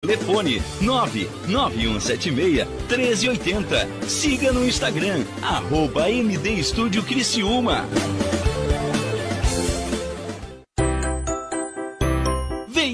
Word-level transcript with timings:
Telefone 0.00 0.62
99176 0.80 2.64
1380. 2.88 3.88
Siga 4.06 4.52
no 4.52 4.64
Instagram, 4.64 5.24
arroba 5.42 6.08
MD 6.08 6.60
Estúdio 6.60 7.02
Criciúma. 7.02 7.84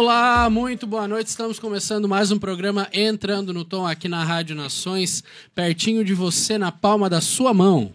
Olá, 0.00 0.48
muito 0.48 0.86
boa 0.86 1.08
noite. 1.08 1.26
Estamos 1.26 1.58
começando 1.58 2.08
mais 2.08 2.30
um 2.30 2.38
programa 2.38 2.88
Entrando 2.92 3.52
no 3.52 3.64
Tom 3.64 3.84
aqui 3.84 4.06
na 4.06 4.22
Rádio 4.22 4.54
Nações, 4.54 5.24
pertinho 5.56 6.04
de 6.04 6.14
você, 6.14 6.56
na 6.56 6.70
palma 6.70 7.10
da 7.10 7.20
sua 7.20 7.52
mão. 7.52 7.92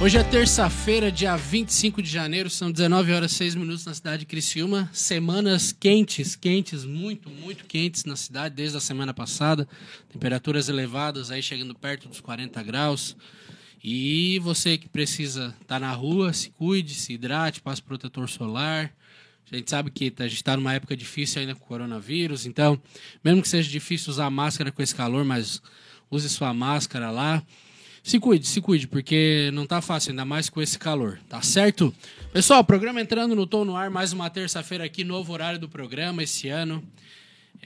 Hoje 0.00 0.16
é 0.16 0.24
terça-feira, 0.24 1.12
dia 1.12 1.36
25 1.36 2.00
de 2.00 2.08
janeiro, 2.08 2.48
são 2.48 2.72
19 2.72 3.12
horas 3.12 3.32
e 3.32 3.34
6 3.34 3.56
minutos 3.56 3.84
na 3.84 3.92
cidade 3.92 4.20
de 4.20 4.26
Criciúma. 4.26 4.88
Semanas 4.90 5.70
quentes, 5.70 6.34
quentes, 6.34 6.86
muito, 6.86 7.28
muito 7.28 7.66
quentes 7.66 8.06
na 8.06 8.16
cidade 8.16 8.54
desde 8.54 8.78
a 8.78 8.80
semana 8.80 9.12
passada. 9.12 9.68
Temperaturas 10.10 10.70
elevadas 10.70 11.30
aí 11.30 11.42
chegando 11.42 11.74
perto 11.74 12.08
dos 12.08 12.22
40 12.22 12.62
graus. 12.62 13.14
E 13.86 14.38
você 14.38 14.78
que 14.78 14.88
precisa 14.88 15.48
estar 15.60 15.74
tá 15.74 15.78
na 15.78 15.92
rua, 15.92 16.32
se 16.32 16.48
cuide, 16.48 16.94
se 16.94 17.12
hidrate, 17.12 17.60
passe 17.60 17.82
protetor 17.82 18.26
solar. 18.30 18.90
A 19.52 19.56
gente 19.56 19.68
sabe 19.68 19.90
que 19.90 20.10
a 20.18 20.22
gente 20.22 20.36
está 20.36 20.56
numa 20.56 20.72
época 20.72 20.96
difícil 20.96 21.42
ainda 21.42 21.54
com 21.54 21.62
o 21.62 21.68
coronavírus, 21.68 22.46
então, 22.46 22.80
mesmo 23.22 23.42
que 23.42 23.48
seja 23.48 23.70
difícil 23.70 24.10
usar 24.10 24.30
máscara 24.30 24.72
com 24.72 24.82
esse 24.82 24.94
calor, 24.94 25.22
mas 25.22 25.60
use 26.10 26.30
sua 26.30 26.54
máscara 26.54 27.10
lá. 27.10 27.42
Se 28.02 28.18
cuide, 28.18 28.46
se 28.46 28.62
cuide, 28.62 28.88
porque 28.88 29.50
não 29.52 29.66
tá 29.66 29.82
fácil, 29.82 30.12
ainda 30.12 30.24
mais 30.24 30.48
com 30.48 30.62
esse 30.62 30.78
calor, 30.78 31.20
tá 31.28 31.42
certo? 31.42 31.94
Pessoal, 32.32 32.64
programa 32.64 33.02
entrando 33.02 33.36
no 33.36 33.46
Tom 33.46 33.66
no 33.66 33.76
Ar, 33.76 33.90
mais 33.90 34.14
uma 34.14 34.30
terça-feira 34.30 34.84
aqui, 34.84 35.04
novo 35.04 35.30
horário 35.30 35.58
do 35.58 35.68
programa 35.68 36.22
esse 36.22 36.48
ano. 36.48 36.82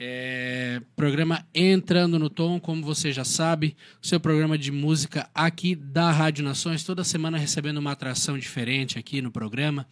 É, 0.01 0.81
programa 0.95 1.45
Entrando 1.53 2.17
no 2.17 2.29
Tom, 2.29 2.57
como 2.57 2.81
você 2.81 3.11
já 3.11 3.25
sabe, 3.25 3.75
seu 4.01 4.17
programa 4.17 4.57
de 4.57 4.71
música 4.71 5.29
aqui 5.35 5.75
da 5.75 6.09
Rádio 6.09 6.41
Nações, 6.41 6.85
toda 6.85 7.03
semana 7.03 7.37
recebendo 7.37 7.79
uma 7.79 7.91
atração 7.91 8.39
diferente 8.39 8.97
aqui 8.97 9.21
no 9.21 9.29
programa, 9.29 9.85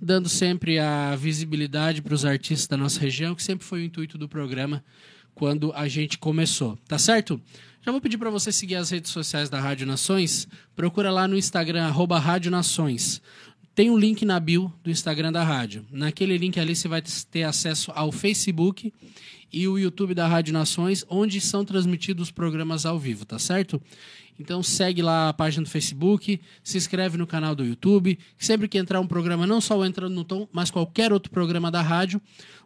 dando 0.00 0.30
sempre 0.30 0.78
a 0.78 1.14
visibilidade 1.14 2.00
para 2.00 2.14
os 2.14 2.24
artistas 2.24 2.66
da 2.68 2.78
nossa 2.78 2.98
região, 2.98 3.34
que 3.34 3.42
sempre 3.42 3.66
foi 3.66 3.80
o 3.80 3.84
intuito 3.84 4.16
do 4.16 4.26
programa 4.26 4.82
quando 5.34 5.74
a 5.74 5.86
gente 5.86 6.16
começou, 6.16 6.78
tá 6.88 6.96
certo? 6.96 7.38
Já 7.82 7.92
vou 7.92 8.00
pedir 8.00 8.16
para 8.16 8.30
você 8.30 8.50
seguir 8.50 8.76
as 8.76 8.88
redes 8.88 9.10
sociais 9.10 9.50
da 9.50 9.60
Rádio 9.60 9.86
Nações, 9.86 10.48
procura 10.74 11.10
lá 11.10 11.28
no 11.28 11.36
Instagram, 11.36 11.84
arroba 11.84 12.18
Rádio 12.18 12.50
Nações. 12.50 13.20
Tem 13.78 13.92
um 13.92 13.96
link 13.96 14.24
na 14.24 14.40
bio 14.40 14.72
do 14.82 14.90
Instagram 14.90 15.30
da 15.30 15.44
rádio. 15.44 15.86
Naquele 15.88 16.36
link 16.36 16.58
ali 16.58 16.74
você 16.74 16.88
vai 16.88 17.00
ter 17.30 17.44
acesso 17.44 17.92
ao 17.94 18.10
Facebook 18.10 18.92
e 19.52 19.68
o 19.68 19.78
YouTube 19.78 20.14
da 20.14 20.26
Rádio 20.26 20.52
Nações, 20.52 21.04
onde 21.08 21.40
são 21.40 21.64
transmitidos 21.64 22.24
os 22.24 22.30
programas 22.32 22.84
ao 22.84 22.98
vivo, 22.98 23.24
tá 23.24 23.38
certo? 23.38 23.80
Então 24.36 24.64
segue 24.64 25.00
lá 25.00 25.28
a 25.28 25.32
página 25.32 25.62
do 25.62 25.70
Facebook, 25.70 26.40
se 26.60 26.76
inscreve 26.76 27.16
no 27.16 27.24
canal 27.24 27.54
do 27.54 27.64
YouTube. 27.64 28.18
Sempre 28.36 28.66
que 28.66 28.78
entrar 28.78 29.00
um 29.00 29.06
programa, 29.06 29.46
não 29.46 29.60
só 29.60 29.78
o 29.78 29.84
Entrando 29.84 30.12
no 30.12 30.24
Tom, 30.24 30.48
mas 30.52 30.72
qualquer 30.72 31.12
outro 31.12 31.30
programa 31.30 31.70
da 31.70 31.80
rádio, 31.80 32.20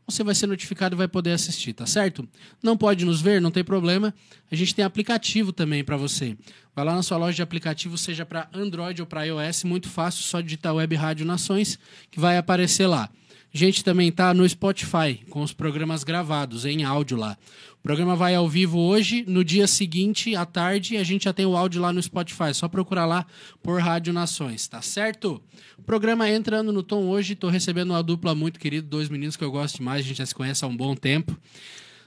você 0.06 0.24
vai 0.24 0.34
ser 0.34 0.46
notificado 0.46 0.94
e 0.94 0.98
vai 0.98 1.08
poder 1.08 1.32
assistir, 1.32 1.72
tá 1.72 1.86
certo? 1.86 2.28
Não 2.62 2.76
pode 2.76 3.04
nos 3.04 3.20
ver, 3.20 3.40
não 3.40 3.50
tem 3.50 3.62
problema. 3.62 4.14
A 4.50 4.54
gente 4.54 4.74
tem 4.74 4.84
aplicativo 4.84 5.52
também 5.52 5.84
para 5.84 5.96
você. 5.96 6.36
Vai 6.74 6.84
lá 6.84 6.94
na 6.94 7.02
sua 7.02 7.16
loja 7.16 7.36
de 7.36 7.42
aplicativo, 7.42 7.96
seja 7.96 8.26
para 8.26 8.48
Android 8.52 9.00
ou 9.00 9.06
para 9.06 9.24
iOS, 9.24 9.64
muito 9.64 9.88
fácil, 9.88 10.24
só 10.24 10.40
digitar 10.40 10.74
Web 10.74 10.94
Rádio 10.96 11.26
Nações, 11.26 11.78
que 12.10 12.18
vai 12.18 12.36
aparecer 12.36 12.86
lá. 12.86 13.08
A 13.54 13.58
gente 13.58 13.84
também 13.84 14.10
tá 14.10 14.32
no 14.32 14.48
Spotify, 14.48 15.20
com 15.28 15.42
os 15.42 15.52
programas 15.52 16.04
gravados, 16.04 16.64
em 16.64 16.84
áudio 16.84 17.18
lá. 17.18 17.36
O 17.78 17.82
programa 17.82 18.16
vai 18.16 18.34
ao 18.34 18.48
vivo 18.48 18.78
hoje, 18.78 19.24
no 19.28 19.44
dia 19.44 19.66
seguinte, 19.66 20.34
à 20.34 20.46
tarde, 20.46 20.96
a 20.96 21.04
gente 21.04 21.24
já 21.24 21.34
tem 21.34 21.44
o 21.44 21.54
áudio 21.54 21.80
lá 21.80 21.92
no 21.92 22.02
Spotify. 22.02 22.54
Só 22.54 22.66
procurar 22.66 23.04
lá 23.04 23.26
por 23.62 23.78
Rádio 23.80 24.12
Nações, 24.12 24.66
tá 24.66 24.80
certo? 24.80 25.42
O 25.76 25.82
programa 25.82 26.30
entrando 26.30 26.72
no 26.72 26.82
tom 26.82 27.08
hoje, 27.08 27.34
tô 27.34 27.50
recebendo 27.50 27.90
uma 27.90 28.02
dupla 28.02 28.34
muito 28.34 28.58
querida, 28.58 28.86
dois 28.88 29.10
meninos 29.10 29.36
que 29.36 29.44
eu 29.44 29.50
gosto 29.50 29.76
demais, 29.76 30.00
a 30.04 30.08
gente 30.08 30.18
já 30.18 30.26
se 30.26 30.34
conhece 30.34 30.64
há 30.64 30.68
um 30.68 30.76
bom 30.76 30.94
tempo. 30.94 31.36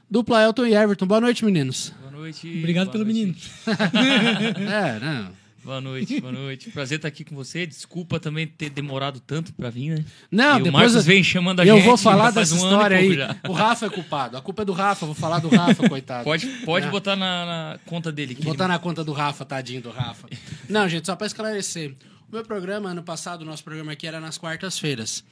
Dupla 0.09 0.41
Elton 0.43 0.65
e 0.65 0.73
Everton. 0.73 1.05
Boa 1.05 1.21
noite, 1.21 1.45
meninos. 1.45 1.93
Boa 1.99 2.11
noite. 2.11 2.47
Obrigado 2.57 2.85
boa 2.85 2.93
pelo 2.93 3.05
noite. 3.05 3.19
menino. 3.19 3.35
É, 4.71 4.99
não. 4.99 5.44
Boa 5.65 5.81
noite, 5.81 6.21
boa 6.21 6.31
noite. 6.31 6.69
Prazer 6.69 6.97
estar 6.97 7.07
aqui 7.07 7.23
com 7.23 7.35
você. 7.35 7.65
Desculpa 7.65 8.19
também 8.19 8.45
ter 8.45 8.69
demorado 8.69 9.19
tanto 9.19 9.51
pra 9.51 9.69
vir, 9.71 9.89
né? 9.97 10.05
Não, 10.31 10.59
e 10.59 10.61
o 10.61 10.63
depois 10.65 10.73
Marcos 10.73 10.95
eu- 10.95 11.01
vem 11.01 11.23
chamando 11.23 11.59
a 11.61 11.65
eu 11.65 11.75
gente. 11.77 11.85
vou 11.85 11.97
falar 11.97 12.29
dessa 12.31 12.53
um 12.53 12.59
ano 12.63 12.67
história 12.75 12.97
aí. 12.97 13.15
já. 13.15 13.35
O 13.49 13.51
Rafa 13.53 13.87
é 13.87 13.89
culpado. 13.89 14.37
A 14.37 14.41
culpa 14.41 14.61
é 14.61 14.65
do 14.65 14.73
Rafa. 14.73 15.05
Vou 15.07 15.15
falar 15.15 15.39
do 15.39 15.49
Rafa, 15.49 15.89
coitado. 15.89 16.23
Pode, 16.23 16.45
pode 16.63 16.85
É. 16.85 16.89
botar 16.91 17.15
na, 17.15 17.45
na 17.45 17.79
conta 17.85 18.11
dele. 18.11 18.35
Vou 18.35 18.41
ele- 18.43 18.49
botar 18.51 18.67
na 18.67 18.77
conta 18.77 19.03
do 19.03 19.11
Rafa, 19.11 19.43
tadinho 19.43 19.81
do 19.81 19.89
Rafa. 19.89 20.27
Não, 20.69 20.87
gente, 20.87 21.07
só 21.07 21.15
pra 21.15 21.25
esclarecer. 21.25 21.95
O 22.31 22.35
meu 22.35 22.43
programa, 22.45 22.89
ano 22.89 23.01
passado, 23.03 23.41
o 23.41 23.45
nosso 23.45 23.63
programa 23.63 23.91
aqui 23.93 24.05
era 24.05 24.19
nas 24.19 24.37
quartas-feiras. 24.37 25.23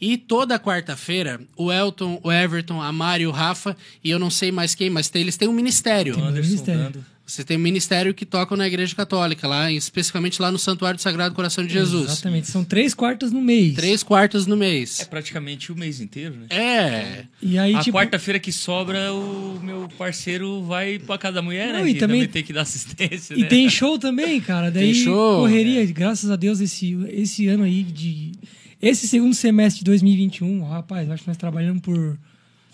E 0.00 0.16
toda 0.16 0.58
quarta-feira, 0.58 1.40
o 1.56 1.72
Elton, 1.72 2.20
o 2.24 2.32
Everton, 2.32 2.80
a 2.82 2.90
Mari 2.92 3.24
e 3.24 3.26
o 3.26 3.30
Rafa, 3.30 3.76
e 4.02 4.10
eu 4.10 4.18
não 4.18 4.30
sei 4.30 4.50
mais 4.50 4.74
quem, 4.74 4.88
mas 4.90 5.08
tem- 5.08 5.22
eles 5.22 5.36
têm 5.36 5.48
um 5.48 5.52
ministério. 5.52 6.16
O 6.18 6.24
Anderson 6.24 6.48
Ministério. 6.50 7.04
Você 7.26 7.42
tem 7.42 7.56
um 7.56 7.60
ministério 7.60 8.14
que 8.14 8.24
tocam 8.24 8.56
na 8.56 8.68
Igreja 8.68 8.94
Católica, 8.94 9.48
lá, 9.48 9.72
especificamente 9.72 10.40
lá 10.40 10.52
no 10.52 10.58
Santuário 10.60 10.96
do 10.96 11.02
Sagrado 11.02 11.34
Coração 11.34 11.66
de 11.66 11.72
Jesus. 11.72 12.12
Exatamente. 12.12 12.46
São 12.46 12.62
três 12.62 12.94
quartos 12.94 13.32
no 13.32 13.40
mês. 13.40 13.74
Três 13.74 14.02
quartas 14.04 14.46
no 14.46 14.54
É 14.54 14.58
mês. 14.58 15.04
praticamente 15.10 15.72
o 15.72 15.76
mês 15.76 16.00
inteiro, 16.00 16.36
né? 16.36 16.46
É. 16.50 17.24
E 17.42 17.58
aí, 17.58 17.74
a 17.74 17.80
tipo. 17.80 17.96
quarta-feira 17.98 18.38
que 18.38 18.52
sobra, 18.52 19.12
o 19.12 19.58
meu 19.60 19.88
parceiro 19.98 20.62
vai 20.62 21.00
pra 21.00 21.18
casa 21.18 21.34
da 21.34 21.42
mulher, 21.42 21.72
Não, 21.72 21.82
né? 21.82 21.90
e 21.90 21.94
que 21.94 21.98
também- 21.98 22.28
tem 22.28 22.44
que 22.44 22.52
dar 22.52 22.62
assistência, 22.62 23.34
E 23.34 23.40
né? 23.40 23.48
tem 23.48 23.68
show 23.68 23.98
também, 23.98 24.40
cara. 24.40 24.70
Daí 24.70 24.92
Tem 24.92 24.94
show, 25.04 25.40
correria, 25.40 25.84
graças 25.86 26.30
a 26.30 26.36
Deus, 26.36 26.60
esse, 26.60 26.96
esse 27.08 27.48
ano 27.48 27.64
aí 27.64 27.82
de. 27.82 28.32
Esse 28.80 29.08
segundo 29.08 29.34
semestre 29.34 29.80
de 29.80 29.84
2021, 29.86 30.62
rapaz, 30.62 31.10
acho 31.10 31.22
que 31.24 31.28
nós 31.28 31.36
trabalhamos 31.36 31.82
por, 31.82 32.16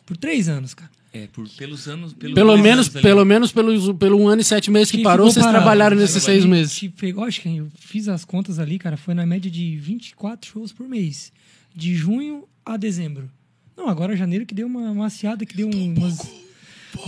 por 0.05 0.16
três 0.16 0.46
anos, 0.48 0.75
cara. 0.75 0.90
É, 1.12 1.26
por, 1.26 1.46
pelos 1.50 1.86
anos... 1.88 2.12
Pelos 2.14 2.34
Pelo 2.34 2.56
menos, 2.56 2.88
anos 2.88 3.02
pelo 3.02 3.24
menos 3.24 3.52
pelo, 3.52 3.94
pelo 3.94 4.18
um 4.18 4.28
ano 4.28 4.40
e 4.40 4.44
sete 4.44 4.70
meses 4.70 4.90
que 4.90 4.96
Que 4.98 5.02
parou, 5.02 5.30
vocês 5.30 5.44
parado. 5.44 5.62
trabalharam 5.62 5.94
nesses 5.96 6.22
seis 6.22 6.44
meses. 6.46 6.74
Tipo, 6.74 6.96
pegou, 7.00 7.24
acho 7.24 7.40
que 7.42 7.54
eu 7.54 7.68
fiz 7.78 8.08
as 8.08 8.24
contas 8.24 8.58
ali, 8.58 8.78
cara, 8.78 8.96
foi 8.96 9.12
na 9.12 9.26
média 9.26 9.50
de 9.50 9.76
24 9.76 10.50
shows 10.50 10.72
por 10.72 10.88
mês. 10.88 11.30
De 11.74 11.94
junho 11.94 12.44
a 12.64 12.78
dezembro. 12.78 13.30
Não, 13.76 13.88
agora 13.88 14.16
janeiro 14.16 14.46
que 14.46 14.54
deu 14.54 14.66
uma 14.66 14.94
maciada, 14.94 15.44
que 15.44 15.54
deu 15.56 15.68
um- 15.68 15.94
umas. 15.98 16.18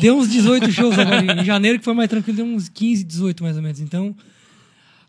Deu 0.00 0.18
uns 0.18 0.28
18 0.30 0.70
shows 0.72 0.98
agora. 0.98 1.40
Em 1.40 1.44
janeiro 1.44 1.78
que 1.78 1.84
foi 1.84 1.94
mais 1.94 2.08
tranquilo, 2.10 2.36
deu 2.36 2.46
uns 2.46 2.68
15, 2.68 3.04
18 3.04 3.42
mais 3.42 3.56
ou 3.56 3.62
menos. 3.62 3.80
Então, 3.80 4.14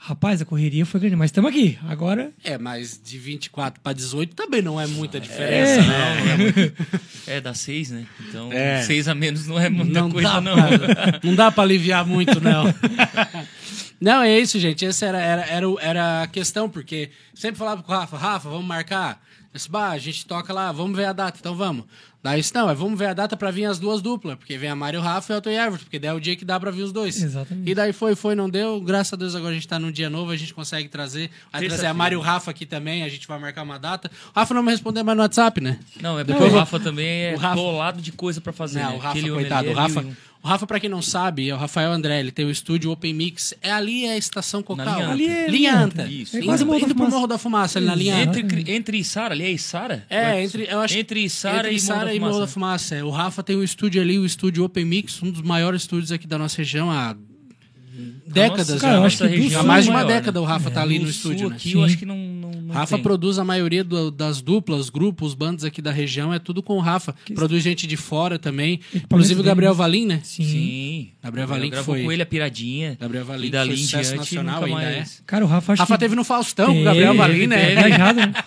rapaz, 0.08 0.42
a 0.42 0.46
correria 0.46 0.86
foi 0.86 1.00
grande. 1.00 1.16
Mas 1.16 1.30
estamos 1.30 1.50
aqui. 1.50 1.78
Agora. 1.88 2.32
É, 2.44 2.58
mas 2.58 3.00
de 3.04 3.18
24 3.18 3.82
para 3.82 3.94
18 3.94 4.36
também 4.36 4.62
não 4.62 4.80
é 4.80 4.86
muita 4.88 5.20
diferença, 5.20 5.74
É. 5.74 5.82
não. 5.82 5.88
Não, 5.88 6.32
é, 6.32 6.38
muito... 6.38 6.74
é, 7.28 7.42
dá 7.42 7.54
seis, 7.54 7.92
né? 7.92 8.06
Então, 8.30 8.52
É. 8.52 8.82
seis 8.84 9.08
a 9.08 9.16
menos 9.16 9.48
não 9.48 9.60
é 9.60 9.70
muita 9.70 10.00
não 10.00 10.12
coisa, 10.12 10.30
dá 10.30 10.42
não. 10.42 10.56
Pra, 10.56 11.20
não 11.24 11.36
dá 11.36 11.52
pra 11.52 11.64
aliviar 11.64 12.06
muito, 12.06 12.40
não. 12.42 12.66
não, 14.00 14.22
é 14.22 14.40
isso, 14.40 14.60
gente. 14.60 14.86
Essa 14.86 15.06
era, 15.08 15.20
era, 15.20 15.42
era, 15.46 15.66
era 15.82 16.24
a 16.24 16.28
questão, 16.28 16.70
porque 16.70 17.10
sempre 17.34 17.58
falava 17.58 17.82
com 17.82 17.92
o 17.92 17.96
Rafa, 17.96 18.18
Rafa, 18.18 18.50
vamos 18.50 18.66
marcar. 18.66 19.22
Eu 19.54 19.58
disse, 19.58 19.70
bah, 19.72 19.92
a 19.92 19.98
gente 19.98 20.26
toca 20.26 20.52
lá, 20.54 20.72
vamos 20.72 20.96
ver 20.98 21.06
a 21.06 21.14
data, 21.14 21.38
então 21.40 21.56
vamos. 21.56 21.86
Daí 22.26 22.40
isso 22.40 22.52
não, 22.56 22.68
é 22.68 22.74
vamos 22.74 22.98
ver 22.98 23.06
a 23.06 23.14
data 23.14 23.38
pra 23.38 23.52
vir 23.52 23.66
as 23.66 23.78
duas 23.78 24.02
duplas, 24.02 24.36
porque 24.36 24.58
vem 24.58 24.68
a 24.68 24.76
Mário 24.76 25.00
Rafa 25.00 25.32
e 25.32 25.36
o 25.36 25.38
Elton 25.38 25.50
e 25.52 25.58
Everton, 25.58 25.84
porque 25.86 26.00
daí 26.00 26.10
é 26.10 26.14
o 26.16 26.20
dia 26.20 26.36
que 26.36 26.44
dá 26.44 26.60
pra 26.60 26.72
vir 26.72 26.82
os 26.82 26.92
dois. 26.92 27.22
Exatamente. 27.22 27.70
E 27.70 27.76
daí 27.76 27.94
foi, 27.94 28.16
foi, 28.16 28.34
não 28.34 28.50
deu. 28.50 28.82
Graças 28.82 29.14
a 29.14 29.16
Deus 29.16 29.36
agora 29.36 29.52
a 29.52 29.54
gente 29.54 29.68
tá 29.68 29.78
num 29.78 29.92
dia 29.92 30.10
novo, 30.10 30.32
a 30.32 30.36
gente 30.36 30.52
consegue 30.52 30.90
trazer. 30.90 31.30
Vai 31.54 31.68
trazer 31.68 31.86
a. 31.86 31.94
Mário 31.94 32.20
Rafa 32.20 32.50
aqui 32.50 32.66
também, 32.66 33.04
a 33.04 33.10
gente 33.10 33.28
vai 33.28 33.38
marcar 33.38 33.62
uma 33.62 33.78
data. 33.78 34.10
O 34.36 34.40
Rafa 34.40 34.56
não 34.56 34.64
me 34.64 34.72
respondeu 34.72 35.06
mais 35.06 35.16
no 35.16 35.22
WhatsApp, 35.22 35.62
né? 35.62 35.78
Não, 36.02 36.18
é 36.20 36.24
porque 36.24 36.42
eu 36.42 36.48
o 36.48 36.52
Rafa 36.56 36.80
também 36.80 37.26
é 37.26 37.34
o 37.36 37.38
Rafa- 37.38 37.54
atolado 37.62 38.02
de 38.02 38.12
coisa 38.12 38.42
pra 38.42 38.52
fazer, 38.52 38.80
Não, 38.80 38.90
né? 38.90 38.96
o 38.96 38.98
Rafa, 38.98 39.20
Aquele 39.20 39.32
coitado. 39.32 39.70
O 39.70 39.74
Rafa. 39.74 40.06
O 40.46 40.48
Rafa, 40.48 40.68
pra 40.68 40.80
quem 40.80 40.88
não 40.88 41.02
sabe, 41.02 41.50
é 41.50 41.56
o 41.56 41.58
Rafael 41.58 41.92
André. 41.92 42.20
Ele 42.20 42.32
tem 42.32 42.46
o 42.46 42.52
estúdio 42.52 42.92
Open 42.92 43.16
Mix. 43.16 43.56
É 43.64 43.72
ali 43.72 44.06
é 44.06 44.12
a 44.12 44.18
estação 44.18 44.62
Cocal. 44.62 44.86
linha 44.96 45.10
Ali 45.10 45.28
é 45.28 45.48
linha 45.50 45.76
Anta. 45.76 46.04
Anta. 46.04 46.12
Isso. 46.12 46.36
É 46.36 46.40
Indo, 46.40 46.46
quase 46.46 46.64
o 46.64 46.68
Morro 46.68 46.80
da 46.82 46.86
indo 46.86 46.96
pro. 46.96 47.10
Morro 47.10 47.26
da 47.26 47.38
Fumaça, 47.40 47.80
ali 47.80 47.88
na 47.88 47.96
linha 47.96 48.16
Anta. 48.16 48.40
Entre, 48.40 48.72
entre 48.72 49.04
Sara, 49.04 49.34
ali 49.34 49.44
é 49.44 49.52
Isara? 49.52 50.06
É, 50.08 50.44
entre, 50.44 50.68
eu 50.70 50.80
acho, 50.82 50.96
Entre 50.96 51.28
Sara 51.32 51.58
entre 51.58 51.70
e 51.70 51.74
Morro 51.74 51.88
Sara 51.88 52.06
da 52.06 52.14
e 52.14 52.20
Morro 52.20 52.40
da 52.42 52.48
Fumaça. 52.48 52.94
É. 52.94 53.04
O 53.04 53.10
Rafa 53.10 53.42
tem 53.42 53.56
o 53.56 53.64
estúdio 53.64 54.00
ali, 54.00 54.20
o 54.20 54.26
estúdio 54.26 54.64
Open 54.64 54.86
Mix, 54.86 55.20
um 55.24 55.32
dos 55.32 55.42
maiores 55.42 55.82
estúdios 55.82 56.12
aqui 56.12 56.28
da 56.28 56.38
nossa 56.38 56.58
região 56.58 56.92
há 56.92 57.16
décadas 58.28 58.68
Nossa, 58.70 58.74
já. 58.74 58.80
cara, 58.82 58.98
eu 59.00 59.04
acho 59.04 59.24
nossa 59.24 59.34
que 59.34 59.40
região 59.42 59.60
Há 59.60 59.64
sul, 59.64 59.68
mais 59.68 59.86
de 59.86 59.90
é 59.90 59.94
uma 59.94 60.04
maior, 60.04 60.16
década 60.16 60.40
né? 60.40 60.46
o 60.46 60.48
Rafa 60.48 60.70
tá 60.70 60.82
ali 60.82 61.00
no 61.00 61.06
O 61.06 61.10
estúdio, 61.10 61.40
sul 61.40 61.50
né? 61.50 61.56
aqui 61.56 61.72
Sim. 61.72 61.78
eu 61.78 61.84
acho 61.86 61.98
que 61.98 62.06
não 62.06 62.35
Rafa 62.80 62.98
produz 63.00 63.40
a 63.40 63.44
maioria 63.44 63.84
do- 63.84 64.12
das 64.12 64.42
duplas, 64.42 64.90
grupos, 64.90 65.34
bandas 65.34 65.64
aqui 65.64 65.82
da 65.82 65.92
região, 65.92 66.34
é 66.34 66.40
tudo 66.40 66.62
com 66.64 66.78
o 66.78 66.80
Rafa. 66.80 67.16
Produz 67.34 67.64
gente 67.64 67.88
de 67.88 67.98
fora 67.98 68.38
também. 68.40 68.80
Inclusive 68.94 69.40
o 69.42 69.44
Gabriel 69.44 69.72
né? 69.74 69.78
Valim, 69.78 70.06
né? 70.06 70.22
Sim. 70.24 70.44
Sim. 70.44 71.10
Gabriel 71.24 71.48
Valim 71.48 71.70
que 71.72 71.78
foi- 71.84 72.04
com 72.04 72.12
ele 72.12 72.22
a 72.22 72.26
Piradinha. 72.26 72.98
Gabriel 73.00 73.26
Valim 73.26 73.48
E 73.48 73.50
dali 73.50 73.70
foi 73.72 73.78
sucesso 73.78 74.16
nacional, 74.16 74.64
ainda 74.64 74.76
mais. 74.76 75.22
Cara, 75.26 75.44
o 75.46 75.48
Rafa 75.48 75.74
acho 75.74 75.82
Rafa 75.82 75.94
que... 75.96 76.00
teve 76.00 76.16
no 76.16 76.24
Faustão, 76.24 76.74
com 76.74 76.82
o 76.82 76.84
Gabriel 76.84 77.16
Valim, 77.16 77.48
né? 77.48 77.68
teve. 77.68 77.84
Viajado, 77.88 78.20
né? 78.20 78.34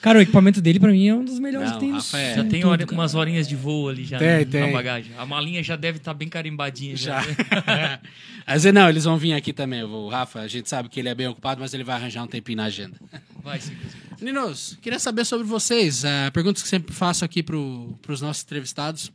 Cara, 0.00 0.18
o 0.18 0.22
equipamento 0.22 0.60
dele 0.60 0.78
pra 0.78 0.90
mim 0.92 1.08
é 1.08 1.14
um 1.14 1.24
dos 1.24 1.38
melhores 1.40 1.70
Não, 1.70 1.74
que 1.78 1.80
tem 1.80 1.88
no 1.90 1.96
Rafa 1.96 2.18
é- 2.18 2.34
Já 2.36 2.44
tem 2.44 2.60
todo, 2.60 2.70
hora- 2.70 2.86
umas 2.92 3.14
horinhas 3.16 3.48
de 3.48 3.56
voo 3.56 3.88
ali 3.88 4.04
já 4.04 4.16
Tem, 4.18 4.44
na, 4.44 4.50
tem. 4.50 4.60
na 4.66 4.72
bagagem. 4.72 5.12
A 5.18 5.26
malinha 5.26 5.62
já 5.62 5.74
deve 5.74 5.98
estar 5.98 6.14
bem 6.14 6.28
carimbadinha. 6.28 6.96
Já. 6.96 7.20
Já. 7.20 8.00
Mas 8.46 8.64
não, 8.64 8.88
eles 8.88 9.04
vão 9.04 9.18
vir 9.18 9.32
aqui 9.34 9.52
também. 9.52 9.82
O 9.82 10.08
Rafa, 10.08 10.40
a 10.40 10.48
gente 10.48 10.68
sabe 10.68 10.88
que 10.88 10.98
ele 11.00 11.08
é 11.08 11.14
bem 11.14 11.26
ocupado, 11.26 11.60
mas 11.60 11.74
ele 11.74 11.84
vai 11.84 11.96
arranjar 11.96 12.22
um 12.22 12.26
tempinho 12.26 12.56
na 12.56 12.64
agenda. 12.64 12.96
Vai, 13.44 13.60
sim. 13.60 13.74
Meninos, 14.20 14.76
queria 14.82 14.98
saber 14.98 15.24
sobre 15.24 15.46
vocês. 15.46 16.04
ah, 16.04 16.30
perguntas 16.32 16.62
que 16.62 16.68
sempre 16.68 16.94
faço 16.94 17.24
aqui 17.24 17.42
para 17.42 17.56
os 17.56 18.20
nossos 18.20 18.42
entrevistados. 18.42 19.12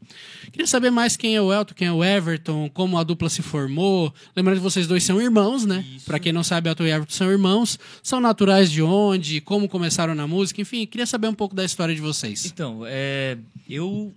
Queria 0.52 0.66
saber 0.66 0.92
mais 0.92 1.18
quem 1.18 1.36
é 1.36 1.42
o 1.42 1.54
Elton, 1.54 1.74
quem 1.74 1.88
é 1.88 1.92
o 1.92 2.04
Everton, 2.04 2.70
como 2.70 2.98
a 2.98 3.04
dupla 3.04 3.30
se 3.30 3.42
formou. 3.42 4.14
Lembrando 4.36 4.58
que 4.58 4.64
vocês 4.64 4.88
dois 4.88 5.04
são 5.04 5.22
irmãos, 5.22 5.66
né? 5.66 5.86
Para 6.06 6.20
quem 6.20 6.32
não 6.32 6.44
sabe, 6.44 6.70
Elton 6.70 6.86
e 6.86 6.92
Everton 6.92 7.14
são 7.14 7.30
irmãos. 7.30 7.78
São 8.02 8.22
naturais 8.22 8.72
de 8.72 8.82
onde? 8.82 9.42
Como 9.42 9.68
começaram 9.68 10.16
na 10.16 10.26
música? 10.26 10.62
Enfim, 10.62 10.86
queria 10.86 11.06
saber 11.06 11.28
um 11.28 11.36
pouco 11.36 11.54
da 11.54 11.66
história 11.66 11.94
de 11.94 12.02
vocês. 12.02 12.46
Então, 12.46 12.84
é, 12.86 13.38
eu 13.70 14.14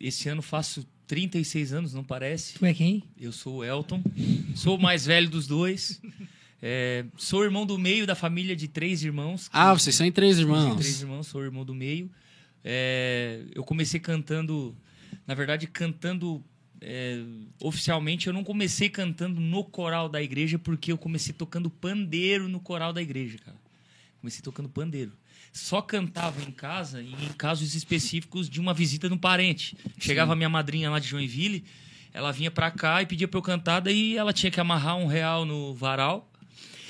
esse 0.00 0.28
ano 0.28 0.42
faço 0.42 0.86
36 1.06 1.72
anos, 1.72 1.94
não 1.94 2.04
parece. 2.04 2.54
Tu 2.54 2.64
é 2.64 2.74
quem? 2.74 3.02
Eu 3.20 3.32
sou 3.32 3.56
o 3.56 3.64
Elton, 3.64 4.02
sou 4.54 4.76
o 4.76 4.80
mais 4.80 5.06
velho 5.06 5.28
dos 5.28 5.46
dois. 5.46 6.00
É, 6.66 7.04
sou 7.18 7.44
irmão 7.44 7.66
do 7.66 7.76
meio 7.76 8.06
da 8.06 8.14
família 8.14 8.56
de 8.56 8.66
três 8.68 9.04
irmãos. 9.04 9.50
Ah, 9.52 9.74
vocês 9.74 9.94
são 9.94 10.06
em 10.06 10.10
três 10.10 10.38
irmãos. 10.38 10.76
Três 10.76 11.02
irmãos, 11.02 11.26
sou 11.26 11.44
irmão 11.44 11.62
do 11.62 11.74
meio. 11.74 12.10
É, 12.64 13.42
eu 13.54 13.62
comecei 13.62 14.00
cantando, 14.00 14.74
na 15.26 15.34
verdade, 15.34 15.66
cantando 15.66 16.42
é, 16.80 17.22
oficialmente. 17.60 18.28
Eu 18.28 18.32
não 18.32 18.42
comecei 18.42 18.88
cantando 18.88 19.42
no 19.42 19.62
coral 19.62 20.08
da 20.08 20.22
igreja 20.22 20.58
porque 20.58 20.90
eu 20.90 20.96
comecei 20.96 21.34
tocando 21.34 21.68
pandeiro 21.68 22.48
no 22.48 22.58
coral 22.58 22.94
da 22.94 23.02
igreja, 23.02 23.36
cara. 23.44 23.58
Comecei 24.18 24.40
tocando 24.40 24.66
pandeiro. 24.66 25.12
Só 25.52 25.82
cantava 25.82 26.40
em 26.40 26.50
casa 26.50 27.02
em 27.02 27.14
casos 27.36 27.74
específicos 27.74 28.48
de 28.48 28.58
uma 28.58 28.72
visita 28.72 29.06
de 29.06 29.12
um 29.12 29.18
parente. 29.18 29.76
Chegava 29.98 30.32
a 30.32 30.36
minha 30.36 30.48
madrinha 30.48 30.88
lá 30.88 30.98
de 30.98 31.08
Joinville, 31.08 31.62
ela 32.10 32.32
vinha 32.32 32.50
pra 32.50 32.70
cá 32.70 33.02
e 33.02 33.06
pedia 33.06 33.28
pra 33.28 33.36
eu 33.36 33.42
cantar, 33.42 33.80
daí 33.80 34.16
ela 34.16 34.32
tinha 34.32 34.50
que 34.50 34.58
amarrar 34.58 34.96
um 34.96 35.06
real 35.06 35.44
no 35.44 35.74
varal. 35.74 36.30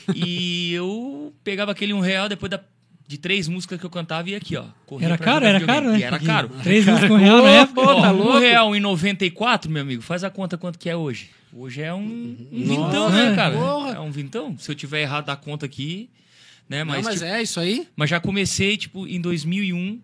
E 0.14 0.73
eu 0.73 1.32
pegava 1.44 1.73
aquele 1.73 1.92
um 1.92 2.00
real 2.00 2.28
depois 2.28 2.50
da- 2.50 2.61
de 3.06 3.18
três 3.18 3.46
músicas 3.49 3.78
que 3.78 3.84
eu 3.84 3.90
cantava 3.90 4.28
e 4.28 4.32
ia 4.32 4.38
aqui, 4.38 4.56
ó. 4.56 4.64
corria 4.87 5.08
Era 5.08 5.18
caro, 5.18 5.44
era 5.44 5.61
caro, 5.61 5.92
né? 5.92 5.99
E 5.99 6.02
era 6.02 6.18
caro. 6.18 6.49
Três 6.62 6.87
músicas 6.87 7.08
com 7.11 7.16
real 7.16 7.42
na 7.42 7.50
época. 7.50 7.82
Tá 7.87 8.11
louco? 8.11 8.32
Um 8.37 8.38
real 8.40 8.75
em 8.75 8.80
94, 8.80 9.70
meu 9.70 9.82
amigo, 9.82 10.00
faz 10.02 10.25
a 10.25 10.30
conta 10.30 10.56
quanto 10.56 10.78
que 10.78 10.88
é 10.88 10.96
hoje. 10.96 11.28
Hoje 11.52 11.82
é 11.82 11.92
um, 11.94 12.00
um 12.00 12.64
Nossa, 12.66 12.82
vintão, 12.87 13.11
né, 13.11 13.34
cara? 13.37 13.56
porra. 13.56 13.90
É 13.92 14.00
um 14.00 14.11
vintão. 14.11 14.56
Se 14.58 14.70
eu 14.70 14.75
tiver 14.75 15.02
errado 15.02 15.28
a 15.30 15.37
conta 15.37 15.66
aqui, 15.66 16.08
né? 16.68 16.78
Não, 16.82 16.92
Mas, 16.92 17.04
mas 17.04 17.14
tipo, 17.20 17.26
é 17.26 17.42
isso 17.42 17.61
aí? 17.61 17.87
mas 17.94 18.08
já 18.11 18.18
comecei, 18.18 18.76
tipo, 18.76 19.06
em 19.06 19.20
2001, 19.20 20.00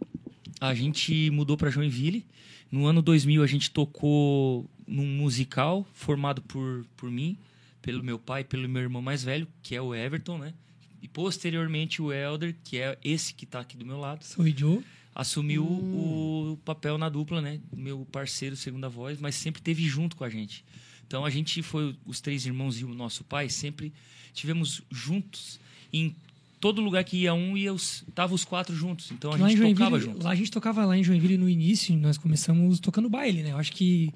a 0.61 0.75
gente 0.75 1.30
mudou 1.30 1.57
pra 1.57 1.71
Joinville. 1.71 2.25
No 2.71 2.87
ano 2.87 3.00
2000, 3.02 3.42
a 3.42 3.47
gente 3.47 3.71
tocou 3.71 4.64
num 4.87 5.07
musical 5.07 5.87
formado 5.95 6.42
por, 6.42 6.85
por 6.97 7.11
mim, 7.11 7.37
pelo 7.83 8.03
meu 8.03 8.19
pai, 8.19 8.45
pelo 8.45 8.69
meu 8.69 8.83
irmão 8.83 9.03
mais 9.03 9.23
velho, 9.23 9.47
que 9.63 9.75
é 9.75 9.81
o 9.81 9.95
Everton, 9.95 10.39
né? 10.39 10.55
E 11.03 11.09
posteriormente 11.09 12.03
o 12.03 12.13
Elder, 12.13 12.55
que 12.63 12.79
é 12.79 12.99
esse 13.03 13.33
que 13.33 13.47
tá 13.47 13.61
aqui 13.61 13.77
do 13.77 13.87
meu 13.87 13.99
lado, 13.99 14.23
Sou 14.25 14.45
o 14.45 14.49
Joe. 14.49 14.85
assumiu 15.15 15.65
o 15.65 16.59
papel 16.65 16.99
na 16.99 17.09
dupla, 17.09 17.41
né? 17.41 17.59
Meu 17.75 18.07
parceiro, 18.13 18.55
segunda 18.55 18.89
voz, 18.89 19.19
mas 19.19 19.35
sempre 19.35 19.63
teve 19.63 19.89
junto 19.89 20.15
com 20.17 20.25
a 20.25 20.29
gente. 20.29 20.65
Então 21.07 21.25
a 21.25 21.31
gente 21.31 21.63
foi, 21.63 21.97
os 22.07 22.21
três 22.21 22.47
irmãos 22.47 22.79
e 22.79 22.85
o 22.85 22.95
nosso 22.95 23.25
pai, 23.25 23.49
sempre 23.49 23.93
tivemos 24.33 24.83
juntos 24.91 25.59
em 25.93 26.15
todo 26.61 26.81
lugar 26.83 27.03
que 27.03 27.17
ia 27.17 27.33
um, 27.33 27.57
ia 27.57 27.73
os, 27.73 28.05
tava 28.15 28.35
os 28.35 28.45
quatro 28.45 28.77
juntos. 28.77 29.11
Então 29.11 29.33
a 29.33 29.37
lá 29.37 29.49
gente 29.49 29.75
tocava 29.75 29.99
junto. 29.99 30.23
lá 30.23 30.31
a 30.31 30.35
gente 30.35 30.51
tocava 30.51 30.85
lá 30.85 30.97
em 30.97 31.03
Joinville 31.03 31.39
no 31.39 31.49
início, 31.49 31.97
nós 31.97 32.19
começamos 32.19 32.79
tocando 32.79 33.09
baile, 33.09 33.43
né? 33.43 33.53
Eu 33.53 33.57
acho 33.57 33.73
que 33.73 34.13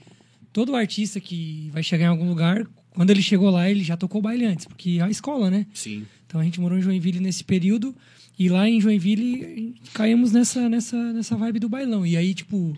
todo 0.52 0.76
artista 0.76 1.18
que 1.18 1.70
vai 1.72 1.82
chegar 1.82 2.04
em 2.04 2.08
algum 2.08 2.28
lugar, 2.28 2.64
quando 2.94 3.10
ele 3.10 3.20
chegou 3.20 3.50
lá, 3.50 3.68
ele 3.70 3.84
já 3.84 3.96
tocou 3.96 4.22
baile 4.22 4.46
antes, 4.46 4.64
porque 4.66 4.96
é 4.98 5.02
a 5.02 5.10
escola, 5.10 5.50
né? 5.50 5.66
Sim. 5.74 6.04
Então 6.26 6.40
a 6.40 6.44
gente 6.44 6.58
morou 6.60 6.78
em 6.78 6.82
Joinville 6.82 7.20
nesse 7.20 7.44
período 7.44 7.94
e 8.38 8.48
lá 8.48 8.68
em 8.68 8.80
Joinville 8.80 9.74
caímos 9.92 10.32
nessa 10.32 10.68
nessa 10.68 11.12
nessa 11.12 11.36
vibe 11.36 11.58
do 11.60 11.68
bailão. 11.68 12.06
E 12.06 12.16
aí 12.16 12.32
tipo, 12.34 12.76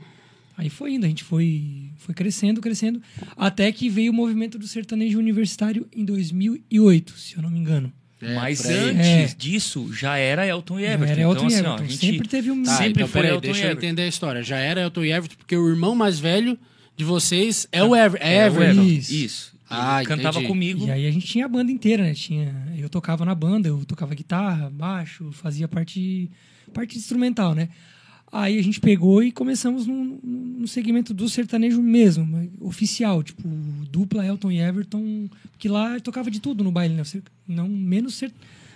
aí 0.58 0.68
foi 0.68 0.94
indo, 0.94 1.04
a 1.06 1.08
gente 1.08 1.22
foi 1.24 1.62
foi 1.98 2.14
crescendo, 2.14 2.60
crescendo, 2.60 3.00
até 3.36 3.70
que 3.70 3.88
veio 3.88 4.10
o 4.10 4.14
movimento 4.14 4.58
do 4.58 4.66
sertanejo 4.66 5.18
universitário 5.18 5.86
em 5.94 6.04
2008, 6.04 7.12
se 7.18 7.36
eu 7.36 7.42
não 7.42 7.50
me 7.50 7.58
engano. 7.58 7.92
É, 8.20 8.34
Mas 8.34 8.64
antes 8.64 9.06
É. 9.06 9.26
disso, 9.36 9.92
já 9.92 10.16
era 10.16 10.46
Elton 10.46 10.80
e 10.80 10.84
Já 10.84 10.92
Everton. 10.92 11.12
era 11.12 11.20
Elton 11.20 11.34
então, 11.34 11.44
e 11.44 11.46
assim, 11.48 11.56
Everton. 11.58 11.70
ó, 11.70 11.84
a 11.84 11.86
gente 11.86 11.98
Sempre 11.98 12.28
teve 12.28 12.50
um 12.50 12.62
Tá, 12.62 12.76
sempre 12.78 12.92
então, 13.02 13.08
foi 13.08 13.20
peraí, 13.20 13.30
Elton 13.36 13.40
deixa 13.42 13.58
e 13.60 13.62
eu 13.62 13.66
Everton. 13.72 13.86
entender 13.86 14.02
a 14.02 14.06
história. 14.08 14.42
Já 14.42 14.56
era 14.56 14.80
Elton 14.80 15.04
e 15.04 15.12
Everton, 15.12 15.36
porque 15.36 15.54
o 15.56 15.68
irmão 15.68 15.94
mais 15.94 16.18
velho 16.18 16.58
de 16.96 17.04
vocês 17.04 17.68
é 17.70 17.84
o 17.84 17.94
Ever, 17.94 18.18
é 18.22 18.44
o. 18.44 18.46
Everton. 18.46 18.82
Isso. 18.84 19.14
Isso. 19.14 19.55
Ah, 19.68 20.02
cantava 20.04 20.38
entendi. 20.38 20.46
comigo. 20.46 20.86
E 20.86 20.90
aí 20.90 21.06
a 21.06 21.10
gente 21.10 21.26
tinha 21.26 21.44
a 21.44 21.48
banda 21.48 21.72
inteira, 21.72 22.02
né? 22.02 22.14
Tinha, 22.14 22.72
eu 22.76 22.88
tocava 22.88 23.24
na 23.24 23.34
banda, 23.34 23.68
eu 23.68 23.84
tocava 23.84 24.14
guitarra, 24.14 24.70
baixo, 24.70 25.30
fazia 25.32 25.66
parte, 25.66 26.30
parte 26.72 26.96
instrumental, 26.96 27.54
né? 27.54 27.68
Aí 28.30 28.58
a 28.58 28.62
gente 28.62 28.80
pegou 28.80 29.22
e 29.22 29.30
começamos 29.30 29.86
no, 29.86 30.18
no 30.22 30.68
segmento 30.68 31.14
do 31.14 31.28
sertanejo 31.28 31.80
mesmo, 31.80 32.50
oficial, 32.60 33.22
tipo, 33.22 33.48
dupla 33.90 34.26
Elton 34.26 34.50
e 34.50 34.60
Everton, 34.60 35.28
que 35.58 35.68
lá 35.68 35.98
tocava 36.00 36.30
de 36.30 36.40
tudo 36.40 36.64
no 36.64 36.72
baile, 36.72 36.94
né? 36.94 37.02
Não 37.46 37.68
menos 37.68 38.14
ser, 38.14 38.32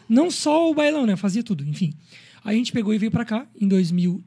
não 0.08 0.30
só 0.30 0.70
o 0.70 0.74
bailão, 0.74 1.04
né? 1.04 1.16
Fazia 1.16 1.42
tudo, 1.42 1.64
enfim. 1.64 1.92
Aí 2.44 2.54
a 2.54 2.58
gente 2.58 2.72
pegou 2.72 2.94
e 2.94 2.98
veio 2.98 3.10
pra 3.10 3.24
cá 3.24 3.46
em 3.60 3.66
2011, 3.66 4.22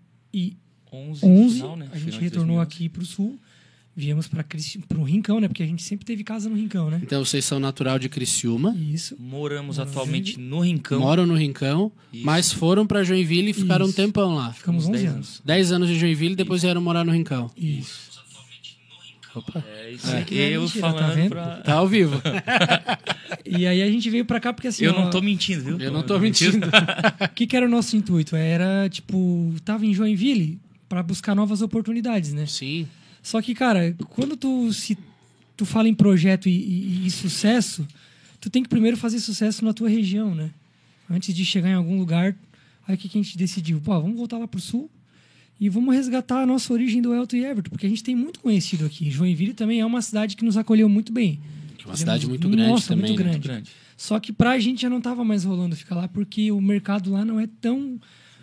11, 1.25 1.55
final, 1.55 1.77
né? 1.77 1.89
a 1.91 1.98
gente 1.98 2.20
retornou 2.20 2.58
2011. 2.58 2.62
aqui 2.62 2.89
pro 2.89 3.05
sul, 3.05 3.39
viemos 3.95 4.27
para 4.27 4.43
pro 4.88 5.03
Rincão, 5.03 5.39
né? 5.39 5.47
Porque 5.47 5.63
a 5.63 5.65
gente 5.67 5.83
sempre 5.83 6.05
teve 6.05 6.23
casa 6.23 6.50
no 6.50 6.55
Rincão, 6.55 6.89
né? 6.89 7.00
Então 7.03 7.23
vocês 7.23 7.45
são 7.45 7.59
natural 7.59 8.00
de 8.00 8.09
Criciúma, 8.09 8.75
Isso. 8.75 9.15
Moramos 9.19 9.79
atualmente 9.79 10.39
no 10.39 10.62
Rincão. 10.62 11.00
moram 11.00 11.25
no 11.25 11.35
Rincão, 11.35 11.91
Isso. 12.12 12.25
mas 12.25 12.51
foram 12.51 12.85
pra 12.88 13.03
Joinville 13.03 13.51
e 13.51 13.53
ficaram 13.53 13.85
um 13.85 13.89
Isso. 13.89 13.95
tempão 13.97 14.33
lá. 14.35 14.51
Ficamos 14.53 14.85
Uns 14.85 14.89
11 14.91 15.03
10 15.03 15.13
anos. 15.15 15.41
10 15.45 15.71
anos 15.71 15.89
de 15.89 16.00
Joinville, 16.00 16.35
depois 16.35 16.62
vieram 16.62 16.81
morar 16.81 17.03
no 17.03 17.12
Rincão. 17.12 17.51
Isso. 17.57 18.12
Opa, 19.35 19.63
É 19.67 19.91
isso 19.91 20.12
É. 20.12 20.19
aqui, 20.21 20.35
eu 20.35 20.62
Mentira, 20.62 20.81
tá 20.81 20.93
falando 20.93 21.15
vendo? 21.15 21.29
pra... 21.29 21.55
tá 21.57 21.73
ao 21.73 21.88
vivo. 21.88 22.21
E 23.45 23.65
aí 23.67 23.81
a 23.81 23.88
gente 23.91 24.09
veio 24.09 24.23
pra 24.25 24.39
cá 24.39 24.53
porque 24.53 24.67
assim. 24.69 24.85
Eu 24.85 24.93
ó, 24.93 25.01
não 25.01 25.09
tô 25.09 25.21
mentindo, 25.21 25.63
viu? 25.63 25.79
Eu 25.79 25.91
não 25.91 26.01
tô 26.03 26.17
mentindo. 26.19 26.67
O 27.21 27.29
que, 27.35 27.45
que 27.47 27.57
era 27.57 27.65
o 27.65 27.69
nosso 27.69 27.95
intuito? 27.97 28.35
Era, 28.35 28.88
tipo, 28.89 29.53
tava 29.65 29.85
em 29.85 29.93
Joinville 29.93 30.59
pra 30.88 31.01
buscar 31.03 31.35
novas 31.35 31.62
oportunidades, 31.62 32.31
né? 32.31 32.45
Sim. 32.45 32.88
Só 33.24 33.42
que, 33.42 33.56
cara, 33.56 33.96
quando 34.10 34.38
tu 34.38 34.72
se 34.74 34.96
tu 35.58 35.65
fala 35.65 35.88
em 35.89 35.94
projeto 35.96 36.48
e, 36.50 36.51
e- 36.51 37.08
e 37.08 37.10
sucesso, 37.12 37.88
tu 38.42 38.50
tem 38.50 38.62
que 38.62 38.70
primeiro 38.70 38.98
fazer 38.98 39.20
sucesso 39.20 39.63
na 39.65 39.74
tua 39.74 39.88
região, 39.89 40.36
né? 40.36 40.51
Antes 41.10 41.34
de 41.34 41.44
chegar 41.46 41.70
em 41.70 41.74
algum 41.75 41.98
lugar, 41.98 42.36
aí 42.88 42.96
o 42.96 42.98
que, 42.98 43.08
que 43.10 43.18
a 43.18 43.22
gente 43.22 43.38
decidiu? 43.38 43.80
Pô, 43.80 44.00
vamos 44.01 44.18
voltar 44.18 44.38
lá 44.38 44.48
pro 44.48 44.60
sul 44.60 44.89
e 45.60 45.70
vamos 45.70 45.96
resgatar 45.96 46.42
a 46.42 46.46
nossa 46.46 46.74
origem 46.74 47.01
do 47.01 47.13
Elton 47.13 47.38
e 47.38 47.46
Everton, 47.46 47.70
porque 47.70 47.86
a 47.86 47.89
gente 47.89 48.03
tem 48.03 48.15
muito 48.15 48.39
conhecido 48.39 48.86
aqui. 48.86 49.10
Joinville 49.10 49.53
também 49.53 49.80
é 49.80 49.86
uma 49.86 50.01
cidade 50.01 50.36
que 50.36 50.44
nos 50.44 50.58
acolheu 50.58 50.89
muito 50.89 51.13
bem. 51.13 51.39
É 51.82 51.86
uma 51.86 51.96
cidade 51.96 52.27
muito 52.27 52.50
Nossa, 52.50 52.58
grande 52.65 52.88
também. 52.88 53.06
muito 53.12 53.18
né? 53.24 53.30
grande. 53.30 53.48
Grande. 53.48 53.72
Só 53.96 54.20
que 54.20 54.34
pra 54.34 54.58
gente 54.60 54.82
já 54.82 54.89
não 54.89 55.00
tava 55.00 55.24
mais 55.24 55.44
rolando 55.44 55.75
ficar 55.75 55.96
lá, 55.96 56.08
porque 56.08 56.51
o 56.51 56.60
mercado 56.60 57.12
lá 57.12 57.24
não 57.24 57.39
é 57.39 57.48
tão 57.62 58.00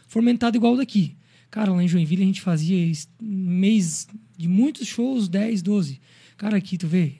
fomentado 0.06 0.56
igual 0.56 0.74
o 0.74 0.76
daqui. 0.76 1.16
Cara, 1.50 1.72
lá 1.72 1.82
em 1.82 1.88
Joinville 1.88 2.22
a 2.22 2.26
gente 2.26 2.40
fazia 2.40 2.92
mês 3.20 4.06
de 4.40 4.48
muitos 4.48 4.86
shows, 4.88 5.28
10, 5.28 5.62
12. 5.62 6.00
Cara, 6.36 6.56
aqui 6.56 6.78
tu 6.78 6.86
vê, 6.86 7.12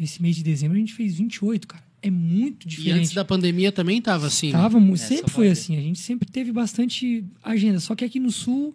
esse 0.00 0.20
mês 0.20 0.36
de 0.36 0.42
dezembro 0.42 0.76
a 0.76 0.80
gente 0.80 0.92
fez 0.94 1.14
28, 1.14 1.66
cara. 1.68 1.84
É 2.02 2.10
muito 2.10 2.66
E 2.66 2.68
diferente. 2.68 2.98
antes 3.00 3.12
da 3.14 3.24
pandemia 3.24 3.72
também 3.72 4.00
tava 4.02 4.26
assim. 4.26 4.48
né? 4.48 4.52
Tava, 4.52 4.78
Essa 4.92 5.06
sempre 5.08 5.30
foi 5.32 5.48
assim. 5.48 5.76
A 5.76 5.80
gente 5.80 5.98
sempre 5.98 6.28
teve 6.28 6.52
bastante 6.52 7.24
agenda. 7.42 7.80
Só 7.80 7.94
que 7.94 8.04
aqui 8.04 8.20
no 8.20 8.30
Sul, 8.30 8.74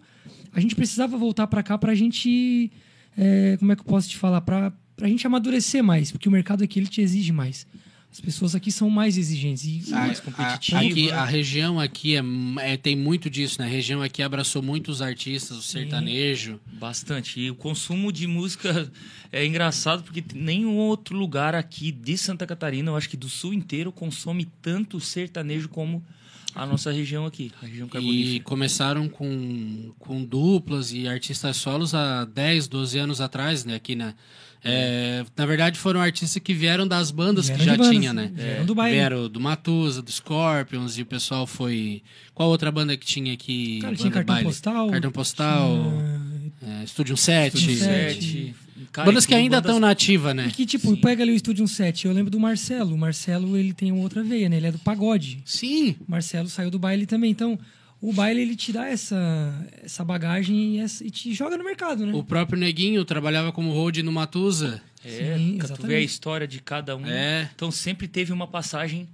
a 0.52 0.60
gente 0.60 0.74
precisava 0.74 1.16
voltar 1.16 1.46
pra 1.46 1.62
cá 1.62 1.78
pra 1.78 1.94
gente. 1.94 2.70
é, 3.16 3.56
como 3.58 3.72
é 3.72 3.76
que 3.76 3.80
eu 3.82 3.86
posso 3.86 4.08
te 4.08 4.16
falar? 4.16 4.40
Pra, 4.42 4.72
pra 4.96 5.08
gente 5.08 5.26
amadurecer 5.26 5.82
mais. 5.82 6.10
Porque 6.10 6.28
o 6.28 6.32
mercado 6.32 6.62
aqui 6.64 6.78
ele 6.78 6.86
te 6.88 7.00
exige 7.00 7.32
mais. 7.32 7.66
As 8.12 8.20
pessoas 8.20 8.54
aqui 8.54 8.70
são 8.70 8.90
mais 8.90 9.16
exigentes. 9.16 9.64
E, 9.88 9.90
mais 9.90 10.18
a- 10.18 10.22
competitiva. 10.22 10.78
aqui, 10.80 11.10
a 11.10 11.24
região 11.24 11.80
aqui 11.80 12.14
é, 12.14 12.22
é- 12.60 12.76
tem 12.76 12.94
muito 12.94 13.30
disso, 13.30 13.58
né? 13.58 13.66
A 13.66 13.70
região 13.70 14.02
aqui 14.02 14.22
abraçou 14.22 14.62
muitos 14.62 15.00
artistas, 15.00 15.56
o 15.56 15.62
sertanejo. 15.62 16.60
Bastante. 16.74 17.40
E 17.40 17.50
o 17.50 17.54
consumo 17.54 18.12
de 18.12 18.26
música 18.26 18.92
é 19.32 19.46
engraçado 19.46 20.02
porque 20.02 20.22
nenhum 20.34 20.76
outro 20.76 21.16
lugar 21.16 21.54
aqui 21.54 21.90
de 21.90 22.18
Santa 22.18 22.46
Catarina, 22.46 22.90
eu 22.90 22.96
acho 22.96 23.08
que 23.08 23.16
do 23.16 23.30
sul 23.30 23.54
inteiro, 23.54 23.90
consome 23.90 24.44
tanto 24.60 25.00
sertanejo 25.00 25.70
como 25.70 26.04
a 26.54 26.66
nossa 26.66 26.90
região 26.92 27.24
aqui, 27.26 27.50
a 27.62 27.66
região 27.66 27.86
E 27.86 27.90
carbonífera. 27.90 28.44
começaram 28.44 29.08
com, 29.08 29.92
com 29.98 30.24
duplas 30.24 30.92
e 30.92 31.08
artistas 31.08 31.56
solos 31.56 31.94
há 31.94 32.24
10, 32.24 32.68
12 32.68 32.98
anos 32.98 33.20
atrás, 33.20 33.64
né? 33.64 33.74
Aqui 33.74 33.94
na, 33.94 34.14
é, 34.64 35.24
na 35.36 35.46
verdade, 35.46 35.78
foram 35.78 36.00
artistas 36.00 36.40
que 36.42 36.54
vieram 36.54 36.86
das 36.86 37.10
bandas 37.10 37.46
Vieram 37.46 37.58
que 37.60 37.64
já 37.66 37.76
bandas, 37.76 37.90
tinha, 37.90 38.12
né? 38.12 38.30
vieram 38.34 38.64
do 38.66 38.74
baile. 38.74 38.96
Vieram 38.96 39.28
do 39.28 39.40
Matusa, 39.40 40.00
do 40.02 40.10
Scorpions, 40.12 40.98
e 40.98 41.02
o 41.02 41.06
pessoal 41.06 41.46
foi. 41.46 42.02
Qual 42.34 42.48
outra 42.48 42.70
banda 42.70 42.96
que 42.96 43.04
tinha 43.06 43.32
aqui? 43.32 43.80
Cara, 43.80 43.96
tinha 43.96 44.10
cartão 44.10 44.34
baile? 44.34 44.46
postal. 44.48 44.90
Cartão 44.90 45.10
Postal, 45.10 45.76
tinha- 46.60 46.82
é, 46.82 46.86
Studio 46.86 47.16
7. 47.16 47.58
Studio 47.58 47.76
Sete. 47.78 48.54
Cara, 48.90 49.06
Bandas 49.06 49.26
que 49.26 49.34
ainda 49.34 49.56
bandas- 49.58 49.70
estão 49.70 49.80
nativa, 49.80 50.32
né? 50.34 50.46
E 50.48 50.52
que, 50.52 50.64
tipo, 50.66 50.88
Sim. 50.88 50.96
pega 50.96 51.22
ali 51.22 51.32
o 51.32 51.34
Estúdio 51.36 51.66
7. 51.68 52.06
Eu 52.06 52.12
lembro 52.12 52.30
do 52.30 52.40
Marcelo. 52.40 52.94
O 52.94 52.98
Marcelo, 52.98 53.56
ele 53.56 53.72
tem 53.72 53.92
uma 53.92 54.02
outra 54.02 54.22
veia, 54.22 54.48
né? 54.48 54.56
Ele 54.56 54.66
é 54.68 54.72
do 54.72 54.78
pagode. 54.78 55.42
Sim, 55.44 55.96
O 56.06 56.10
Marcelo 56.10 56.48
saiu 56.48 56.70
do 56.70 56.78
baile 56.78 57.04
também. 57.06 57.30
Então, 57.30 57.58
o 58.00 58.12
baile, 58.12 58.40
ele 58.40 58.56
te 58.56 58.72
dá 58.72 58.86
essa, 58.88 59.16
essa 59.82 60.02
bagagem 60.04 60.76
e, 60.76 60.78
essa- 60.80 61.04
e 61.06 61.10
te 61.10 61.32
joga 61.34 61.56
no 61.58 61.64
mercado, 61.64 62.06
né? 62.06 62.12
o 62.14 62.24
próprio 62.24 62.58
Neguinho 62.58 63.04
trabalhava 63.04 63.52
como 63.52 63.70
road 63.72 64.02
no 64.02 64.10
Matusa. 64.10 64.80
É, 65.04 65.36
Sim, 65.36 65.58
pra 65.58 65.68
tu 65.68 65.86
ver 65.86 65.96
a 65.96 66.00
história 66.00 66.46
de 66.48 66.60
cada 66.60 66.96
um. 66.96 67.04
É. 67.06 67.50
Então 67.54 67.70
sempre 67.70 68.06
teve 68.08 68.32
uma 68.32 68.46
passagem 68.46 69.08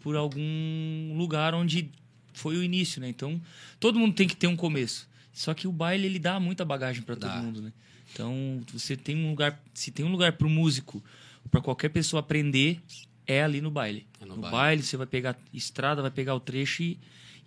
por 0.00 0.16
algum 0.16 1.14
lugar 1.16 1.54
onde 1.54 1.90
foi 2.32 2.56
o 2.56 2.62
início, 2.62 3.00
né? 3.00 3.08
Então 3.08 3.40
todo 3.78 3.98
mundo 3.98 4.14
tem 4.14 4.26
que 4.26 4.36
ter 4.36 4.46
um 4.46 4.56
começo. 4.56 5.06
Só 5.32 5.52
que 5.54 5.66
o 5.68 5.72
baile 5.72 6.06
ele 6.06 6.18
dá 6.18 6.38
muita 6.40 6.64
bagagem 6.64 7.02
para 7.02 7.16
todo 7.16 7.30
mundo, 7.42 7.60
né? 7.62 7.72
Então 8.14 8.60
você 8.72 8.96
tem 8.96 9.16
um 9.16 9.30
lugar, 9.30 9.60
se 9.74 9.90
tem 9.90 10.06
um 10.06 10.12
lugar 10.12 10.34
para 10.34 10.46
o 10.46 10.50
músico, 10.50 11.02
para 11.50 11.60
qualquer 11.60 11.88
pessoa 11.88 12.20
aprender, 12.20 12.80
é 13.26 13.42
ali 13.42 13.60
no 13.60 13.72
baile. 13.72 14.06
É 14.20 14.24
no 14.24 14.36
no 14.36 14.42
baile. 14.42 14.56
baile. 14.56 14.82
você 14.84 14.96
vai 14.96 15.06
pegar 15.06 15.36
estrada, 15.52 16.00
vai 16.00 16.12
pegar 16.12 16.32
o 16.36 16.40
trecho 16.40 16.84
e, 16.84 16.98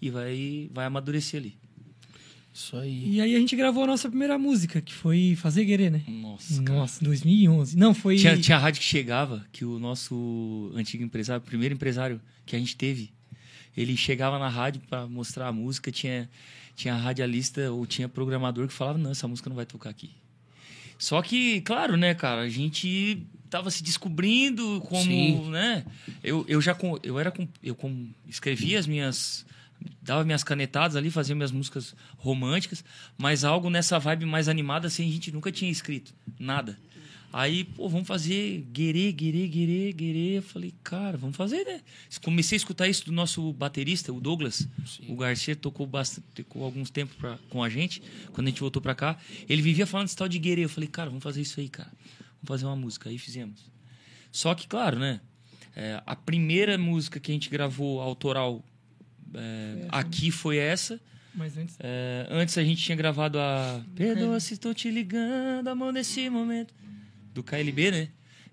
e 0.01 0.09
vai 0.09 0.69
vai 0.73 0.85
amadurecer 0.85 1.39
ali. 1.39 1.57
Isso 2.53 2.75
aí. 2.75 3.13
E 3.13 3.21
aí 3.21 3.35
a 3.35 3.39
gente 3.39 3.55
gravou 3.55 3.83
a 3.83 3.87
nossa 3.87 4.09
primeira 4.09 4.37
música, 4.37 4.81
que 4.81 4.93
foi 4.93 5.37
Fazer 5.37 5.63
Guerê, 5.63 5.89
né? 5.89 6.03
Nossa, 6.07 6.61
cara. 6.63 6.79
Nossa, 6.79 7.05
2011. 7.05 7.77
Não, 7.77 7.93
foi... 7.93 8.17
Tinha, 8.17 8.35
tinha 8.35 8.57
rádio 8.57 8.81
que 8.81 8.87
chegava, 8.87 9.45
que 9.51 9.63
o 9.63 9.77
nosso 9.77 10.71
antigo 10.75 11.03
empresário, 11.03 11.41
o 11.41 11.45
primeiro 11.45 11.75
empresário 11.75 12.19
que 12.47 12.55
a 12.55 12.59
gente 12.59 12.75
teve, 12.75 13.11
ele 13.75 13.95
chegava 13.95 14.39
na 14.39 14.49
rádio 14.49 14.81
para 14.89 15.05
mostrar 15.07 15.47
a 15.47 15.51
música, 15.53 15.91
tinha, 15.91 16.27
tinha 16.75 16.95
radialista 16.95 17.71
ou 17.71 17.85
tinha 17.85 18.09
programador 18.09 18.67
que 18.67 18.73
falava, 18.73 18.97
não, 18.97 19.11
essa 19.11 19.27
música 19.27 19.49
não 19.49 19.55
vai 19.55 19.65
tocar 19.65 19.91
aqui. 19.91 20.09
Só 20.97 21.21
que, 21.21 21.61
claro, 21.61 21.95
né, 21.95 22.13
cara, 22.13 22.41
a 22.41 22.49
gente 22.49 23.25
tava 23.49 23.71
se 23.71 23.83
descobrindo 23.83 24.81
como, 24.81 25.03
Sim. 25.03 25.49
né? 25.49 25.85
Eu, 26.23 26.45
eu 26.47 26.61
já 26.61 26.73
com, 26.73 26.97
eu 27.03 27.19
era 27.19 27.31
com, 27.31 27.47
eu 27.63 27.75
com, 27.75 28.09
escrevia 28.27 28.79
as 28.79 28.87
minhas 28.87 29.45
dava 30.01 30.23
minhas 30.23 30.43
canetadas 30.43 30.95
ali, 30.95 31.11
fazia 31.11 31.35
minhas 31.35 31.51
músicas 31.51 31.95
românticas, 32.17 32.83
mas 33.17 33.43
algo 33.43 33.69
nessa 33.69 33.99
vibe 33.99 34.25
mais 34.25 34.47
animada 34.47 34.87
assim, 34.87 35.07
a 35.07 35.11
gente 35.11 35.31
nunca 35.31 35.51
tinha 35.51 35.69
escrito, 35.69 36.13
nada. 36.39 36.77
Aí, 37.31 37.63
pô, 37.63 37.89
vamos 37.89 38.07
fazer 38.07 38.65
guerê, 38.71 39.11
guerê, 39.11 39.47
guerê, 39.47 39.91
guerê. 39.91 40.37
Eu 40.37 40.41
falei, 40.41 40.73
cara, 40.83 41.17
vamos 41.17 41.35
fazer, 41.35 41.63
né? 41.65 41.81
Comecei 42.23 42.55
a 42.55 42.57
escutar 42.57 42.87
isso 42.87 43.05
do 43.05 43.11
nosso 43.11 43.53
baterista, 43.53 44.11
o 44.13 44.19
Douglas. 44.19 44.67
O 45.07 45.15
Garcia 45.15 45.55
tocou, 45.55 45.85
bastante, 45.85 46.25
tocou 46.35 46.63
alguns 46.63 46.89
tempos 46.89 47.15
pra, 47.15 47.37
com 47.49 47.63
a 47.63 47.69
gente, 47.69 48.01
quando 48.31 48.47
a 48.47 48.49
gente 48.49 48.61
voltou 48.61 48.81
pra 48.81 48.95
cá. 48.95 49.17
Ele 49.47 49.61
vivia 49.61 49.85
falando 49.85 50.07
desse 50.07 50.15
tal 50.15 50.27
de 50.27 50.39
guerê. 50.39 50.63
Eu 50.63 50.69
falei, 50.69 50.89
cara, 50.89 51.09
vamos 51.09 51.23
fazer 51.23 51.41
isso 51.41 51.59
aí, 51.59 51.69
cara. 51.69 51.91
Vamos 52.41 52.47
fazer 52.47 52.65
uma 52.65 52.75
música. 52.75 53.09
Aí 53.09 53.17
fizemos. 53.17 53.59
Só 54.31 54.55
que, 54.55 54.67
claro, 54.67 54.97
né? 54.97 55.19
é, 55.77 56.01
a 56.07 56.15
primeira 56.15 56.75
música 56.75 57.19
que 57.19 57.31
a 57.31 57.35
gente 57.35 57.51
gravou 57.51 58.01
autoral 58.01 58.65
é, 59.31 59.85
aqui 59.89 60.31
foi 60.31 60.57
essa. 60.57 60.99
Mas 61.35 61.55
antes... 61.55 61.77
É, 61.79 62.25
antes 62.31 62.57
a 62.57 62.63
gente 62.63 62.83
tinha 62.83 62.95
gravado 62.95 63.37
a 63.37 63.79
Perdoa 63.95 64.39
se 64.39 64.55
estou 64.55 64.73
te 64.73 64.89
ligando, 64.89 65.67
amor, 65.67 65.93
nesse 65.93 66.27
momento. 66.31 66.73
Do 67.37 67.43
KLB, 67.43 67.91
né? 67.91 68.07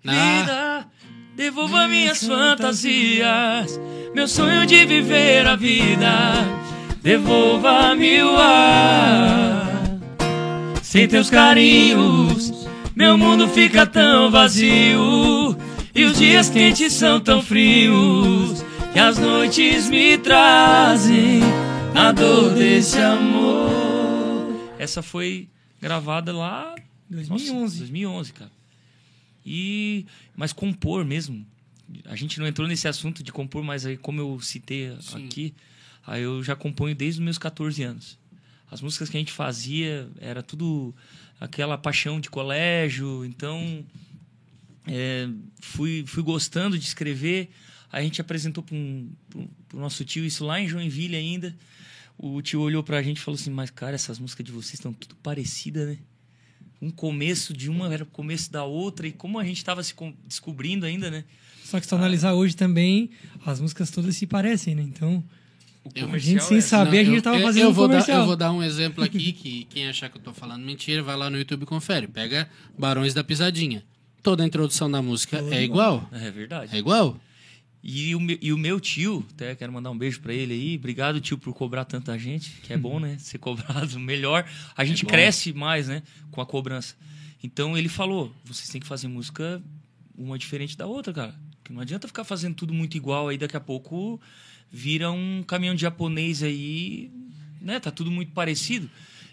Ah. 0.05 0.11
Vida, 0.11 0.87
devolva 1.35 1.87
minhas 1.87 2.23
fantasias, 2.23 3.81
meu 4.13 4.27
sonho 4.27 4.63
de 4.67 4.85
viver 4.85 5.47
a 5.47 5.55
vida, 5.55 6.11
devolva-me 7.01 8.21
o 8.21 8.37
ar. 8.37 9.99
Sem 10.83 11.07
teus 11.07 11.31
carinhos, 11.31 12.67
meu 12.95 13.17
mundo 13.17 13.47
fica 13.47 13.87
tão 13.87 14.29
vazio. 14.29 15.57
E 15.95 16.03
os 16.03 16.19
dias 16.19 16.51
quentes 16.51 16.93
são 16.93 17.19
tão 17.19 17.41
frios 17.41 18.63
que 18.93 18.99
as 18.99 19.17
noites 19.17 19.89
me 19.89 20.15
trazem 20.19 21.41
a 21.95 22.11
dor 22.11 22.51
desse 22.53 22.99
amor. 22.99 24.53
Essa 24.77 25.01
foi 25.01 25.49
gravada 25.81 26.31
lá 26.31 26.75
2011. 27.09 27.53
nossa, 27.53 27.77
2011, 27.79 28.33
cara. 28.33 28.54
E 29.45 30.05
mas 30.35 30.51
compor 30.51 31.05
mesmo. 31.05 31.45
A 32.05 32.15
gente 32.15 32.39
não 32.39 32.47
entrou 32.47 32.67
nesse 32.67 32.87
assunto 32.87 33.21
de 33.21 33.31
compor, 33.31 33.63
mas 33.63 33.85
aí 33.85 33.95
como 33.95 34.19
eu 34.19 34.39
citei 34.41 34.97
aqui, 35.13 35.53
aí 36.05 36.23
eu 36.23 36.43
já 36.43 36.55
componho 36.55 36.95
desde 36.95 37.19
os 37.19 37.23
meus 37.23 37.37
14 37.37 37.83
anos. 37.83 38.17
As 38.71 38.81
músicas 38.81 39.09
que 39.09 39.17
a 39.17 39.19
gente 39.19 39.31
fazia 39.31 40.09
era 40.19 40.41
tudo 40.41 40.93
aquela 41.39 41.77
paixão 41.77 42.19
de 42.19 42.29
colégio, 42.29 43.23
então 43.23 43.85
é, 44.87 45.29
fui, 45.61 46.03
fui 46.07 46.23
gostando 46.23 46.77
de 46.77 46.85
escrever. 46.85 47.49
A 47.91 48.01
gente 48.01 48.19
apresentou 48.19 48.63
para 48.63 48.75
um, 48.75 49.09
o 49.73 49.77
nosso 49.77 50.03
tio 50.03 50.25
isso 50.25 50.45
lá 50.45 50.59
em 50.59 50.67
Joinville 50.67 51.15
ainda. 51.15 51.55
O 52.17 52.41
tio 52.41 52.61
olhou 52.61 52.83
pra 52.83 53.01
gente 53.01 53.17
e 53.17 53.21
falou 53.21 53.39
assim: 53.39 53.49
Mas, 53.49 53.69
cara, 53.69 53.95
essas 53.95 54.19
músicas 54.19 54.45
de 54.45 54.51
vocês 54.51 54.75
estão 54.75 54.93
tudo 54.93 55.15
parecidas, 55.15 55.87
né? 55.87 55.97
Um 56.81 56.89
começo 56.91 57.53
de 57.53 57.69
uma 57.69 57.91
era 57.93 58.03
o 58.03 58.07
começo 58.07 58.51
da 58.51 58.63
outra, 58.63 59.07
e 59.07 59.11
como 59.11 59.39
a 59.39 59.43
gente 59.43 59.57
estava 59.57 59.81
se 59.83 59.93
descobrindo 60.27 60.85
ainda, 60.85 61.09
né? 61.09 61.23
Só 61.63 61.79
que 61.79 61.85
se 61.85 61.89
tu 61.89 61.95
analisar 61.95 62.33
hoje 62.33 62.55
também, 62.55 63.09
as 63.45 63.59
músicas 63.59 63.89
todas 63.89 64.15
se 64.15 64.27
parecem, 64.27 64.75
né? 64.75 64.83
Então, 64.83 65.23
O 65.83 65.91
Eu- 65.93 66.11
a 66.13 66.17
gente 66.17 66.43
sem 66.43 66.57
é- 66.57 66.61
saber, 66.61 66.97
a 66.97 67.03
Não, 67.03 67.05
gente 67.09 67.15
eu- 67.17 67.21
tava 67.21 67.37
eu- 67.37 67.43
fazendo 67.43 67.61
eu 67.63 67.69
um 67.69 67.73
vou 67.73 67.87
dar, 67.87 67.93
comercial. 67.93 68.19
Eu 68.21 68.25
vou 68.25 68.35
dar 68.35 68.51
um 68.51 68.63
exemplo 68.63 69.03
aqui 69.03 69.31
que 69.33 69.65
quem 69.65 69.87
achar 69.87 70.09
que 70.09 70.17
eu 70.17 70.21
tô 70.21 70.33
falando 70.33 70.63
mentira, 70.65 71.03
vai 71.03 71.15
lá 71.15 71.29
no 71.29 71.37
YouTube 71.37 71.61
e 71.61 71.65
confere. 71.67 72.07
Pega 72.07 72.49
Barões 72.75 73.13
da 73.13 73.23
Pisadinha. 73.23 73.83
Toda 74.23 74.41
a 74.41 74.47
introdução 74.47 74.89
da 74.89 74.99
música 74.99 75.37
é 75.51 75.63
igual. 75.63 76.09
É 76.11 76.31
verdade. 76.31 76.75
É 76.75 76.79
igual? 76.79 77.19
E 77.87 78.15
o, 78.15 78.19
meu, 78.19 78.35
e 78.41 78.51
o 78.51 78.57
meu 78.57 78.79
tio, 78.79 79.23
até 79.29 79.53
quero 79.53 79.71
mandar 79.71 79.91
um 79.91 79.97
beijo 79.97 80.19
pra 80.19 80.33
ele 80.33 80.55
aí. 80.55 80.75
Obrigado, 80.75 81.21
tio, 81.21 81.37
por 81.37 81.53
cobrar 81.53 81.85
tanta 81.85 82.17
gente, 82.17 82.49
que 82.63 82.73
é 82.73 82.77
bom, 82.77 82.99
né? 82.99 83.15
Ser 83.21 83.37
cobrado 83.37 83.99
melhor. 83.99 84.43
A 84.75 84.83
gente 84.83 85.03
bom. 85.05 85.11
cresce 85.11 85.53
mais, 85.53 85.87
né? 85.87 86.01
Com 86.31 86.41
a 86.41 86.47
cobrança. 86.47 86.95
Então 87.43 87.77
ele 87.77 87.87
falou: 87.87 88.33
vocês 88.43 88.67
têm 88.69 88.81
que 88.81 88.87
fazer 88.87 89.07
música 89.07 89.61
uma 90.17 90.35
diferente 90.35 90.75
da 90.75 90.87
outra, 90.87 91.13
cara. 91.13 91.35
Porque 91.57 91.71
não 91.71 91.79
adianta 91.79 92.07
ficar 92.07 92.23
fazendo 92.23 92.55
tudo 92.55 92.73
muito 92.73 92.97
igual 92.97 93.27
aí, 93.27 93.37
daqui 93.37 93.55
a 93.55 93.59
pouco 93.59 94.19
vira 94.71 95.11
um 95.11 95.43
caminhão 95.43 95.75
de 95.75 95.81
japonês 95.81 96.41
aí, 96.41 97.11
né? 97.61 97.79
Tá 97.79 97.91
tudo 97.91 98.09
muito 98.09 98.31
parecido 98.31 98.89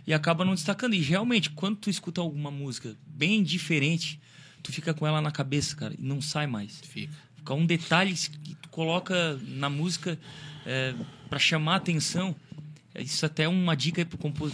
e 0.06 0.12
acaba 0.12 0.44
não 0.44 0.54
destacando. 0.54 0.92
E 0.92 0.98
realmente, 0.98 1.48
quando 1.48 1.76
tu 1.76 1.88
escuta 1.88 2.20
alguma 2.20 2.50
música 2.50 2.94
bem 3.06 3.42
diferente, 3.42 4.20
tu 4.62 4.70
fica 4.70 4.92
com 4.92 5.06
ela 5.06 5.22
na 5.22 5.30
cabeça, 5.30 5.74
cara, 5.74 5.94
e 5.98 6.02
não 6.02 6.20
sai 6.20 6.46
mais. 6.46 6.80
Fica. 6.80 7.14
Fica 7.42 7.54
um 7.54 7.66
detalhe 7.66 8.14
que 8.14 8.54
tu 8.54 8.68
coloca 8.68 9.36
na 9.48 9.68
música 9.68 10.16
é, 10.64 10.94
para 11.28 11.40
chamar 11.40 11.74
a 11.74 11.76
atenção. 11.76 12.36
Isso 12.96 13.26
até 13.26 13.44
é 13.44 13.48
uma 13.48 13.74
dica 13.74 14.06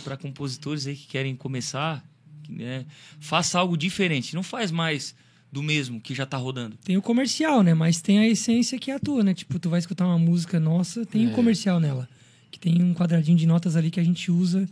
para 0.03 0.17
compositores 0.17 0.87
aí 0.87 0.97
que 0.97 1.07
querem 1.07 1.37
começar. 1.37 2.03
né? 2.49 2.87
Faça 3.21 3.59
algo 3.59 3.77
diferente. 3.77 4.35
Não 4.35 4.43
faz 4.43 4.71
mais 4.71 5.15
do 5.53 5.63
mesmo 5.63 6.01
que 6.01 6.15
já 6.15 6.25
tá 6.25 6.39
rodando. 6.39 6.79
Tem 6.83 6.97
o 6.97 7.03
comercial, 7.03 7.63
né? 7.63 7.75
Mas 7.75 8.01
tem 8.01 8.19
a 8.21 8.27
essência 8.29 8.79
que 8.79 8.91
é 8.91 8.95
a 8.95 8.99
tua, 8.99 9.23
né? 9.23 9.35
Tipo, 9.35 9.59
tu 9.59 9.69
vai 9.69 9.79
escutar 9.79 10.07
uma 10.07 10.19
música 10.19 10.59
nossa, 10.59 11.05
tem 11.05 11.27
o 11.27 11.31
É. 11.31 11.35
comercial 11.35 11.79
nela. 11.79 12.09
Que 12.51 12.59
tem 12.59 12.83
um 12.83 12.95
quadradinho 12.95 13.37
de 13.37 13.47
notas 13.47 13.77
ali 13.77 13.91
que 13.91 14.01
a 14.01 14.05
gente 14.05 14.31
usa, 14.31 14.67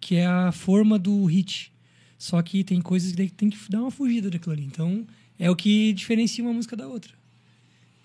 que 0.00 0.16
é 0.16 0.26
a 0.26 0.50
forma 0.52 0.98
do 0.98 1.22
hit. 1.26 1.70
Só 2.16 2.40
que 2.40 2.64
tem 2.64 2.80
coisas 2.80 3.10
que 3.10 3.16
daí 3.18 3.28
tem 3.30 3.50
que 3.50 3.58
dar 3.70 3.80
uma 3.82 3.90
fugida 3.90 4.30
daquilo 4.30 4.52
ali. 4.54 4.64
Então, 4.64 5.06
é 5.38 5.50
o 5.50 5.54
que 5.56 5.92
diferencia 5.92 6.42
uma 6.42 6.52
música 6.54 6.74
da 6.76 6.86
outra. 6.88 7.12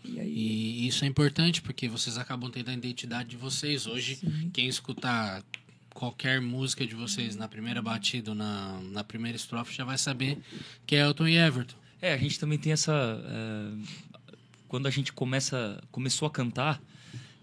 E 0.04 0.20
aí, 0.20 0.30
E 0.30 0.88
isso 0.88 1.06
é 1.06 1.08
importante 1.08 1.62
porque 1.62 1.88
vocês 1.88 2.18
acabam 2.18 2.50
tendo 2.50 2.70
a 2.70 2.74
identidade 2.74 3.30
de 3.30 3.38
vocês. 3.38 3.88
Hoje, 3.88 4.16
Sim. 4.16 4.50
quem 4.54 4.68
escutar 4.68 5.44
qualquer 5.94 6.42
música 6.42 6.86
de 6.86 6.96
vocês 6.96 7.36
na 7.36 7.48
primeira 7.48 7.82
batida 7.82 8.32
ou 8.32 8.36
na, 8.36 8.80
na 8.92 9.04
primeira 9.04 9.36
estrofe 9.36 9.74
já 9.74 9.86
vai 9.86 9.98
saber 9.98 10.40
que 10.86 10.96
é 10.96 11.02
Elton 11.02 11.28
e 11.28 11.38
Everton. 11.38 11.76
É, 12.02 12.14
a 12.14 12.18
gente 12.18 12.40
também 12.40 12.58
tem 12.58 12.74
essa. 12.74 12.92
é, 12.92 14.04
quando 14.68 14.88
a 14.88 14.90
gente 14.90 15.14
começa, 15.14 15.82
começou 15.92 16.28
a 16.28 16.32
cantar, 16.32 16.82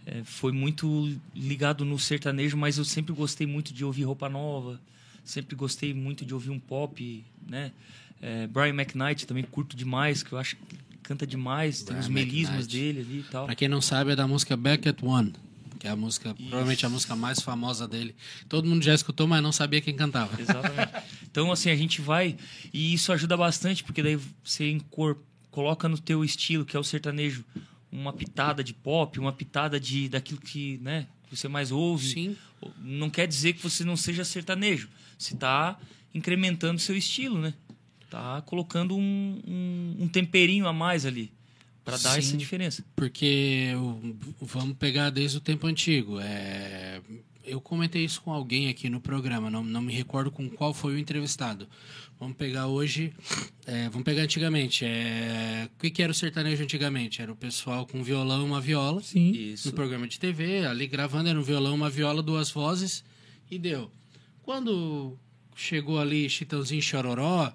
é, 0.05 0.25
foi 0.25 0.53
muito 0.53 1.17
ligado 1.35 1.85
no 1.85 1.99
sertanejo, 1.99 2.57
mas 2.57 2.77
eu 2.77 2.85
sempre 2.85 3.13
gostei 3.15 3.47
muito 3.47 3.73
de 3.73 3.85
ouvir 3.85 4.03
roupa 4.03 4.29
nova, 4.29 4.81
sempre 5.25 5.55
gostei 5.55 5.95
muito 5.95 6.27
de 6.27 6.35
ouvir 6.35 6.51
um 6.51 6.59
pop, 6.59 7.25
né? 7.49 7.73
É, 8.21 8.47
Brian 8.49 8.75
McKnight 8.75 9.27
também 9.27 9.45
curto 9.45 9.77
demais, 9.77 10.23
que 10.23 10.33
eu 10.33 10.39
acho 10.39 10.57
que 10.57 10.77
canta 11.11 11.27
demais, 11.27 11.83
tem 11.83 11.87
Brian 11.87 12.01
os 12.01 12.09
melismas 12.09 12.67
McKnight. 12.67 12.79
dele 12.79 13.01
ali 13.01 13.19
e 13.19 13.23
tal. 13.25 13.47
Pra 13.47 13.55
quem 13.57 13.67
não 13.67 13.81
sabe, 13.81 14.13
é 14.13 14.17
da 14.17 14.29
música 14.29 14.57
Back 14.57 14.89
at 14.89 15.03
One, 15.03 15.33
que 15.81 15.89
é 15.89 15.91
a 15.91 15.97
música, 15.97 16.33
provavelmente 16.35 16.87
a 16.87 16.89
música 16.89 17.17
mais 17.17 17.41
famosa 17.41 17.89
dele. 17.89 18.15
Todo 18.49 18.69
mundo 18.69 18.85
já 18.85 18.95
escutou, 18.95 19.27
mas 19.27 19.43
não 19.43 19.51
sabia 19.51 19.81
quem 19.81 19.97
cantava. 19.97 20.41
Exatamente. 20.41 20.93
Então, 21.29 21.51
assim, 21.51 21.69
a 21.69 21.75
gente 21.75 22.01
vai. 22.01 22.37
E 22.73 22.95
isso 22.95 23.13
ajuda 23.13 23.37
bastante, 23.37 23.83
porque 23.83 24.05
daí 24.05 24.21
você 24.45 24.71
encor, 24.71 25.19
coloca 25.51 25.89
no 25.89 25.99
teu 25.99 26.25
estilo, 26.25 26.65
que 26.65 26.77
é 26.77 26.81
o 26.81 26.85
sertanejo, 26.85 27.45
uma 27.91 28.13
pitada 28.13 28.63
de 28.63 28.73
pop, 28.73 29.19
uma 29.19 29.33
pitada 29.33 29.81
de 29.81 30.09
daquilo 30.09 30.41
que, 30.41 30.79
né, 30.79 31.09
você 31.29 31.49
mais 31.49 31.73
ouve. 31.73 32.09
Sim. 32.09 32.37
Não 32.79 33.11
quer 33.11 33.27
dizer 33.27 33.55
que 33.55 33.63
você 33.63 33.83
não 33.83 33.97
seja 33.97 34.25
sertanejo. 34.25 34.89
Você 35.19 35.35
está 35.35 35.77
incrementando 36.15 36.79
seu 36.79 36.97
estilo, 36.97 37.41
né? 37.41 37.53
Tá 38.11 38.43
colocando 38.43 38.97
um, 38.97 39.41
um, 39.47 39.97
um 40.01 40.09
temperinho 40.09 40.67
a 40.67 40.73
mais 40.73 41.07
ali. 41.07 41.33
para 41.85 41.97
dar 41.97 42.19
essa 42.19 42.33
Sim. 42.33 42.37
diferença. 42.37 42.85
Porque 42.97 43.69
vamos 44.41 44.77
pegar 44.77 45.11
desde 45.11 45.39
o 45.39 45.41
tempo 45.41 45.67
antigo. 45.67 46.19
É, 46.21 47.01
eu 47.45 47.61
comentei 47.61 48.05
isso 48.05 48.21
com 48.23 48.33
alguém 48.33 48.69
aqui 48.69 48.91
no 48.91 49.01
programa, 49.01 49.51
não, 49.51 49.63
não 49.63 49.81
me 49.81 49.93
recordo 49.93 50.31
com 50.31 50.49
qual 50.51 50.75
foi 50.75 50.95
o 50.95 50.99
entrevistado. 50.99 51.69
Vamos 52.19 52.37
pegar 52.37 52.67
hoje, 52.67 53.15
é, 53.67 53.89
vamos 53.89 54.05
pegar 54.05 54.23
antigamente. 54.23 54.85
É, 54.85 55.69
o 55.75 55.81
que, 55.81 55.91
que 55.91 56.03
era 56.03 56.13
o 56.13 56.15
sertanejo 56.15 56.63
antigamente? 56.63 57.23
Era 57.23 57.33
o 57.33 57.37
pessoal 57.37 57.87
com 57.87 58.03
violão 58.03 58.43
e 58.43 58.45
uma 58.45 58.61
viola 58.61 59.03
Sim. 59.03 59.31
Isso. 59.31 59.69
no 59.69 59.75
programa 59.75 60.07
de 60.07 60.19
TV, 60.19 60.67
ali 60.67 60.87
gravando, 60.87 61.29
era 61.29 61.39
um 61.39 61.43
violão, 61.43 61.75
uma 61.75 61.89
viola, 61.89 62.23
duas 62.23 62.51
vozes 62.51 63.03
e 63.51 63.59
deu. 63.59 63.91
Quando 64.43 65.19
chegou 65.57 65.99
ali 65.99 66.29
Chitãozinho 66.29 66.81
e 66.81 66.83
Chororó, 66.83 67.53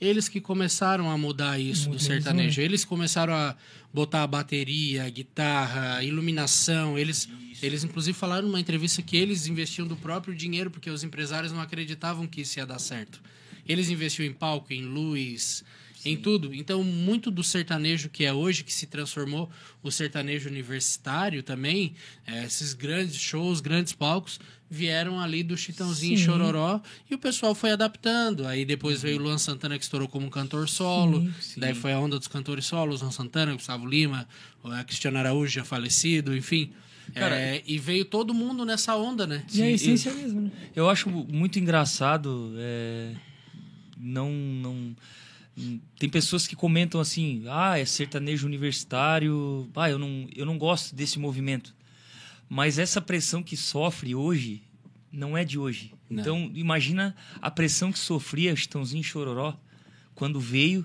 eles 0.00 0.28
que 0.28 0.40
começaram 0.40 1.10
a 1.10 1.18
mudar 1.18 1.58
isso 1.58 1.84
do 1.84 1.92
Modernizou, 1.92 2.14
sertanejo. 2.14 2.60
Eles 2.60 2.84
começaram 2.84 3.34
a 3.34 3.54
botar 3.92 4.22
a 4.22 4.26
bateria, 4.26 5.04
a 5.04 5.10
guitarra, 5.10 5.96
a 5.96 6.04
iluminação. 6.04 6.98
Eles, 6.98 7.28
eles 7.62 7.84
inclusive 7.84 8.16
falaram 8.16 8.46
numa 8.46 8.60
entrevista 8.60 9.02
que 9.02 9.16
eles 9.16 9.46
investiam 9.46 9.86
do 9.86 9.96
próprio 9.96 10.34
dinheiro 10.34 10.70
porque 10.70 10.88
os 10.88 11.04
empresários 11.04 11.52
não 11.52 11.60
acreditavam 11.60 12.26
que 12.26 12.40
isso 12.40 12.58
ia 12.58 12.66
dar 12.66 12.78
certo. 12.78 13.20
Eles 13.68 13.90
investiam 13.90 14.26
em 14.26 14.32
palco, 14.32 14.72
em 14.72 14.84
luz, 14.84 15.62
em 16.04 16.16
tudo. 16.16 16.54
Então, 16.54 16.82
muito 16.82 17.30
do 17.30 17.44
sertanejo 17.44 18.08
que 18.08 18.24
é 18.24 18.32
hoje, 18.32 18.64
que 18.64 18.72
se 18.72 18.86
transformou 18.86 19.50
o 19.82 19.90
sertanejo 19.90 20.48
universitário 20.48 21.42
também, 21.42 21.94
eh, 22.26 22.44
esses 22.44 22.72
grandes 22.72 23.16
shows, 23.16 23.60
grandes 23.60 23.92
palcos, 23.92 24.40
vieram 24.70 25.18
ali 25.18 25.42
do 25.42 25.56
Chitãozinho 25.56 26.14
e 26.14 26.18
Sim. 26.18 26.24
Chororó 26.24 26.80
e 27.10 27.14
o 27.14 27.18
pessoal 27.18 27.54
foi 27.56 27.72
adaptando. 27.72 28.46
Aí 28.46 28.64
depois 28.64 29.02
veio 29.02 29.18
o 29.18 29.22
Luan 29.22 29.36
Santana 29.36 29.76
que 29.76 29.82
estourou 29.84 30.06
como 30.08 30.26
um 30.26 30.30
cantor 30.30 30.68
solo. 30.68 31.20
Sim, 31.20 31.34
sim. 31.40 31.60
Daí 31.60 31.74
foi 31.74 31.92
a 31.92 31.98
onda 31.98 32.16
dos 32.18 32.28
cantores 32.28 32.66
solos, 32.66 33.00
Luan 33.02 33.10
Santana, 33.10 33.52
Gustavo 33.52 33.84
Lima, 33.84 34.28
a 34.64 34.84
Cristiano 34.84 35.18
Araújo 35.18 35.52
já 35.52 35.64
falecido, 35.64 36.36
enfim. 36.36 36.70
Cara, 37.14 37.34
Eh, 37.36 37.62
e 37.66 37.76
veio 37.76 38.04
todo 38.04 38.32
mundo 38.32 38.64
nessa 38.64 38.94
onda, 38.94 39.26
né? 39.26 39.42
E 39.52 39.60
a 39.60 39.64
Sim, 39.66 39.72
essência 39.72 40.14
mesmo, 40.14 40.42
né? 40.42 40.50
Eu 40.76 40.88
acho 40.88 41.10
muito 41.10 41.58
engraçado. 41.58 42.52
é, 42.56 43.12
não, 43.98 44.30
não. 44.30 44.96
Tem 45.98 46.08
pessoas 46.08 46.46
que 46.46 46.54
comentam 46.54 47.00
assim: 47.00 47.42
ah, 47.48 47.76
é 47.76 47.84
sertanejo 47.84 48.46
universitário. 48.46 49.68
Ah, 49.74 49.90
eu 49.90 49.98
não, 49.98 50.28
eu 50.36 50.46
não 50.46 50.56
gosto 50.56 50.94
desse 50.94 51.18
movimento. 51.18 51.74
Mas 52.50 52.80
essa 52.80 53.00
pressão 53.00 53.44
que 53.44 53.56
sofre 53.56 54.12
hoje 54.12 54.64
não 55.12 55.38
é 55.38 55.44
de 55.44 55.56
hoje. 55.56 55.94
Não. 56.10 56.20
Então, 56.20 56.50
imagina 56.52 57.14
a 57.40 57.48
pressão 57.48 57.92
que 57.92 57.98
sofria 57.98 58.56
Chitãozinho 58.56 59.04
Chororó 59.04 59.56
quando 60.16 60.40
veio 60.40 60.84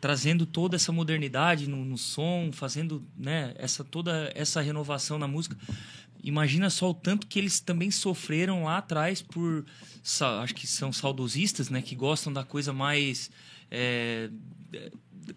trazendo 0.00 0.46
toda 0.46 0.74
essa 0.74 0.90
modernidade 0.90 1.68
no, 1.68 1.84
no 1.84 1.98
som, 1.98 2.50
fazendo 2.50 3.06
né, 3.14 3.54
essa, 3.56 3.84
toda 3.84 4.32
essa 4.34 4.62
renovação 4.62 5.18
na 5.18 5.28
música. 5.28 5.54
imagina 6.24 6.70
só 6.70 6.90
o 6.90 6.94
tanto 6.94 7.26
que 7.26 7.38
eles 7.38 7.60
também 7.60 7.90
sofreram 7.90 8.64
lá 8.64 8.78
atrás 8.78 9.20
por. 9.20 9.66
Acho 10.42 10.54
que 10.54 10.66
são 10.66 10.92
saudosistas, 10.94 11.68
né? 11.68 11.82
Que 11.82 11.94
gostam 11.94 12.32
da 12.32 12.42
coisa 12.42 12.72
mais. 12.72 13.30
é, 13.70 14.30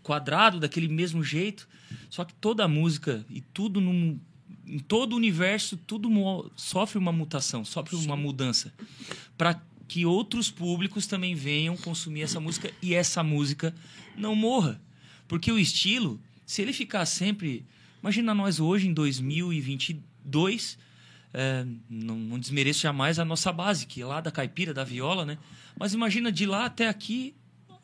quadrado, 0.02 0.58
daquele 0.58 0.88
mesmo 0.88 1.22
jeito. 1.22 1.68
Só 2.10 2.24
que 2.24 2.34
toda 2.34 2.64
a 2.64 2.68
música 2.68 3.26
e 3.30 3.42
tudo 3.42 3.82
num, 3.82 4.20
em 4.68 4.80
todo 4.80 5.14
o 5.14 5.16
universo, 5.16 5.78
tudo 5.78 6.10
sofre 6.56 6.98
uma 6.98 7.12
mutação, 7.12 7.64
sofre 7.64 7.96
uma 7.96 8.16
mudança. 8.16 8.74
Para 9.38 9.62
que 9.88 10.06
outros 10.06 10.50
públicos 10.50 11.06
também 11.06 11.36
venham 11.36 11.78
consumir 11.78 12.24
essa 12.24 12.40
música 12.40 12.72
e 12.82 12.94
essa 12.94 13.24
música 13.24 13.74
não 14.18 14.36
morra. 14.36 14.82
Porque 15.28 15.52
o 15.52 15.60
estilo, 15.60 16.20
se 16.46 16.62
ele 16.62 16.74
ficar 16.74 17.06
sempre. 17.06 17.66
Imagina 18.02 18.36
nós 18.36 18.60
hoje, 18.60 18.88
em 18.88 18.94
2022, 18.94 20.78
é, 21.34 21.66
não, 21.90 22.18
não 22.18 22.40
desmereço 22.40 22.82
jamais 22.82 23.18
a 23.18 23.26
nossa 23.26 23.52
base, 23.52 23.88
que 23.88 24.02
é 24.02 24.06
lá 24.06 24.22
da 24.22 24.32
caipira, 24.32 24.74
da 24.74 24.84
viola, 24.84 25.26
né? 25.26 25.38
Mas 25.78 25.94
imagina 25.94 26.32
de 26.32 26.46
lá 26.46 26.66
até 26.66 26.88
aqui 26.88 27.36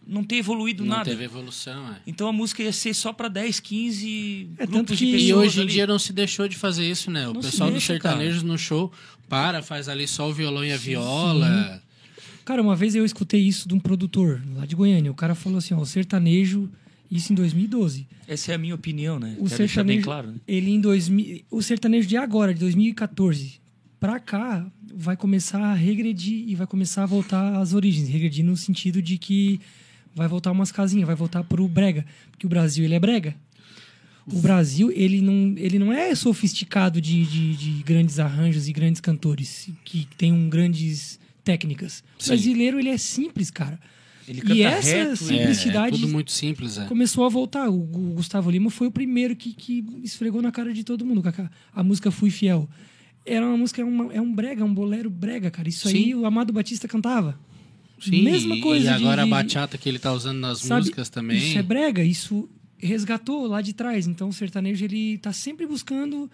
não 0.06 0.24
ter 0.24 0.38
evoluído 0.38 0.84
Não 0.84 0.98
nada. 0.98 1.10
teve 1.10 1.24
evolução, 1.24 1.90
é. 1.94 1.98
Então 2.08 2.28
a 2.28 2.34
música 2.34 2.64
ia 2.64 2.74
ser 2.74 2.94
só 2.94 3.14
para 3.14 3.28
10, 3.28 3.60
15 3.60 4.50
É, 4.58 4.66
tanto 4.66 4.72
grupos 4.72 4.98
que- 5.00 5.06
de 5.06 5.12
pessoas. 5.12 5.30
E 5.30 5.34
hoje 5.34 5.60
em 5.60 5.64
ali. 5.64 5.72
dia 5.72 5.88
não 5.88 6.00
se 6.00 6.12
deixou 6.14 6.48
de 6.48 6.58
fazer 6.58 6.90
isso, 6.90 7.10
né? 7.12 7.28
O 7.28 7.34
Não 7.34 7.42
se 7.42 7.52
pessoal 7.52 7.72
dos 7.72 7.84
sertanejos 7.84 8.44
no 8.44 8.58
show 8.58 8.92
para, 9.30 9.62
faz 9.62 9.88
ali 9.88 10.08
só 10.08 10.30
o 10.30 10.34
violão 10.34 10.66
e 10.66 10.72
a 10.72 10.78
viola. 10.78 11.82
Cara, 12.44 12.62
uma 12.62 12.76
vez 12.76 12.96
eu 12.96 13.06
escutei 13.06 13.42
isso 13.42 13.68
de 13.68 13.74
um 13.74 13.80
produtor 13.80 14.42
lá 14.56 14.66
de 14.66 14.76
Goiânia. 14.76 15.12
O 15.12 15.16
cara 15.16 15.36
falou 15.36 15.60
assim, 15.60 15.74
ó, 15.74 15.80
o 15.80 15.86
sertanejo, 15.86 16.70
isso 17.10 17.32
em 17.32 17.36
2012. 17.36 18.08
Essa 18.28 18.52
é 18.54 18.56
a 18.56 18.58
minha 18.58 18.74
opinião, 18.76 19.20
né? 19.20 19.34
O 19.38 19.44
Quero 19.46 19.50
deixar 19.50 19.58
sertanejo, 19.68 19.98
bem 19.98 20.02
claro. 20.04 20.28
Né? 20.32 20.36
ele 20.48 20.72
em 20.72 20.82
2000, 20.82 21.44
o 21.52 21.62
sertanejo 21.62 22.08
de 22.08 22.18
agora, 22.18 22.54
de 22.54 22.60
2014, 22.60 23.62
pra 24.00 24.20
cá, 24.20 24.66
vai 24.94 25.16
começar 25.16 25.62
a 25.62 25.74
regredir 25.74 26.50
e 26.50 26.56
vai 26.56 26.66
começar 26.66 27.04
a 27.04 27.06
voltar 27.06 27.58
às 27.58 27.74
origens. 27.74 28.10
Regredir 28.10 28.44
no 28.44 28.58
sentido 28.58 29.02
de 29.02 29.18
que 29.18 29.60
vai 30.15 30.28
voltar 30.28 30.52
umas 30.52 30.71
casinhas, 30.71 31.08
vai 31.08 31.15
voltar 31.15 31.43
pro 31.43 31.67
brega, 31.67 32.06
porque 32.32 32.45
o 32.45 32.50
Brasil 32.50 32.84
ele 32.86 32.93
é 32.95 33.00
brega. 33.00 33.36
O 34.32 34.39
Brasil, 34.39 34.91
ele 34.91 35.19
não, 35.19 35.56
ele 35.58 35.80
não 35.80 35.91
é 35.91 36.13
sofisticado 36.13 37.02
de, 37.02 37.26
de, 37.26 37.56
de 37.56 37.84
grandes 37.84 38.19
arranjos 38.19 38.67
e 38.67 38.71
grandes 38.74 39.02
cantores 39.02 39.69
que 39.84 40.08
tenham 40.17 40.47
grandes 40.47 41.19
técnicas. 41.43 42.04
O 42.19 42.24
Sim. 42.24 42.30
brasileiro, 42.30 42.80
ele 42.80 42.89
é 42.89 42.97
simples, 42.97 43.50
cara. 43.50 43.80
Ele 44.28 44.38
E 44.39 44.41
canta 44.43 44.62
essa 44.62 44.88
reto. 44.95 45.15
sim- 45.17 45.34
e- 45.34 45.38
É, 45.38 45.39
Simplicidade. 45.39 45.95
é 45.95 46.00
tudo 46.00 46.08
muito 46.13 46.32
simples, 46.32 46.78
é. 46.78 46.86
começou 46.86 47.26
a 47.26 47.30
voltar. 47.30 47.67
O, 47.67 47.80
Gu- 47.80 48.13
Gustavo 48.13 48.52
Lima 48.52 48.69
foi 48.69 48.88
o 48.88 48.91
primeiro 48.91 49.36
que, 49.36 49.54
que 49.54 49.84
esfregou 50.04 50.41
na 50.41 50.52
cara 50.52 50.71
de 50.71 50.84
todo 50.84 51.04
mundo. 51.04 51.24
A, 51.28 51.80
a 51.80 51.84
música 51.84 52.12
Fui 52.12 52.30
Fiel. 52.30 52.69
Era 53.26 53.45
uma 53.45 53.58
música, 53.58 53.82
é, 53.82 53.86
uma- 53.86 54.13
é 54.13 54.21
um 54.21 54.32
brega, 54.34 54.63
um 54.63 54.74
bolero 54.74 55.10
brega, 55.10 55.50
cara. 55.50 55.67
Isso 55.67 55.88
aí 55.88 56.06
Sim. 56.06 56.13
o 56.13 56.26
Amado 56.28 56.54
Batista 56.54 56.88
cantava. 56.88 57.38
Sim, 58.02 58.24
Mesma 58.24 58.56
e- 58.56 58.62
coisa 58.62 58.86
E 58.86 58.90
agora 58.90 59.24
de- 59.24 59.28
a 59.32 59.36
bachata 59.36 59.78
que 59.78 59.88
ele 59.88 60.00
tá 60.00 60.12
usando 60.14 60.40
nas 60.40 60.60
Sabe, 60.60 60.82
músicas 60.82 61.10
também. 61.10 61.38
Isso 61.38 61.58
é 61.58 61.64
brega, 61.64 62.04
isso 62.04 62.50
resgatou 62.78 63.46
lá 63.48 63.62
de 63.62 63.74
trás. 63.74 64.08
Então 64.08 64.30
o 64.30 64.34
sertanejo 64.34 64.84
ele 64.86 65.18
tá 65.20 65.32
sempre 65.32 65.66
buscando 65.68 66.30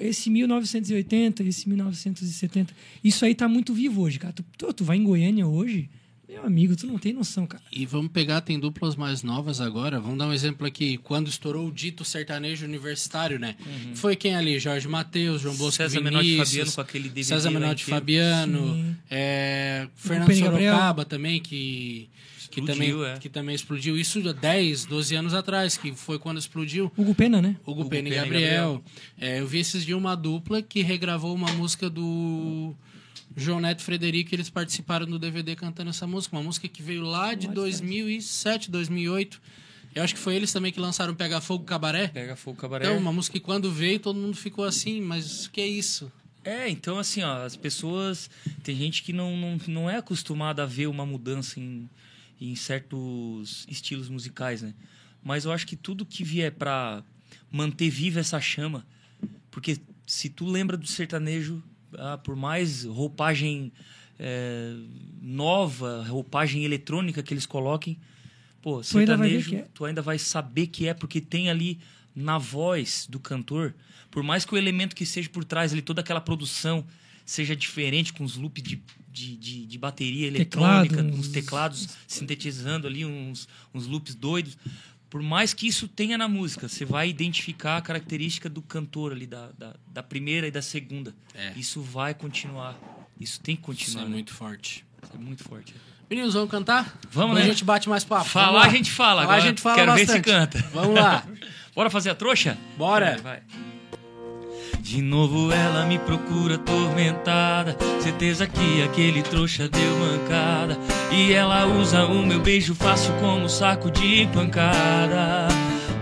esse 0.00 0.30
1980, 0.30 1.42
esse 1.42 1.68
1970. 1.68 2.72
Isso 3.02 3.24
aí 3.24 3.34
tá 3.34 3.48
muito 3.48 3.74
vivo 3.74 4.00
hoje, 4.02 4.18
cara. 4.18 4.32
Tu, 4.56 4.72
tu 4.72 4.84
vai 4.84 4.96
em 4.96 5.04
Goiânia 5.04 5.46
hoje, 5.46 5.90
meu 6.28 6.44
amigo, 6.44 6.74
tu 6.74 6.86
não 6.86 6.98
tem 6.98 7.12
noção, 7.12 7.46
cara. 7.46 7.62
E 7.70 7.84
vamos 7.84 8.10
pegar, 8.10 8.40
tem 8.40 8.58
duplas 8.58 8.96
mais 8.96 9.22
novas 9.22 9.60
agora. 9.60 10.00
Vamos 10.00 10.18
dar 10.18 10.26
um 10.26 10.32
exemplo 10.32 10.66
aqui. 10.66 10.96
Quando 10.98 11.28
estourou 11.28 11.68
o 11.68 11.72
dito 11.72 12.04
sertanejo 12.04 12.64
universitário, 12.64 13.38
né? 13.38 13.56
Foi 13.94 14.16
quem 14.16 14.34
ali? 14.34 14.58
Jorge 14.58 14.88
Matheus, 14.88 15.42
João 15.42 15.54
Bosco 15.54 15.76
César 15.76 16.00
Menotti 16.00 16.24
Vinícius, 16.24 16.48
Fabiano 16.48 16.72
com 16.72 16.80
aquele 16.80 17.08
DVD 17.08 17.24
César 17.24 17.50
Menotti 17.50 17.82
inteiro. 17.82 18.00
Fabiano, 18.00 18.96
é, 19.10 19.86
Fernando 19.94 20.28
Gabriel. 20.28 20.74
Sorocaba 20.74 21.04
também, 21.04 21.40
que, 21.40 22.08
que, 22.50 22.60
Explodiu, 22.60 22.98
também, 22.98 23.12
é. 23.12 23.18
que 23.18 23.28
também 23.28 23.54
explodiu. 23.54 23.98
Isso 23.98 24.26
há 24.26 24.32
10, 24.32 24.86
12 24.86 25.14
anos 25.16 25.34
atrás, 25.34 25.76
que 25.76 25.92
foi 25.92 26.18
quando 26.18 26.38
explodiu. 26.38 26.90
Hugo 26.96 27.14
Pena, 27.14 27.42
né? 27.42 27.56
Hugo, 27.66 27.82
Hugo 27.82 27.90
Pena 27.90 28.08
e 28.08 28.12
Pena 28.12 28.22
e 28.22 28.30
Gabriel. 28.30 28.84
É, 29.20 29.40
eu 29.40 29.46
vi 29.46 29.58
esses 29.58 29.84
dias 29.84 29.98
uma 29.98 30.14
dupla 30.14 30.62
que 30.62 30.82
regravou 30.82 31.34
uma 31.34 31.52
música 31.52 31.90
do 31.90 32.74
João 33.36 33.60
Neto 33.60 33.80
e 33.80 33.82
Frederico. 33.84 34.32
e 34.32 34.36
Eles 34.36 34.50
participaram 34.50 35.06
do 35.06 35.18
DVD 35.18 35.56
cantando 35.56 35.90
essa 35.90 36.06
música. 36.06 36.36
Uma 36.36 36.42
música 36.42 36.68
que 36.68 36.82
veio 36.82 37.02
lá 37.02 37.34
de 37.34 37.48
2007, 37.48 38.70
2008. 38.70 39.40
Eu 39.94 40.02
acho 40.02 40.14
que 40.14 40.20
foi 40.20 40.34
eles 40.34 40.52
também 40.52 40.72
que 40.72 40.80
lançaram 40.80 41.14
Pega 41.14 41.40
Fogo 41.40 41.64
Cabaré. 41.64 42.08
Pega 42.08 42.34
fogo 42.34 42.58
cabaré. 42.60 42.86
Então, 42.86 42.98
uma 42.98 43.12
música 43.12 43.38
que 43.38 43.44
quando 43.44 43.70
veio 43.70 44.00
todo 44.00 44.18
mundo 44.18 44.36
ficou 44.36 44.64
assim, 44.64 45.00
mas 45.00 45.46
o 45.46 45.50
que 45.52 45.60
é 45.60 45.66
isso? 45.66 46.10
É, 46.44 46.68
então 46.68 46.98
assim, 46.98 47.22
ó, 47.22 47.44
as 47.44 47.56
pessoas. 47.56 48.28
Tem 48.62 48.76
gente 48.76 49.02
que 49.02 49.12
não, 49.12 49.36
não, 49.36 49.58
não 49.68 49.90
é 49.90 49.96
acostumada 49.96 50.64
a 50.64 50.66
ver 50.66 50.88
uma 50.88 51.06
mudança 51.06 51.60
em, 51.60 51.88
em 52.40 52.56
certos 52.56 53.64
estilos 53.68 54.08
musicais, 54.08 54.62
né? 54.62 54.74
Mas 55.22 55.44
eu 55.44 55.52
acho 55.52 55.66
que 55.66 55.76
tudo 55.76 56.04
que 56.04 56.24
vier 56.24 56.52
pra 56.52 57.02
manter 57.50 57.88
viva 57.88 58.20
essa 58.20 58.40
chama. 58.40 58.84
Porque 59.50 59.78
se 60.06 60.28
tu 60.28 60.44
lembra 60.44 60.76
do 60.76 60.86
sertanejo, 60.86 61.62
ah, 61.98 62.18
por 62.18 62.36
mais 62.36 62.84
roupagem 62.84 63.72
é, 64.18 64.74
nova, 65.22 66.04
roupagem 66.08 66.64
eletrônica 66.64 67.22
que 67.22 67.32
eles 67.34 67.46
coloquem, 67.46 67.96
pô, 68.62 68.80
Tu 68.80 68.98
ainda 68.98 69.12
sertanejo, 69.16 69.50
que 69.50 69.56
é. 69.56 69.66
tu 69.74 69.84
ainda 69.84 70.02
vai 70.02 70.18
saber 70.18 70.66
que 70.68 70.86
é, 70.86 70.94
porque 70.94 71.20
tem 71.20 71.50
ali 71.50 71.78
na 72.14 72.38
voz 72.38 73.06
do 73.10 73.18
cantor, 73.18 73.74
por 74.10 74.22
mais 74.22 74.44
que 74.44 74.54
o 74.54 74.56
elemento 74.58 74.94
que 74.94 75.04
seja 75.04 75.28
por 75.28 75.44
trás 75.44 75.72
ali, 75.72 75.82
toda 75.82 76.00
aquela 76.00 76.20
produção 76.20 76.84
seja 77.26 77.56
diferente, 77.56 78.12
com 78.12 78.22
os 78.22 78.36
loops 78.36 78.62
de, 78.62 78.80
de, 79.10 79.36
de, 79.36 79.66
de 79.66 79.78
bateria 79.78 80.26
eletrônica, 80.26 80.96
Teclado, 80.96 81.12
uns 81.16 81.18
uns- 81.20 81.28
teclados 81.28 81.88
sintetizando 82.06 82.86
ali, 82.86 83.04
uns, 83.04 83.48
uns 83.72 83.86
loops 83.86 84.14
doidos. 84.14 84.56
Por 85.14 85.22
mais 85.22 85.54
que 85.54 85.68
isso 85.68 85.86
tenha 85.86 86.18
na 86.18 86.26
música, 86.26 86.68
você 86.68 86.84
vai 86.84 87.08
identificar 87.08 87.76
a 87.76 87.80
característica 87.80 88.48
do 88.48 88.60
cantor 88.60 89.12
ali, 89.12 89.28
da, 89.28 89.50
da, 89.56 89.76
da 89.86 90.02
primeira 90.02 90.48
e 90.48 90.50
da 90.50 90.60
segunda. 90.60 91.14
É. 91.32 91.52
Isso 91.54 91.80
vai 91.80 92.12
continuar. 92.14 92.74
Isso 93.20 93.40
tem 93.40 93.54
que 93.54 93.60
Isso 93.60 93.66
continuar. 93.92 94.02
é 94.02 94.04
né? 94.06 94.10
muito 94.12 94.34
forte. 94.34 94.84
Isso 95.00 95.12
é 95.14 95.16
muito 95.16 95.44
forte. 95.44 95.72
Meninos, 96.10 96.34
vamos 96.34 96.50
cantar? 96.50 96.98
Vamos, 97.12 97.36
né? 97.36 97.42
a 97.42 97.46
gente 97.46 97.62
bate 97.62 97.88
mais 97.88 98.02
papo. 98.02 98.24
Falar 98.24 98.66
a 98.66 98.68
gente 98.70 98.90
fala, 98.90 99.22
Falar 99.22 99.34
a 99.34 99.36
agora 99.36 99.40
gente 99.50 99.62
fala 99.62 99.76
quero 99.76 99.94
ver 99.94 100.00
se 100.00 100.06
bastante. 100.06 100.24
canta. 100.24 100.58
Vamos 100.72 100.96
lá. 100.96 101.24
Bora 101.76 101.90
fazer 101.90 102.10
a 102.10 102.14
trouxa? 102.16 102.58
Bora. 102.76 103.16
Vai. 103.22 103.40
De 104.84 105.00
novo 105.00 105.50
ela 105.50 105.86
me 105.86 105.98
procura 105.98 106.56
atormentada. 106.56 107.74
Certeza 108.00 108.46
que 108.46 108.82
aquele 108.82 109.22
trouxa 109.22 109.66
deu 109.66 109.96
mancada. 109.96 110.78
E 111.10 111.32
ela 111.32 111.64
usa 111.64 112.04
o 112.04 112.26
meu 112.26 112.38
beijo 112.38 112.74
fácil 112.74 113.14
como 113.14 113.48
saco 113.48 113.90
de 113.90 114.28
pancada. 114.34 115.48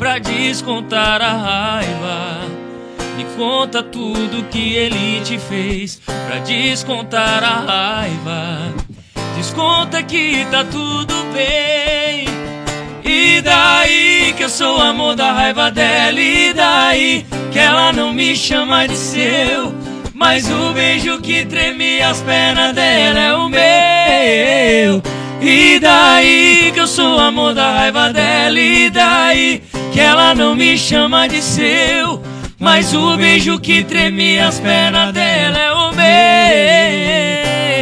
Pra 0.01 0.19
descontar 0.19 1.23
a 1.23 1.79
raiva. 1.79 2.41
Me 3.17 3.25
conta 3.37 3.85
tudo 3.85 4.49
que 4.51 4.75
ele 4.75 5.21
te 5.21 5.39
fez. 5.39 6.03
Pra 6.05 6.41
descontar 6.41 7.45
a 7.45 7.61
raiva. 7.61 8.75
Desconta 9.37 10.03
que 10.03 10.45
tá 10.51 10.65
tudo 10.65 11.15
bem. 11.33 12.27
E 13.05 13.41
daí 13.43 14.02
que 14.33 14.45
eu 14.45 14.49
sou 14.49 14.79
o 14.79 14.81
amor 14.81 15.15
da 15.15 15.33
raiva 15.33 15.71
dela. 15.71 16.21
E 16.21 16.53
daí 16.53 17.27
que 17.51 17.59
ela 17.59 17.93
não 17.93 18.13
me 18.13 18.35
chama 18.37 18.87
de 18.87 18.97
seu? 18.97 19.75
Mas 20.15 20.49
o 20.51 20.73
beijo 20.73 21.21
que 21.21 21.45
treme 21.45 22.01
as 22.01 22.21
pernas 22.23 22.75
dela 22.75 23.19
é 23.19 23.35
o 23.35 23.49
meu. 23.49 25.03
E 25.41 25.79
daí 25.81 26.71
que 26.73 26.81
eu 26.81 26.87
sou 26.87 27.17
o 27.17 27.21
amor 27.21 27.55
da 27.55 27.73
raiva 27.73 28.13
dela. 28.13 28.59
E 28.59 28.89
daí 28.91 29.63
que 29.93 30.01
ela 30.01 30.35
não 30.35 30.55
me 30.55 30.79
chama 30.79 31.29
de 31.29 31.43
seu? 31.43 32.23
Mas 32.59 32.95
o 32.95 33.17
beijo 33.17 33.59
que 33.59 33.83
treme 33.83 34.39
as 34.39 34.61
pernas 34.61 35.13
dela 35.13 35.59
é 35.59 35.73
o 35.73 35.93
meu. 35.93 36.03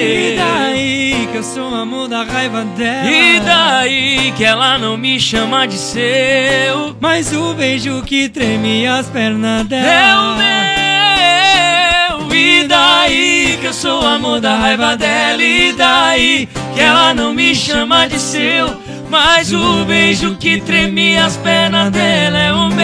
E 0.03 0.37
daí 0.37 0.70
que 1.31 1.37
eu 1.37 1.43
sou 1.43 1.75
amor 1.75 2.09
da 2.09 2.23
raiva 2.25 2.65
dela. 2.77 3.11
e 3.11 3.41
daí 3.41 4.33
que 4.37 4.45
ela 4.45 4.79
não 4.79 4.97
me 4.97 5.19
chama 5.21 5.67
de 5.67 5.77
seu. 5.77 6.97
Mas 7.01 7.33
o 7.33 7.55
beijo 7.55 8.03
que 8.03 8.29
treme 8.29 8.87
as 8.87 9.07
pernas 9.09 9.63
É 9.63 9.65
dela. 9.65 10.33
o 10.33 10.37
meu. 10.37 10.51
E 12.37 12.65
daí 12.69 13.59
que 13.61 13.67
eu 13.67 13.73
sou 13.73 14.07
amor 14.07 14.41
da 14.41 14.57
raiva 14.57 14.97
dela. 14.97 15.43
E 15.43 15.73
daí 15.73 16.49
que 16.75 16.81
ela 16.81 17.13
não 17.15 17.33
me 17.35 17.55
chama 17.55 18.07
de 18.07 18.19
seu. 18.19 18.69
Mas 19.09 19.53
o 19.53 19.85
beijo 19.85 20.37
que 20.37 20.61
treme 20.61 21.17
as 21.19 21.37
pernas 21.37 21.91
dela 21.91 22.39
é 22.39 22.53
o 22.53 22.69
meu 22.69 22.81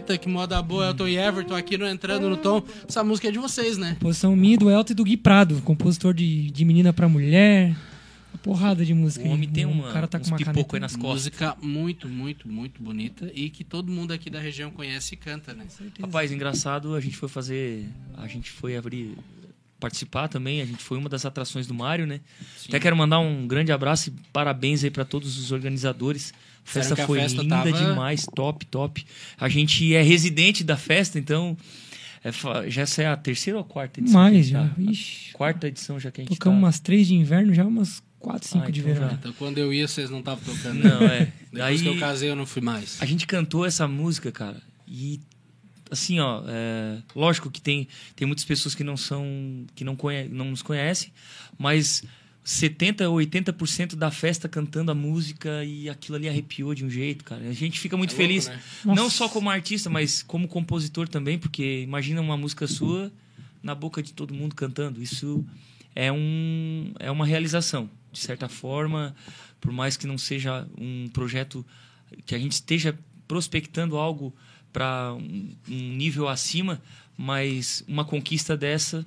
Eita, 0.00 0.16
que 0.16 0.28
moda 0.28 0.60
boa. 0.62 0.86
Elton 0.86 1.08
e 1.08 1.18
Everton 1.18 1.54
aqui 1.54 1.76
no 1.76 1.86
Entrando 1.86 2.30
no 2.30 2.36
Tom. 2.38 2.62
Essa 2.88 3.04
música 3.04 3.28
é 3.28 3.30
de 3.30 3.38
vocês, 3.38 3.76
né? 3.76 3.92
Composição 3.94 4.34
minha, 4.34 4.56
do 4.56 4.70
Elton 4.70 4.92
e 4.92 4.96
do 4.96 5.04
Gui 5.04 5.16
Prado, 5.18 5.60
compositor 5.62 6.14
de, 6.14 6.50
de 6.50 6.64
Menina 6.64 6.90
pra 6.90 7.06
Mulher. 7.06 7.76
porrada 8.42 8.82
de 8.82 8.94
música. 8.94 9.26
O 9.26 9.30
homem 9.30 9.46
aí. 9.46 9.54
tem 9.54 9.66
O 9.66 9.70
uma, 9.70 9.92
cara 9.92 10.08
tá 10.08 10.18
com 10.18 10.26
uma 10.26 10.38
pipoco 10.38 10.74
aí 10.74 10.80
nas 10.80 10.96
costas. 10.96 11.24
Música 11.24 11.56
muito, 11.60 12.08
muito, 12.08 12.48
muito 12.48 12.82
bonita 12.82 13.30
e 13.34 13.50
que 13.50 13.62
todo 13.62 13.92
mundo 13.92 14.12
aqui 14.12 14.30
da 14.30 14.40
região 14.40 14.70
conhece 14.70 15.12
e 15.14 15.16
canta, 15.18 15.52
né? 15.52 15.66
Certeza. 15.68 16.06
Rapaz, 16.06 16.32
engraçado, 16.32 16.94
a 16.94 17.00
gente 17.00 17.16
foi 17.18 17.28
fazer. 17.28 17.86
A 18.16 18.26
gente 18.26 18.50
foi 18.50 18.76
abrir. 18.76 19.18
Participar 19.78 20.28
também, 20.28 20.60
a 20.60 20.66
gente 20.66 20.82
foi 20.84 20.98
uma 20.98 21.08
das 21.08 21.24
atrações 21.24 21.66
do 21.66 21.72
Mário, 21.72 22.06
né? 22.06 22.20
Até 22.68 22.78
quero 22.78 22.94
mandar 22.94 23.18
um 23.18 23.46
grande 23.46 23.72
abraço 23.72 24.10
e 24.10 24.12
parabéns 24.30 24.84
aí 24.84 24.90
para 24.90 25.06
todos 25.06 25.38
os 25.38 25.52
organizadores. 25.52 26.34
A 26.66 26.70
festa 26.70 26.94
a 26.94 27.06
foi 27.06 27.18
festa 27.20 27.42
linda 27.42 27.56
tava- 27.56 27.72
demais, 27.72 28.26
top, 28.34 28.64
top. 28.66 29.04
A 29.38 29.48
gente 29.48 29.94
é 29.94 30.02
residente 30.02 30.62
da 30.62 30.76
festa, 30.76 31.18
então. 31.18 31.56
é 32.22 32.30
já 32.70 32.82
essa 32.82 33.02
é 33.02 33.06
a 33.06 33.16
terceira 33.16 33.58
ou 33.58 33.64
quarta 33.64 34.00
edição? 34.00 34.20
Mais 34.20 34.46
a 34.46 34.50
já. 34.50 34.68
tá? 34.68 34.74
Ixi, 34.78 35.32
Quarta 35.32 35.66
edição 35.68 35.98
já 35.98 36.10
que 36.10 36.20
a 36.20 36.24
gente 36.24 36.36
tocamos 36.38 36.60
tá. 36.60 36.66
umas 36.66 36.78
três 36.80 37.06
de 37.08 37.14
inverno, 37.14 37.52
já 37.54 37.64
umas 37.64 38.02
quatro, 38.18 38.46
cinco 38.46 38.66
Ah, 38.66 38.70
de 38.70 38.80
então 38.80 38.92
verão. 38.94 39.08
já. 39.08 39.14
Então 39.14 39.32
quando 39.32 39.58
eu 39.58 39.72
ia, 39.72 39.88
vocês 39.88 40.10
não 40.10 40.18
estavam 40.20 40.44
tocando. 40.44 40.84
Não, 40.84 41.02
é. 41.06 41.20
Depois 41.50 41.52
Daí 41.52 41.78
que 41.80 41.86
eu 41.86 41.98
casei, 41.98 42.30
eu 42.30 42.36
não 42.36 42.46
fui 42.46 42.60
mais. 42.62 42.98
a 43.00 43.06
gente 43.06 43.26
cantou 43.26 43.64
essa 43.66 43.88
música, 43.88 44.30
cara, 44.30 44.60
e 44.86 45.18
assim, 45.90 46.20
ó, 46.20 46.42
é, 46.46 46.98
lógico 47.16 47.50
que 47.50 47.60
tem, 47.60 47.88
tem 48.14 48.24
muitas 48.26 48.44
pessoas 48.44 48.74
que 48.76 48.84
não 48.84 48.96
são, 48.96 49.64
que 49.74 49.82
não, 49.82 49.96
conhe, 49.96 50.28
não 50.28 50.44
nos 50.50 50.62
conhecem, 50.62 51.10
mas 51.58 52.04
70 52.42 53.08
ou 53.08 53.18
80% 53.18 53.94
da 53.96 54.10
festa 54.10 54.48
cantando 54.48 54.90
a 54.90 54.94
música 54.94 55.64
e 55.64 55.88
aquilo 55.88 56.16
ali 56.16 56.28
arrepiou 56.28 56.74
de 56.74 56.84
um 56.84 56.90
jeito, 56.90 57.24
cara. 57.24 57.46
A 57.46 57.52
gente 57.52 57.78
fica 57.78 57.96
muito 57.96 58.10
É 58.10 58.12
louco, 58.14 58.26
feliz, 58.26 58.48
né? 58.48 58.60
não 58.84 58.94
Nossa. 58.94 59.16
só 59.16 59.28
como 59.28 59.50
artista, 59.50 59.90
mas 59.90 60.22
como 60.22 60.48
compositor 60.48 61.08
também, 61.08 61.38
porque 61.38 61.82
imagina 61.82 62.20
uma 62.20 62.36
música 62.36 62.66
sua 62.66 63.12
na 63.62 63.74
boca 63.74 64.02
de 64.02 64.12
todo 64.12 64.32
mundo 64.34 64.54
cantando. 64.54 65.02
Isso 65.02 65.44
é 65.94 66.10
um 66.10 66.92
é 66.98 67.10
uma 67.10 67.26
realização, 67.26 67.90
de 68.10 68.18
certa 68.18 68.48
forma, 68.48 69.14
por 69.60 69.70
mais 69.72 69.96
que 69.96 70.06
não 70.06 70.16
seja 70.16 70.66
um 70.78 71.08
projeto 71.12 71.64
que 72.24 72.34
a 72.34 72.38
gente 72.38 72.52
esteja 72.52 72.98
prospectando 73.28 73.96
algo 73.96 74.34
para 74.72 75.12
um, 75.14 75.54
um 75.68 75.92
nível 75.94 76.26
acima, 76.28 76.80
mas 77.16 77.84
uma 77.86 78.04
conquista 78.04 78.56
dessa 78.56 79.04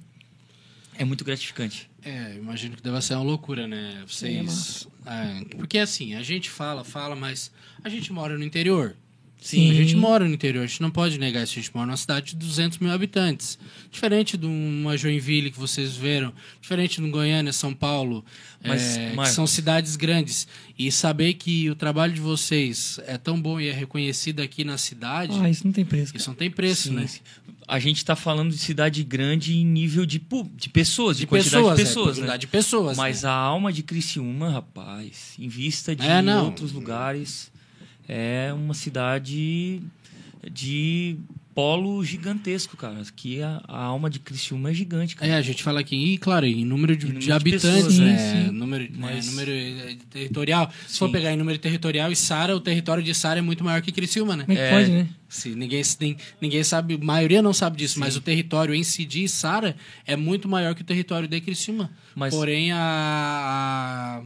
é 0.97 1.05
muito 1.05 1.23
gratificante. 1.23 1.89
É, 2.03 2.35
imagino 2.35 2.75
que 2.75 2.83
deve 2.83 3.01
ser 3.01 3.15
uma 3.15 3.23
loucura, 3.23 3.67
né? 3.67 4.03
Vocês. 4.07 4.87
É, 5.05 5.55
porque 5.55 5.77
assim, 5.77 6.15
a 6.15 6.21
gente 6.21 6.49
fala, 6.49 6.83
fala, 6.83 7.15
mas 7.15 7.51
a 7.83 7.89
gente 7.89 8.11
mora 8.11 8.37
no 8.37 8.43
interior. 8.43 8.95
Sim. 9.43 9.69
A 9.71 9.73
gente 9.73 9.95
mora 9.97 10.25
no 10.25 10.33
interior, 10.33 10.63
a 10.63 10.65
gente 10.67 10.81
não 10.81 10.89
pode 10.89 11.19
negar 11.19 11.43
isso. 11.43 11.51
A 11.51 11.61
gente 11.61 11.69
mora 11.75 11.85
numa 11.87 11.97
cidade 11.97 12.27
de 12.27 12.35
200 12.37 12.77
mil 12.79 12.91
habitantes. 12.91 13.59
Diferente 13.91 14.37
de 14.37 14.45
uma 14.45 14.95
Joinville 14.97 15.51
que 15.51 15.59
vocês 15.59 15.95
viram, 15.97 16.31
diferente 16.61 17.01
de 17.01 17.05
um 17.05 17.11
Goiânia, 17.11 17.51
São 17.51 17.73
Paulo, 17.73 18.23
Mas, 18.65 18.95
é, 18.97 19.09
que 19.09 19.15
Marcos- 19.17 19.35
são 19.35 19.45
cidades 19.45 19.97
grandes. 19.97 20.47
E 20.79 20.89
saber 20.91 21.33
que 21.33 21.69
o 21.69 21.75
trabalho 21.75 22.13
de 22.13 22.21
vocês 22.21 22.99
é 23.05 23.17
tão 23.17 23.39
bom 23.39 23.59
e 23.59 23.67
é 23.67 23.73
reconhecido 23.73 24.39
aqui 24.39 24.63
na 24.63 24.77
cidade, 24.77 25.37
Ah, 25.39 25.49
isso 25.49 25.65
não 25.65 25.73
tem 25.73 25.83
preço. 25.83 26.13
cara. 26.13 26.17
isso 26.17 26.29
não 26.29 26.35
tem 26.35 26.49
preço, 26.49 26.87
Sim, 26.89 26.95
né? 26.95 27.05
A 27.67 27.79
gente 27.79 27.97
está 27.97 28.15
falando 28.15 28.49
de 28.51 28.57
cidade 28.57 29.03
grande 29.03 29.55
em 29.57 29.65
nível 29.65 30.05
de, 30.05 30.21
de 30.55 30.69
pessoas, 30.69 31.15
de, 31.17 31.23
De 31.23 31.27
quantidade 31.27 31.63
pessoas, 31.63 31.75
de 31.75 31.81
é, 31.81 31.85
pessoas, 31.85 32.07
né? 32.07 32.13
quantidade 32.23 32.41
de 32.41 32.47
pessoas. 32.47 32.97
Mas 32.97 33.23
né? 33.23 33.29
a 33.29 33.33
alma 33.33 33.71
de 33.71 33.83
Criciúma, 33.83 34.49
rapaz, 34.51 35.33
em 35.39 35.47
vista 35.47 35.95
de 35.95 36.05
É, 36.05 36.21
não. 36.21 36.45
outros 36.45 36.71
lugares, 36.73 37.51
é 38.07 38.51
uma 38.53 38.73
cidade 38.73 39.81
de 40.51 41.15
polo 41.55 42.03
gigantesco, 42.03 42.75
cara. 42.75 42.99
Aqui 43.01 43.41
a, 43.43 43.61
a 43.67 43.83
alma 43.83 44.09
de 44.09 44.17
Criciúma 44.19 44.71
é 44.71 44.73
gigante, 44.73 45.15
cara. 45.15 45.31
É, 45.31 45.35
a 45.35 45.41
gente 45.41 45.61
fala 45.61 45.79
aqui, 45.79 45.95
e 45.95 46.17
claro, 46.17 46.47
em 46.47 46.65
número 46.65 46.97
de, 46.97 47.05
Em 47.05 47.09
número 47.09 47.19
de 47.21 47.25
de 47.27 47.31
habitantes, 47.31 47.69
pessoas, 47.85 47.99
né? 47.99 48.17
sim, 48.17 48.45
sim. 48.47 48.51
Número, 48.51 48.87
Mas- 48.97 49.27
é, 49.27 49.29
número 49.29 49.51
eh, 49.51 49.97
territorial. 50.09 50.71
Se 50.87 50.97
for 50.97 51.05
Sim. 51.07 51.11
pegar 51.11 51.31
em 51.31 51.37
número 51.37 51.59
territorial 51.59 52.11
e 52.11 52.15
Sara, 52.15 52.55
o 52.55 52.59
território 52.59 53.03
de 53.03 53.13
Sara 53.13 53.37
é 53.37 53.41
muito 53.41 53.63
maior 53.63 53.81
que 53.83 53.91
Criciúma, 53.91 54.35
né? 54.35 54.45
Como 54.45 54.57
é 54.57 54.61
que 54.61 54.67
É. 54.67 54.71
pode, 54.79 54.91
né? 54.91 55.07
Se 55.29 55.49
ninguém, 55.49 55.81
ninguém 56.41 56.63
sabe, 56.63 56.95
a 56.95 57.05
maioria 57.05 57.41
não 57.41 57.53
sabe 57.53 57.77
disso, 57.77 57.99
mas 57.99 58.15
o 58.15 58.21
território 58.21 58.73
em 58.73 58.83
si 58.83 59.05
de 59.05 59.27
Sara 59.27 59.75
é 60.07 60.15
muito 60.15 60.49
maior 60.49 60.73
que 60.73 60.81
o 60.81 60.85
território 60.85 61.27
de 61.27 61.39
Criciúma. 61.39 61.91
Mas- 62.15 62.33
Porém, 62.33 62.71
a, 62.71 62.77
a, 62.79 64.21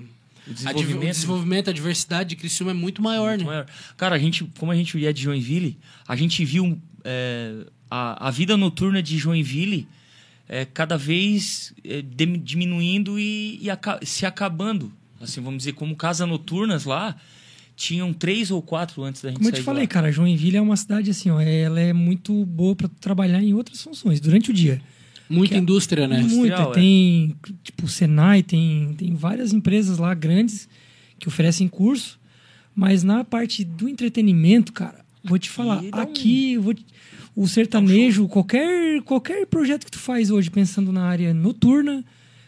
O 0.47 0.51
a 0.51 0.53
div- 0.53 0.67
o 0.67 0.73
desenvolvimento, 0.73 1.13
desenvolvimento, 1.15 1.69
a 1.69 1.73
diversidade 1.73 2.29
de 2.29 2.35
Criciúma 2.35 2.71
é 2.71 2.73
muito 2.73 3.01
maior, 3.01 3.29
muito 3.31 3.41
né? 3.41 3.45
maior. 3.47 3.65
Cara, 3.97 4.15
a 4.15 4.19
gente, 4.19 4.43
como 4.57 4.71
a 4.71 4.75
gente 4.75 5.05
é 5.05 5.11
de 5.13 5.21
Joinville, 5.21 5.77
a 6.07 6.15
gente 6.15 6.43
viu 6.45 6.79
é, 7.03 7.65
a, 7.89 8.27
a 8.27 8.31
vida 8.31 8.55
noturna 8.57 9.01
de 9.03 9.17
Joinville 9.17 9.87
é, 10.47 10.63
cada 10.65 10.97
vez 10.97 11.73
é, 11.83 12.01
diminuindo 12.43 13.19
e, 13.19 13.59
e 13.61 13.69
aca- 13.69 13.99
se 14.03 14.25
acabando. 14.25 14.91
Assim, 15.19 15.41
vamos 15.41 15.59
dizer, 15.59 15.73
como 15.73 15.95
casas 15.95 16.27
noturnas 16.27 16.85
lá, 16.85 17.15
tinham 17.75 18.13
três 18.13 18.49
ou 18.51 18.61
quatro 18.61 19.03
antes 19.03 19.21
da 19.21 19.29
gente 19.29 19.37
Como 19.37 19.49
eu 19.49 19.53
te 19.53 19.61
falei, 19.61 19.83
lá. 19.83 19.87
cara, 19.87 20.11
Joinville 20.11 20.57
é 20.57 20.61
uma 20.61 20.77
cidade 20.77 21.09
assim, 21.11 21.29
ó, 21.29 21.39
ela 21.41 21.79
é 21.79 21.91
muito 21.93 22.45
boa 22.45 22.75
tu 22.75 22.87
trabalhar 22.99 23.41
em 23.41 23.53
outras 23.53 23.81
funções 23.81 24.19
durante 24.19 24.49
o 24.51 24.53
dia. 24.53 24.81
Muita 25.29 25.55
Que- 25.55 25.61
indústria, 25.61 26.07
né? 26.07 26.21
Muita. 26.21 26.61
É. 26.61 26.71
Tem, 26.71 27.35
tipo, 27.63 27.85
o 27.85 27.87
Senai, 27.89 28.41
tem, 28.43 28.93
tem 28.97 29.13
várias 29.13 29.51
empresas 29.53 29.97
lá 29.97 30.13
grandes 30.13 30.67
que 31.19 31.27
oferecem 31.27 31.67
curso, 31.67 32.19
mas 32.75 33.03
na 33.03 33.23
parte 33.23 33.63
do 33.63 33.89
entretenimento, 33.89 34.71
cara, 34.71 35.03
vou 35.23 35.37
te 35.37 35.49
falar, 35.49 35.81
um- 35.83 35.89
aqui 35.93 36.57
vou 36.57 36.73
te- 36.73 36.85
o 37.35 37.47
sertanejo, 37.47 38.27
qualquer, 38.27 39.01
qualquer 39.03 39.45
projeto 39.47 39.85
que 39.85 39.91
tu 39.91 39.99
faz 39.99 40.31
hoje 40.31 40.49
pensando 40.49 40.91
na 40.91 41.03
área 41.03 41.33
noturna, 41.33 42.03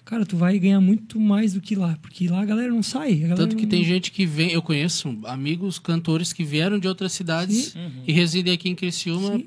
cara, 0.06 0.26
tu 0.26 0.36
vai 0.38 0.58
ganhar 0.58 0.80
muito 0.82 1.20
mais 1.20 1.54
do 1.54 1.62
que 1.62 1.76
lá, 1.76 1.98
porque 2.02 2.28
lá 2.28 2.42
a 2.42 2.46
galera 2.46 2.70
não 2.72 2.82
sai. 2.82 3.14
a 3.14 3.28
galera 3.28 3.36
Tanto 3.36 3.56
que 3.56 3.64
não- 3.64 3.70
tem 3.70 3.84
gente 3.84 4.12
que 4.12 4.26
vem, 4.26 4.52
eu 4.52 4.62
conheço 4.62 5.16
amigos 5.26 5.78
cantores 5.78 6.32
que 6.34 6.44
vieram 6.44 6.80
de 6.80 6.88
outras 6.88 7.12
cidades 7.12 7.76
e 8.08 8.12
residem 8.12 8.54
aqui 8.54 8.70
em 8.70 8.76
Criciúma 8.76 9.34
Sim. 9.34 9.40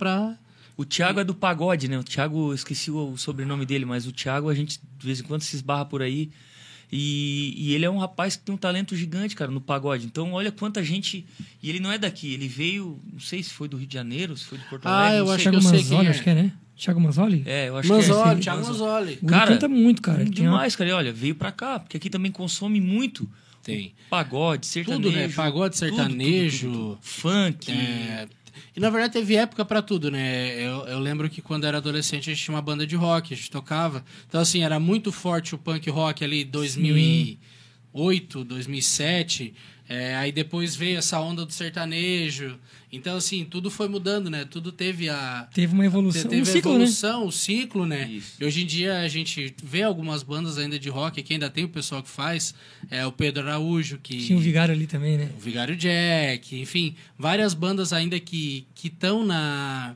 O 0.83 0.85
Thiago 0.85 1.21
é 1.21 1.25
do 1.25 1.35
pagode, 1.35 1.87
né? 1.89 1.99
O 1.99 2.03
Thiago, 2.03 2.51
eu 2.51 2.55
esqueci 2.55 2.91
o 2.91 3.17
sobrenome 3.17 3.65
dele, 3.65 3.85
mas 3.85 4.07
o 4.07 4.13
Thiago 4.13 4.49
a 4.49 4.55
gente 4.55 4.81
de 4.99 5.07
vez 5.07 5.21
em 5.21 5.23
quando 5.23 5.43
se 5.43 5.55
esbarra 5.55 5.85
por 5.85 6.03
aí. 6.03 6.31
E, 6.91 7.55
e 7.57 7.75
ele 7.75 7.85
é 7.87 7.91
um 7.91 7.97
rapaz 7.99 8.37
que 8.37 8.43
tem 8.43 8.55
um 8.55 8.59
talento 8.59 8.95
gigante, 8.95 9.35
cara, 9.35 9.51
no 9.51 9.61
pagode. 9.61 10.05
Então, 10.05 10.33
olha 10.33 10.53
quanta 10.53 10.83
gente. 10.85 11.25
E 11.63 11.71
ele 11.71 11.81
não 11.81 11.91
é 11.91 11.97
daqui, 11.97 12.35
ele 12.35 12.49
veio, 12.49 13.01
não 13.11 13.21
sei 13.21 13.43
se 13.43 13.51
foi 13.51 13.67
do 13.69 13.77
Rio 13.79 13.87
de 13.87 13.95
Janeiro, 13.95 14.37
se 14.37 14.45
foi 14.45 14.59
de 14.59 14.65
Porto 14.65 14.85
Ah, 14.87 15.07
Alegre. 15.07 15.19
eu 15.21 15.25
não 15.25 15.33
acho 15.33 15.43
que 15.51 15.57
eu 15.57 15.61
sei 15.63 15.71
Manzoli, 15.79 15.89
quem 16.01 16.07
é. 16.07 16.11
acho 16.11 16.23
que 16.23 16.31
é, 16.31 16.35
né? 16.35 16.53
Thiago 16.77 17.01
Manzoli? 17.01 17.43
É, 17.47 17.69
eu 17.69 17.77
acho 17.79 17.87
que 17.89 17.93
é. 17.95 17.97
Manzoli, 17.97 18.33
esse. 18.33 18.41
Thiago 18.43 18.67
Manzoli. 18.67 18.89
Manzoli. 18.91 19.17
Cara, 19.27 19.47
canta 19.53 19.69
muito, 19.69 20.03
cara. 20.03 20.19
Tem 20.19 20.27
uma- 20.27 20.35
Demais, 20.35 20.77
cara. 20.77 20.91
E 20.91 20.93
olha, 20.93 21.13
veio 21.13 21.35
pra 21.35 21.51
cá, 21.53 21.79
porque 21.81 21.97
aqui 21.97 22.11
também 22.11 22.31
consome 22.33 22.81
muito. 22.81 23.31
Tem. 23.63 23.95
Pagode, 24.11 24.67
sertanejo. 24.67 25.03
Tudo, 25.03 25.17
né? 25.17 25.29
Pagode, 25.29 25.75
tudo, 25.79 25.89
tudo, 25.89 25.97
sertanejo. 25.97 26.67
tudo, 26.73 26.79
tudo. 26.97 26.99
Funk. 27.01 27.71
É, 27.71 28.27
E 28.77 28.81
na 28.81 28.91
verdade 28.91 29.13
teve 29.13 29.37
época 29.37 29.65
pra 29.65 29.81
tudo, 29.83 30.11
né? 30.11 30.55
Eu, 30.55 30.87
eu 30.87 30.99
lembro 30.99 31.29
que 31.31 31.43
quando 31.43 31.65
era 31.65 31.79
adolescente 31.79 32.31
a 32.31 32.35
gente 32.35 32.45
tinha 32.45 32.55
uma 32.55 32.63
banda 32.63 32.87
de 32.87 32.97
rock, 32.97 33.33
a 33.33 33.37
gente 33.37 33.51
tocava. 33.51 34.05
Então, 34.29 34.41
assim, 34.41 34.63
era 34.63 34.79
muito 34.81 35.13
forte 35.13 35.55
o 35.55 35.59
punk 35.59 35.89
rock 35.91 36.25
ali 36.25 36.45
2008, 36.45 38.45
2007. 38.45 39.55
É, 39.93 40.17
aí 40.17 40.33
depois 40.33 40.75
veio 40.75 40.97
essa 40.97 41.21
onda 41.21 41.45
do 41.45 41.53
sertanejo. 41.53 42.59
Então, 42.91 43.15
assim, 43.15 43.45
tudo 43.45 43.71
foi 43.71 43.89
mudando, 43.89 44.31
né? 44.31 44.47
Tudo 44.47 44.73
teve 44.73 45.11
a. 45.11 45.47
Teve 45.53 45.75
uma 45.75 45.85
evolução. 45.85 46.31
Teve 46.31 46.41
um 46.41 46.43
a 46.43 46.47
ciclo, 46.47 46.71
né? 46.71 46.77
evolução, 46.77 47.27
o 47.27 47.33
ciclo, 47.33 47.87
né? 47.87 48.09
Isso. 48.11 48.37
E 48.41 48.45
hoje 48.47 48.63
em 48.63 48.67
dia 48.67 49.01
a 49.01 49.09
gente 49.09 49.55
vê 49.63 49.83
algumas 49.83 50.23
bandas 50.23 50.57
ainda 50.57 50.79
de 50.79 50.89
rock, 50.89 51.23
que 51.23 51.35
ainda 51.35 51.51
tem 51.51 51.65
o 51.65 51.69
pessoal 51.69 52.03
que 52.03 52.09
faz. 52.09 52.55
É 52.91 53.05
o 53.05 53.13
Pedro 53.13 53.43
Araújo, 53.43 53.99
que. 54.03 54.17
Tinha 54.17 54.39
o 54.39 54.41
Vigário 54.41 54.75
ali 54.75 54.87
também, 54.87 55.19
né? 55.19 55.31
O 55.37 55.41
Vigário 55.41 55.77
Jack, 55.77 56.59
enfim, 56.59 56.95
várias 57.19 57.53
bandas 57.53 57.93
ainda 57.93 58.19
que 58.19 58.67
estão 58.83 59.27
na. 59.27 59.95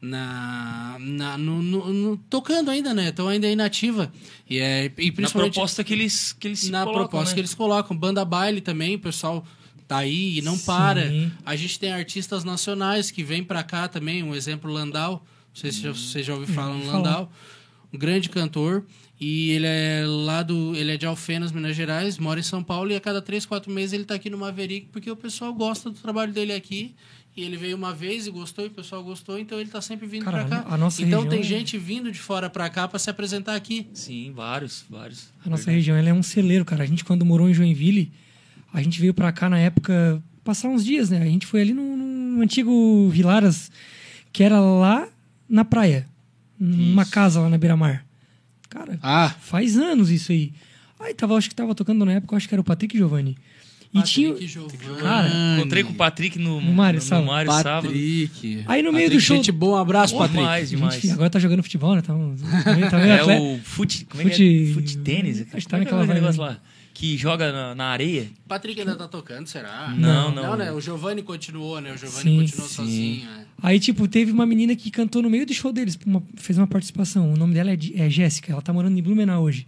Na, 0.00 0.96
na 1.00 1.36
no, 1.36 1.60
no- 1.62 1.92
no- 1.92 2.16
tocando 2.30 2.70
ainda, 2.70 2.94
né? 2.94 3.08
Estão 3.08 3.26
ainda 3.28 3.48
inativa. 3.50 4.12
E, 4.48 4.58
é, 4.58 4.84
e 4.96 5.06
Na 5.08 5.12
principalmente 5.12 5.54
proposta 5.54 5.82
que 5.82 5.92
eles, 5.92 6.32
que 6.32 6.46
eles 6.48 6.68
na 6.70 6.84
colocam, 6.84 7.02
proposta 7.08 7.30
né? 7.30 7.34
que 7.34 7.40
eles 7.40 7.54
colocam. 7.54 7.96
Banda 7.96 8.24
baile 8.24 8.60
também, 8.60 8.94
o 8.94 8.98
pessoal 9.00 9.44
tá 9.88 9.98
aí 9.98 10.38
e 10.38 10.42
não 10.42 10.56
para. 10.58 11.08
Sim. 11.08 11.32
A 11.44 11.56
gente 11.56 11.78
tem 11.80 11.92
artistas 11.92 12.44
nacionais 12.44 13.10
que 13.10 13.24
vêm 13.24 13.42
pra 13.42 13.62
cá 13.64 13.88
também, 13.88 14.22
um 14.22 14.34
exemplo, 14.34 14.70
Landau. 14.72 15.24
Não 15.54 15.60
sei 15.60 15.72
se 15.72 15.80
já- 15.80 15.92
você 15.92 16.22
já 16.22 16.34
ouviu 16.34 16.54
falar 16.54 16.68
no 16.68 16.74
ouvi 16.74 16.86
falar. 16.86 16.98
Landau. 16.98 17.32
Um 17.92 17.98
grande 17.98 18.28
cantor. 18.28 18.84
E 19.20 19.50
ele 19.50 19.66
é 19.66 20.04
lá 20.06 20.44
do. 20.44 20.76
Ele 20.76 20.92
é 20.92 20.96
de 20.96 21.04
Alfenas, 21.04 21.50
Minas 21.50 21.74
Gerais, 21.74 22.18
mora 22.18 22.38
em 22.38 22.42
São 22.44 22.62
Paulo, 22.62 22.92
e 22.92 22.94
a 22.94 23.00
cada 23.00 23.20
três, 23.20 23.44
quatro 23.44 23.68
meses 23.72 23.92
ele 23.92 24.04
tá 24.04 24.14
aqui 24.14 24.30
no 24.30 24.38
Maverick, 24.38 24.86
porque 24.92 25.10
o 25.10 25.16
pessoal 25.16 25.52
gosta 25.52 25.90
do 25.90 25.98
trabalho 25.98 26.32
dele 26.32 26.52
aqui. 26.52 26.94
E 27.38 27.44
ele 27.44 27.56
veio 27.56 27.76
uma 27.76 27.94
vez 27.94 28.26
e 28.26 28.30
gostou, 28.32 28.64
e 28.64 28.68
o 28.68 28.70
pessoal 28.72 29.00
gostou, 29.04 29.38
então 29.38 29.60
ele 29.60 29.70
tá 29.70 29.80
sempre 29.80 30.08
vindo 30.08 30.24
pra 30.24 30.44
cá. 30.44 30.64
a 30.68 30.76
nossa 30.76 31.00
então 31.02 31.20
região 31.20 31.30
tem 31.30 31.38
é- 31.40 31.42
gente 31.44 31.78
vindo 31.78 32.10
de 32.10 32.18
fora 32.18 32.50
pra 32.50 32.68
cá 32.68 32.88
pra 32.88 32.98
se 32.98 33.08
apresentar 33.08 33.54
aqui. 33.54 33.86
Sim, 33.94 34.32
vários, 34.34 34.84
vários. 34.90 35.28
A 35.46 35.48
nossa 35.48 35.70
região 35.70 35.96
ela 35.96 36.08
é 36.08 36.12
um 36.12 36.22
celeiro, 36.22 36.64
cara. 36.64 36.82
A 36.82 36.86
gente, 36.86 37.04
quando 37.04 37.24
morou 37.24 37.48
em 37.48 37.54
Joinville, 37.54 38.10
a 38.72 38.82
gente 38.82 39.00
veio 39.00 39.14
pra 39.14 39.30
cá 39.30 39.48
na 39.48 39.58
época 39.58 40.20
passar 40.42 40.68
uns 40.68 40.84
dias, 40.84 41.10
né? 41.10 41.22
A 41.22 41.26
gente 41.26 41.46
foi 41.46 41.60
ali 41.60 41.72
no, 41.72 41.96
no 41.96 42.42
antigo 42.42 43.08
Vilaras, 43.08 43.70
que 44.32 44.42
era 44.42 44.58
lá 44.58 45.08
na 45.48 45.64
praia, 45.64 46.08
numa 46.58 47.04
casa 47.06 47.40
lá 47.40 47.48
na 47.48 47.56
beira-mar. 47.56 48.04
Cara, 48.68 48.98
Ah, 49.00 49.32
faz 49.40 49.78
anos 49.78 50.10
isso 50.10 50.32
aí. 50.32 50.52
Aí 50.98 51.14
tava, 51.14 51.36
acho 51.36 51.48
que 51.48 51.54
tava 51.54 51.72
tocando 51.72 52.04
na 52.04 52.14
época, 52.14 52.34
acho 52.36 52.48
que 52.48 52.54
era 52.54 52.60
o 52.60 52.64
Patrick 52.64 52.96
Giovanni. 52.96 53.38
E 53.94 54.02
tinha. 54.02 54.34
Cara, 55.00 55.28
Encontrei 55.58 55.82
com 55.82 55.92
o 55.92 55.94
Patrick 55.94 56.38
no, 56.38 56.60
No 56.60 56.72
Mário 56.72 57.00
no, 57.00 57.04
sábado. 57.06 57.26
Mário 57.26 57.50
sábado. 57.52 57.82
Patrick. 57.88 58.64
Aí 58.66 58.82
no 58.82 58.92
meio 58.92 59.04
Patrick, 59.06 59.16
do 59.16 59.20
show- 59.20 59.36
Gente 59.36 59.50
boa, 59.52 59.80
abraço, 59.80 60.12
Pô, 60.14 60.20
Patrick. 60.20 60.38
demais, 60.40 60.70
demais. 60.70 60.94
Gente, 60.94 61.10
agora 61.12 61.30
tá 61.30 61.38
jogando 61.38 61.62
futebol, 61.62 61.94
né? 61.96 62.02
Tá, 62.02 62.14
um- 62.14 62.36
tá 62.90 62.98
meio 62.98 63.10
É 63.12 63.20
atleta. 63.20 63.42
o 63.42 63.58
fute, 63.64 64.04
como 64.04 64.22
é 64.22 64.26
que 64.26 64.30
Fute- 64.30 64.70
é? 64.70 64.74
Fute 64.74 64.98
tênis? 64.98 65.40
Acho 65.40 65.66
que 65.66 65.68
tá 65.68 65.78
é 65.78 65.84
que 65.84 65.88
é 65.88 65.96
naquela 65.96 66.14
negócio 66.14 66.40
lá? 66.40 66.58
Que 66.92 67.16
joga 67.16 67.52
na, 67.52 67.74
na 67.76 67.84
areia? 67.86 68.26
Patrick 68.48 68.80
ainda 68.80 68.96
tá 68.96 69.06
tocando, 69.06 69.46
será? 69.46 69.94
Não, 69.96 70.32
Não, 70.34 70.48
não. 70.48 70.56
né? 70.56 70.72
O 70.72 70.80
Giovanni 70.80 71.22
continuou, 71.22 71.80
né? 71.80 71.92
O 71.92 71.96
Giovanni 71.96 72.22
Sim, 72.22 72.40
continuou 72.40 72.68
sim. 72.68 72.74
sozinho. 72.74 73.28
é. 73.28 73.44
Aí, 73.62 73.78
tipo, 73.80 74.06
teve 74.08 74.32
uma 74.32 74.44
menina 74.44 74.74
que 74.76 74.90
cantou 74.90 75.22
no 75.22 75.30
meio 75.30 75.46
do 75.46 75.54
show 75.54 75.72
deles, 75.72 75.96
uma- 76.04 76.22
fez 76.36 76.58
uma 76.58 76.66
participação. 76.66 77.32
O 77.32 77.36
nome 77.36 77.54
dela 77.54 77.70
é, 77.70 77.78
é 77.94 78.10
Jéssica, 78.10 78.52
ela 78.52 78.60
tá 78.60 78.72
morando 78.72 78.98
em 78.98 79.02
Blumenau 79.02 79.44
hoje. 79.44 79.66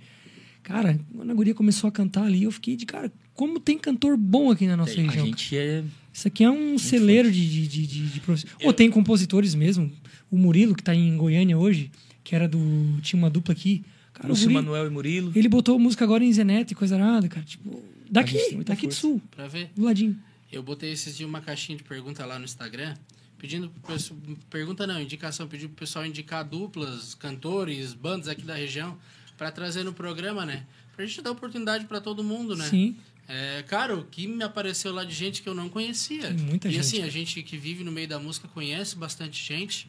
Cara, 0.63 0.99
quando 1.17 1.31
a 1.31 1.35
guria 1.35 1.55
começou 1.55 1.89
a 1.89 1.93
cantar 1.93 2.25
ali, 2.25 2.43
eu 2.43 2.53
fiquei 2.53 2.77
de 2.77 2.85
cara, 2.85 3.11
como 3.41 3.59
tem 3.59 3.79
cantor 3.79 4.19
bom 4.19 4.51
aqui 4.51 4.67
na 4.67 4.77
nossa 4.77 4.93
A 4.93 5.03
região. 5.03 5.25
gente 5.25 5.57
é. 5.57 5.83
Isso 6.13 6.29
aqui 6.29 6.45
é 6.45 6.51
um 6.51 6.77
celeiro 6.77 7.33
de, 7.33 7.49
de, 7.49 7.67
de, 7.67 7.87
de, 7.87 8.07
de 8.09 8.21
profissionais. 8.21 8.67
Ou 8.67 8.71
tem 8.71 8.91
compositores 8.91 9.55
mesmo. 9.55 9.91
O 10.31 10.37
Murilo, 10.37 10.75
que 10.75 10.83
tá 10.83 10.95
em 10.95 11.17
Goiânia 11.17 11.57
hoje, 11.57 11.91
que 12.23 12.35
era 12.35 12.47
do. 12.47 12.59
Tinha 13.01 13.19
uma 13.19 13.31
dupla 13.31 13.53
aqui. 13.55 13.83
Cara, 14.13 14.27
o 14.27 14.31
Lúcio 14.33 14.51
Manuel 14.51 14.87
e 14.89 14.91
Murilo. 14.91 15.33
ele 15.35 15.49
botou 15.49 15.79
música 15.79 16.05
agora 16.05 16.23
em 16.23 16.31
Zeneto 16.31 16.75
e 16.75 16.77
coisa 16.77 16.99
nada, 16.99 17.29
cara. 17.31 17.47
Tipo, 17.47 17.83
daqui, 18.11 18.57
daqui 18.63 18.87
do 18.87 18.93
sul, 18.93 19.23
Pra 19.31 19.49
ver. 19.49 19.71
do 19.75 19.85
ladinho. 19.85 20.19
Eu 20.53 20.63
botei 20.63 20.93
esses 20.93 21.17
dias 21.17 21.27
uma 21.27 21.41
caixinha 21.41 21.79
de 21.79 21.85
pergunta 21.85 22.27
lá 22.27 22.39
no 22.39 22.45
Instagram, 22.45 22.95
pedindo 23.39 23.71
pro 23.71 23.95
pessoal. 23.95 24.21
Pergunta 24.51 24.87
não, 24.87 25.01
indicação, 25.01 25.49
pedindo 25.49 25.71
pro 25.71 25.79
pessoal 25.79 26.05
indicar 26.05 26.45
duplas, 26.45 27.15
cantores, 27.15 27.95
bandas 27.95 28.29
aqui 28.29 28.43
da 28.43 28.55
região, 28.55 28.99
pra 29.39 29.51
trazer 29.51 29.83
no 29.83 29.95
programa, 29.95 30.45
né? 30.45 30.67
Pra 30.95 31.07
gente 31.07 31.23
dar 31.23 31.31
oportunidade 31.31 31.87
pra 31.87 32.03
todo 32.03 32.23
mundo, 32.23 32.55
né? 32.55 32.67
Sim. 32.69 32.97
É, 33.33 33.63
cara, 33.63 33.97
o 33.97 34.03
que 34.03 34.27
me 34.27 34.43
apareceu 34.43 34.93
lá 34.93 35.05
de 35.05 35.15
gente 35.15 35.41
que 35.41 35.49
eu 35.49 35.55
não 35.55 35.69
conhecia. 35.69 36.35
Tem 36.35 36.37
muita 36.37 36.67
e 36.67 36.73
gente, 36.73 36.81
assim, 36.81 36.97
cara. 36.97 37.07
a 37.07 37.11
gente 37.11 37.43
que 37.45 37.57
vive 37.57 37.85
no 37.85 37.93
meio 37.93 38.09
da 38.09 38.19
música 38.19 38.49
conhece 38.49 38.97
bastante 38.97 39.41
gente. 39.41 39.89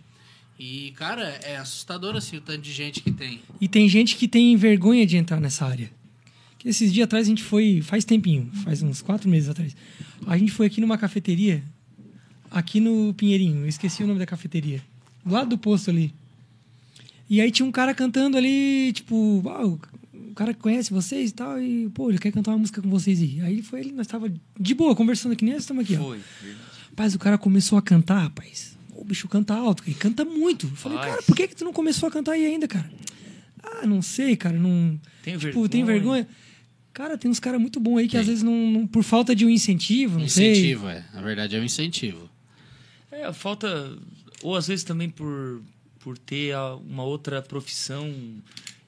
E, 0.59 0.91
cara, 0.91 1.23
é 1.41 1.57
assustador 1.57 2.15
assim 2.15 2.37
o 2.37 2.41
tanto 2.41 2.61
de 2.61 2.71
gente 2.71 3.01
que 3.01 3.11
tem. 3.11 3.41
E 3.59 3.67
tem 3.67 3.89
gente 3.89 4.15
que 4.15 4.27
tem 4.27 4.55
vergonha 4.55 5.07
de 5.07 5.17
entrar 5.17 5.41
nessa 5.41 5.65
área. 5.65 5.91
Que 6.59 6.69
esses 6.69 6.93
dias 6.93 7.05
atrás 7.05 7.25
a 7.25 7.29
gente 7.29 7.41
foi, 7.41 7.81
faz 7.81 8.05
tempinho, 8.05 8.47
faz 8.63 8.83
uns 8.83 9.01
quatro 9.01 9.27
meses 9.27 9.49
atrás. 9.49 9.75
A 10.27 10.37
gente 10.37 10.51
foi 10.51 10.67
aqui 10.67 10.79
numa 10.79 10.99
cafeteria, 10.99 11.63
aqui 12.51 12.79
no 12.79 13.11
Pinheirinho, 13.15 13.61
eu 13.61 13.67
esqueci 13.67 14.03
o 14.03 14.07
nome 14.07 14.19
da 14.19 14.27
cafeteria. 14.27 14.83
Do 15.25 15.33
lado 15.33 15.49
do 15.49 15.57
posto 15.57 15.89
ali. 15.89 16.13
E 17.27 17.41
aí 17.41 17.49
tinha 17.49 17.65
um 17.65 17.71
cara 17.71 17.95
cantando 17.95 18.37
ali, 18.37 18.93
tipo, 18.93 19.41
ah, 19.47 19.89
o 20.31 20.35
cara 20.35 20.53
conhece 20.53 20.91
vocês 20.91 21.29
e 21.29 21.33
tal, 21.33 21.61
e, 21.61 21.89
pô, 21.89 22.09
ele 22.09 22.17
quer 22.19 22.31
cantar 22.31 22.51
uma 22.51 22.57
música 22.59 22.81
com 22.81 22.89
vocês 22.89 23.21
aí. 23.21 23.41
Aí 23.41 23.61
foi 23.61 23.81
ele, 23.81 23.91
nós 23.91 24.07
tava 24.07 24.31
de 24.59 24.73
boa, 24.73 24.95
conversando 24.95 25.33
aqui, 25.33 25.43
nem 25.45 25.53
nós 25.53 25.63
estamos 25.63 25.83
aqui, 25.83 25.95
ó. 25.95 26.03
Foi. 26.03 26.19
Rapaz, 26.89 27.15
o 27.15 27.19
cara 27.19 27.37
começou 27.37 27.77
a 27.77 27.81
cantar, 27.81 28.19
rapaz. 28.19 28.77
O 28.95 29.03
bicho 29.03 29.27
canta 29.27 29.53
alto, 29.55 29.83
e 29.87 29.93
canta 29.93 30.23
muito. 30.25 30.67
Eu 30.67 30.75
falei, 30.75 30.97
Faz. 30.97 31.09
cara, 31.11 31.23
por 31.23 31.35
que, 31.35 31.47
que 31.47 31.55
tu 31.55 31.63
não 31.65 31.73
começou 31.73 32.07
a 32.07 32.11
cantar 32.11 32.33
aí 32.33 32.45
ainda, 32.45 32.67
cara? 32.67 32.91
Ah, 33.63 33.85
não 33.85 34.01
sei, 34.01 34.35
cara, 34.35 34.57
não. 34.57 34.99
Tenho 35.23 35.39
tipo, 35.39 35.67
tem 35.69 35.83
vergonha. 35.83 36.23
vergonha. 36.23 36.41
Cara, 36.93 37.17
tem 37.17 37.31
uns 37.31 37.39
caras 37.39 37.59
muito 37.61 37.79
bons 37.79 37.99
aí 37.99 38.07
que 38.07 38.17
às 38.17 38.27
vezes 38.27 38.43
não, 38.43 38.53
não- 38.71 38.87
Por 38.87 39.01
falta 39.03 39.33
de 39.35 39.45
um 39.45 39.49
incentivo, 39.49 40.19
não 40.19 40.27
sei. 40.27 40.51
incentivo, 40.51 40.87
é. 40.89 41.05
Na 41.13 41.21
verdade, 41.21 41.55
é 41.55 41.59
um 41.59 41.63
incentivo. 41.63 42.29
É, 43.11 43.31
falta. 43.31 43.97
Ou 44.43 44.55
às 44.55 44.67
vezes 44.67 44.83
também 44.83 45.09
por, 45.09 45.61
por 45.99 46.17
ter 46.17 46.53
uma 46.85 47.03
outra 47.03 47.41
profissão 47.41 48.13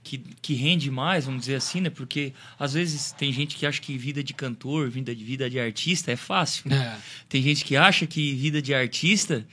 que, 0.03 0.17
que 0.41 0.53
rende 0.53 0.91
mais, 0.91 1.25
vamos 1.25 1.41
dizer 1.41 1.55
assim, 1.55 1.79
né? 1.81 1.89
Porque 1.89 2.33
às 2.59 2.73
vezes 2.73 3.11
tem 3.13 3.31
gente 3.31 3.55
que 3.55 3.65
acha 3.65 3.81
que 3.81 3.97
vida 3.97 4.23
de 4.23 4.33
cantor, 4.33 4.89
vida 4.89 5.15
de, 5.15 5.23
vida 5.23 5.49
de 5.49 5.59
artista 5.59 6.11
é 6.11 6.15
fácil. 6.15 6.71
É. 6.73 6.97
Tem 7.29 7.41
gente 7.41 7.63
que 7.63 7.75
acha 7.75 8.05
que 8.05 8.33
vida 8.35 8.61
de 8.61 8.73
artista 8.73 9.45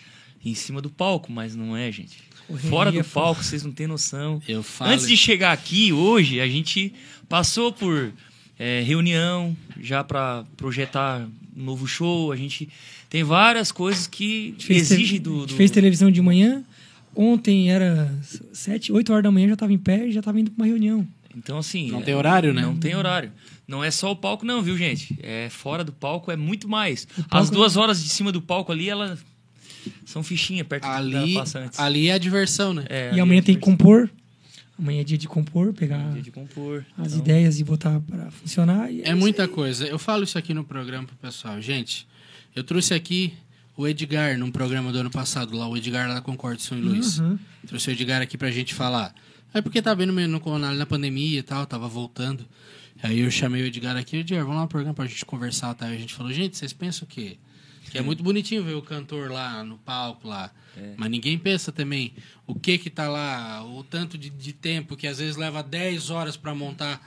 é 0.45 0.49
em 0.49 0.55
cima 0.55 0.81
do 0.83 0.91
palco, 0.91 1.31
mas 1.31 1.55
não 1.55 1.77
é, 1.77 1.91
gente. 1.93 2.17
Fora 2.69 2.91
do 2.91 3.05
fo- 3.05 3.15
palco, 3.21 3.45
vocês 3.45 3.63
não 3.63 3.71
têm 3.71 3.87
noção. 3.87 4.43
Eu 4.49 4.63
falo. 4.63 4.91
Antes 4.91 5.07
de 5.07 5.17
chegar 5.17 5.53
aqui 5.53 5.93
hoje, 5.93 6.41
a 6.41 6.49
gente 6.49 6.93
passou 7.29 7.73
por 7.73 8.13
é, 8.59 8.83
reunião 8.83 9.57
já 9.81 10.03
para 10.03 10.45
projetar 10.57 11.29
um 11.57 11.63
novo 11.63 11.87
show. 11.87 12.33
A 12.33 12.37
gente 12.37 12.69
tem 13.09 13.23
várias 13.23 13.71
coisas 13.71 14.09
que 14.09 14.53
te- 14.59 14.67
do, 15.21 15.45
gente 15.45 15.47
do- 15.47 15.57
fez 15.57 15.71
televisão 15.71 16.11
de 16.11 16.21
manhã. 16.21 16.65
Ontem 17.15 17.71
era 17.71 18.13
sete, 18.53 18.93
oito 18.93 19.13
horas 19.13 19.25
da 19.25 19.31
manhã, 19.31 19.49
já 19.49 19.57
tava 19.57 19.73
em 19.73 19.79
pé 19.79 20.07
e 20.09 20.13
já 20.13 20.23
tava 20.23 20.39
indo 20.41 20.51
pra 20.51 20.63
uma 20.63 20.67
reunião. 20.69 21.07
Então, 21.37 21.59
assim. 21.59 21.91
Não 21.91 22.01
é, 22.01 22.03
tem 22.03 22.15
horário, 22.15 22.53
né? 22.53 22.63
Não 22.63 22.77
tem 22.77 22.95
horário. 22.95 23.33
Não 23.67 23.85
é 23.85 23.91
só 23.91 24.11
o 24.11 24.17
palco, 24.17 24.45
não, 24.45 24.63
viu, 24.63 24.77
gente? 24.77 25.17
É 25.23 25.49
fora 25.49 25.85
do 25.85 25.93
palco, 25.93 26.31
é 26.31 26.37
muito 26.37 26.69
mais. 26.69 27.05
palco 27.05 27.37
As 27.37 27.49
é- 27.49 27.53
duas 27.53 27.77
horas 27.77 28.03
de 28.03 28.09
cima 28.09 28.33
do 28.33 28.41
palco 28.43 28.73
ali, 28.73 28.89
elas 28.89 29.19
são 30.05 30.23
fichinha 30.23 30.65
perto 30.65 30.85
Ali, 30.87 31.15
ela 31.35 31.41
passa 31.41 31.61
antes. 31.61 31.79
ali 31.79 32.09
é 32.09 32.13
a 32.15 32.19
diversão, 32.19 32.75
né? 32.75 32.85
É, 32.89 33.07
e 33.07 33.11
ali 33.13 33.21
amanhã 33.21 33.39
é 33.39 33.43
tem 33.43 33.55
que 33.55 33.61
compor. 33.61 34.11
Amanhã 34.79 35.03
é 35.03 35.05
dia 35.05 35.19
de 35.19 35.29
compor, 35.29 35.73
pegar 35.75 35.99
Dia 36.13 36.23
de 36.23 36.31
compor. 36.31 36.85
as 36.99 37.09
Então, 37.13 37.19
ideias 37.21 37.61
e 37.61 37.65
botar 37.65 38.01
pra 38.01 38.31
funcionar. 38.31 38.91
e 38.91 39.03
É 39.03 39.15
muita 39.15 39.43
aí. 39.43 39.49
coisa. 39.49 39.87
Eu 39.87 39.99
falo 39.99 40.25
isso 40.25 40.39
aqui 40.39 40.53
no 40.55 40.65
programa 40.65 41.07
pro 41.07 41.17
pessoal. 41.17 41.61
Gente, 41.61 42.09
eu 42.57 42.65
trouxe 42.65 42.93
aqui 42.95 43.35
o 43.81 43.89
Edgar 43.89 44.37
num 44.39 44.51
programa 44.51 44.93
do 44.93 44.99
ano 44.99 45.11
passado, 45.11 45.57
lá, 45.57 45.67
o 45.67 45.77
Edgar 45.77 46.07
lá 46.07 46.15
da 46.15 46.21
Concorde 46.21 46.61
São 46.61 46.79
Luís. 46.79 47.19
Uhum. 47.19 47.39
Trouxe 47.67 47.91
o 47.91 47.93
Edgar 47.93 48.21
aqui 48.21 48.37
pra 48.37 48.51
gente 48.51 48.75
falar. 48.75 49.15
É 49.55 49.63
porque 49.63 49.81
tá 49.81 49.95
vendo 49.95 50.13
no, 50.13 50.29
no, 50.29 50.59
na 50.59 50.87
pandemia 50.87 51.39
e 51.39 51.43
tal, 51.43 51.67
tava 51.67 51.89
voltando. 51.89 52.47
Aí 53.03 53.21
eu 53.21 53.31
chamei 53.31 53.63
o 53.63 53.67
Edgar 53.67 53.97
aqui, 53.97 54.19
Edgar, 54.19 54.43
vamos 54.43 54.57
lá 54.57 54.63
no 54.63 54.69
programa 54.69 54.95
pra 54.95 55.07
gente 55.07 55.25
conversar, 55.25 55.75
tá? 55.75 55.91
E 55.91 55.97
a 55.97 55.99
gente 55.99 56.15
falou, 56.15 56.31
gente, 56.31 56.57
vocês 56.57 56.73
pensam 56.75 57.07
o 57.07 57.11
quê? 57.11 57.39
Que 57.91 57.99
é 57.99 58.03
muito 58.03 58.23
bonitinho 58.23 58.63
ver 58.63 58.75
o 58.75 58.83
cantor 58.83 59.31
lá 59.31 59.65
no 59.65 59.79
palco 59.79 60.29
lá. 60.29 60.53
Mas 60.97 61.11
ninguém 61.11 61.39
pensa 61.39 61.73
também 61.73 62.13
o 62.47 62.55
que 62.55 62.79
que 62.79 62.91
tá 62.91 63.09
lá, 63.09 63.65
o 63.65 63.83
tanto 63.83 64.17
de, 64.17 64.31
de 64.31 64.53
tempo 64.53 64.97
que 64.97 65.07
às 65.07 65.19
vezes 65.19 65.37
leva 65.37 65.63
10 65.63 66.11
horas 66.11 66.37
pra 66.37 66.55
montar 66.55 67.01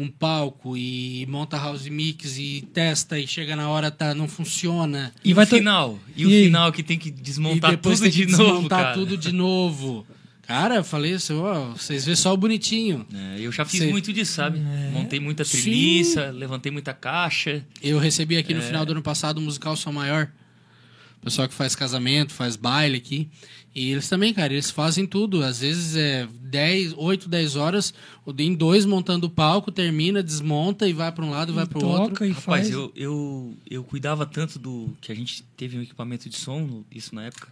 um 0.00 0.08
palco 0.08 0.76
e 0.76 1.26
monta 1.28 1.56
house 1.56 1.88
mix 1.88 2.38
e 2.38 2.64
testa 2.72 3.18
e 3.18 3.26
chega 3.26 3.56
na 3.56 3.68
hora 3.68 3.90
tá 3.90 4.14
não 4.14 4.28
funciona. 4.28 5.12
E, 5.24 5.30
E 5.30 5.34
vai 5.34 5.44
o 5.44 5.48
final? 5.48 5.98
E, 6.16 6.24
o 6.24 6.30
E 6.30 6.34
aí? 6.36 6.44
final 6.44 6.70
que 6.70 6.82
tem 6.84 6.96
que 6.98 7.10
desmontar 7.10 7.72
depois 7.72 7.98
tudo 7.98 8.10
de 8.10 8.26
novo, 8.26 8.44
desmontar 8.52 8.82
cara. 8.82 8.94
tudo 8.94 9.16
de 9.16 9.32
novo. 9.32 10.06
Cara, 10.46 10.76
eu 10.76 10.84
falei 10.84 11.12
isso, 11.12 11.34
ó, 11.42 11.72
vocês 11.72 12.06
vê 12.06 12.16
só 12.16 12.32
o 12.32 12.36
bonitinho. 12.36 13.04
É, 13.12 13.40
eu 13.40 13.52
já 13.52 13.64
fiz 13.66 13.80
Cê- 13.80 13.90
muito 13.90 14.12
disso, 14.12 14.32
sabe? 14.32 14.58
É. 14.58 14.90
Montei 14.92 15.20
muita 15.20 15.44
Sim. 15.44 15.60
treliça, 15.60 16.30
levantei 16.30 16.72
muita 16.72 16.94
caixa. 16.94 17.62
Eu 17.82 17.98
recebi 17.98 18.36
aqui 18.38 18.54
no 18.54 18.60
É. 18.60 18.62
final 18.62 18.86
do 18.86 18.92
ano 18.92 19.02
passado 19.02 19.38
o 19.38 19.40
musical 19.42 19.76
Som 19.76 19.92
Maior. 19.92 20.30
Pessoal 21.20 21.48
que 21.48 21.54
faz 21.54 21.74
casamento, 21.74 22.32
faz 22.32 22.56
baile 22.56 22.96
aqui. 22.96 23.28
E 23.74 23.90
eles 23.92 24.08
também, 24.08 24.32
cara, 24.32 24.52
eles 24.52 24.70
fazem 24.70 25.06
tudo. 25.06 25.42
Às 25.44 25.60
vezes 25.60 25.94
é 25.96 26.26
10, 26.40 26.94
8, 26.96 27.28
10 27.28 27.56
horas, 27.56 27.92
em 28.38 28.54
dois 28.54 28.84
montando 28.84 29.26
o 29.26 29.30
palco, 29.30 29.70
termina, 29.70 30.22
desmonta 30.22 30.88
e 30.88 30.92
vai 30.92 31.12
para 31.12 31.24
um 31.24 31.30
lado 31.30 31.52
e 31.52 31.54
vai 31.54 31.66
para 31.66 31.78
o 31.78 31.86
outro. 31.86 32.08
toca 32.10 32.26
e 32.26 32.30
Rapaz, 32.30 32.44
faz. 32.44 32.70
eu, 32.70 32.92
eu, 32.96 33.56
eu 33.68 33.84
cuidava 33.84 34.24
tanto 34.24 34.58
do 34.58 34.96
que 35.00 35.12
a 35.12 35.14
gente 35.14 35.42
teve 35.56 35.78
um 35.78 35.82
equipamento 35.82 36.28
de 36.28 36.36
som, 36.36 36.82
isso 36.90 37.14
na 37.14 37.24
época, 37.24 37.48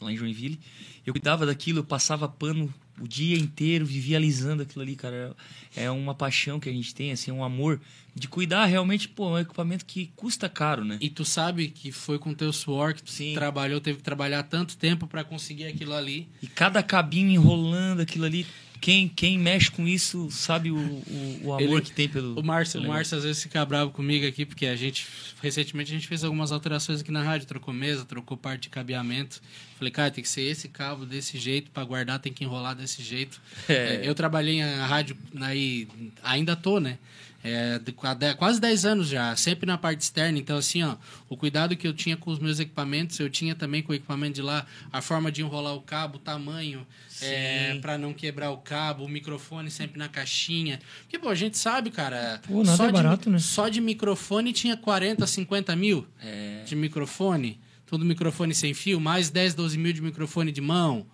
lá 0.00 0.12
em 0.12 0.16
Joinville. 0.16 0.60
Eu 1.04 1.12
cuidava 1.12 1.46
daquilo, 1.46 1.80
eu 1.80 1.84
passava 1.84 2.28
pano 2.28 2.72
o 3.00 3.08
dia 3.08 3.36
inteiro, 3.36 3.84
vivia 3.84 4.16
alisando 4.16 4.62
aquilo 4.62 4.82
ali, 4.82 4.96
cara. 4.96 5.34
É 5.74 5.90
uma 5.90 6.14
paixão 6.14 6.60
que 6.60 6.68
a 6.68 6.72
gente 6.72 6.94
tem, 6.94 7.12
assim, 7.12 7.30
um 7.30 7.42
amor 7.42 7.80
de 8.14 8.28
cuidar 8.28 8.66
realmente, 8.66 9.08
pô, 9.08 9.30
é 9.30 9.32
um 9.32 9.38
equipamento 9.38 9.86
que 9.86 10.12
custa 10.14 10.48
caro, 10.48 10.84
né? 10.84 10.98
E 11.00 11.08
tu 11.08 11.24
sabe 11.24 11.68
que 11.68 11.90
foi 11.90 12.18
com 12.18 12.34
teu 12.34 12.52
suor 12.52 12.92
que 12.94 13.02
tu 13.02 13.10
Sim. 13.10 13.32
trabalhou, 13.34 13.80
teve 13.80 13.98
que 13.98 14.04
trabalhar 14.04 14.42
tanto 14.42 14.76
tempo 14.76 15.06
para 15.06 15.24
conseguir 15.24 15.64
aquilo 15.66 15.94
ali. 15.94 16.28
E 16.42 16.46
cada 16.46 16.82
cabinho 16.82 17.30
enrolando 17.30 18.00
aquilo 18.00 18.26
ali. 18.26 18.46
Quem, 18.82 19.08
quem 19.08 19.38
mexe 19.38 19.70
com 19.70 19.86
isso 19.86 20.28
sabe 20.28 20.72
o, 20.72 20.76
o, 20.76 21.40
o 21.44 21.52
amor 21.52 21.60
Ele- 21.78 21.80
que 21.82 21.92
tem 21.92 22.08
pelo. 22.08 22.36
O 22.38 22.42
Márcio, 22.42 22.80
o 22.80 22.88
Márcio 22.88 23.16
às 23.16 23.22
vezes 23.22 23.40
fica 23.40 23.64
bravo 23.64 23.92
comigo 23.92 24.26
aqui, 24.26 24.44
porque 24.44 24.66
a 24.66 24.74
gente, 24.74 25.06
recentemente, 25.40 25.92
a 25.92 25.94
gente 25.94 26.08
fez 26.08 26.24
algumas 26.24 26.50
alterações 26.50 27.00
aqui 27.00 27.12
na 27.12 27.22
rádio, 27.22 27.46
trocou 27.46 27.72
mesa, 27.72 28.04
trocou 28.04 28.36
parte 28.36 28.62
de 28.62 28.70
cabeamento. 28.70 29.40
Falei, 29.78 29.92
cara, 29.92 30.10
tem 30.10 30.22
que 30.22 30.28
ser 30.28 30.42
esse 30.42 30.66
cabo 30.68 31.06
desse 31.06 31.38
jeito, 31.38 31.70
para 31.70 31.84
guardar 31.84 32.18
tem 32.18 32.32
que 32.32 32.42
enrolar 32.42 32.74
desse 32.74 33.04
jeito. 33.04 33.40
É. 33.68 33.72
É, 33.72 34.00
eu 34.04 34.14
trabalhei 34.16 34.60
na 34.60 34.84
rádio, 34.84 35.16
aí, 35.40 35.86
ainda 36.20 36.56
tô, 36.56 36.80
né? 36.80 36.98
É, 37.44 37.78
de- 37.80 37.94
há 38.02 38.14
de- 38.14 38.34
quase 38.36 38.60
10 38.60 38.84
anos 38.84 39.08
já, 39.08 39.34
sempre 39.34 39.66
na 39.66 39.76
parte 39.76 40.00
externa. 40.02 40.38
Então, 40.38 40.56
assim, 40.56 40.82
ó, 40.84 40.94
o 41.28 41.36
cuidado 41.36 41.76
que 41.76 41.86
eu 41.88 41.92
tinha 41.92 42.16
com 42.16 42.30
os 42.30 42.38
meus 42.38 42.60
equipamentos, 42.60 43.18
eu 43.18 43.28
tinha 43.28 43.54
também 43.54 43.82
com 43.82 43.90
o 43.92 43.94
equipamento 43.94 44.34
de 44.34 44.42
lá, 44.42 44.64
a 44.92 45.00
forma 45.02 45.30
de 45.32 45.42
enrolar 45.42 45.74
o 45.74 45.80
cabo, 45.80 46.16
o 46.16 46.20
tamanho, 46.20 46.86
é, 47.20 47.76
para 47.80 47.98
não 47.98 48.12
quebrar 48.12 48.50
o 48.50 48.58
cabo, 48.58 49.04
o 49.04 49.08
microfone 49.08 49.70
sempre 49.70 49.98
na 49.98 50.08
caixinha. 50.08 50.78
Porque, 51.02 51.18
pô, 51.18 51.28
a 51.28 51.34
gente 51.34 51.58
sabe, 51.58 51.90
cara. 51.90 52.40
Pô, 52.46 52.62
nada 52.62 52.76
só 52.76 52.84
é 52.84 52.86
de- 52.86 52.92
barato, 52.92 53.28
né? 53.30 53.38
Só 53.40 53.68
de 53.68 53.80
microfone 53.80 54.52
tinha 54.52 54.76
40, 54.76 55.26
50 55.26 55.74
mil 55.74 56.06
É. 56.22 56.62
de 56.64 56.76
microfone. 56.76 57.60
Tudo 57.86 58.04
microfone 58.04 58.54
sem 58.54 58.72
fio, 58.72 59.00
mais 59.00 59.30
10, 59.30 59.52
12 59.54 59.76
mil 59.76 59.92
de 59.92 60.00
microfone 60.00 60.50
de 60.52 60.60
mão. 60.60 61.06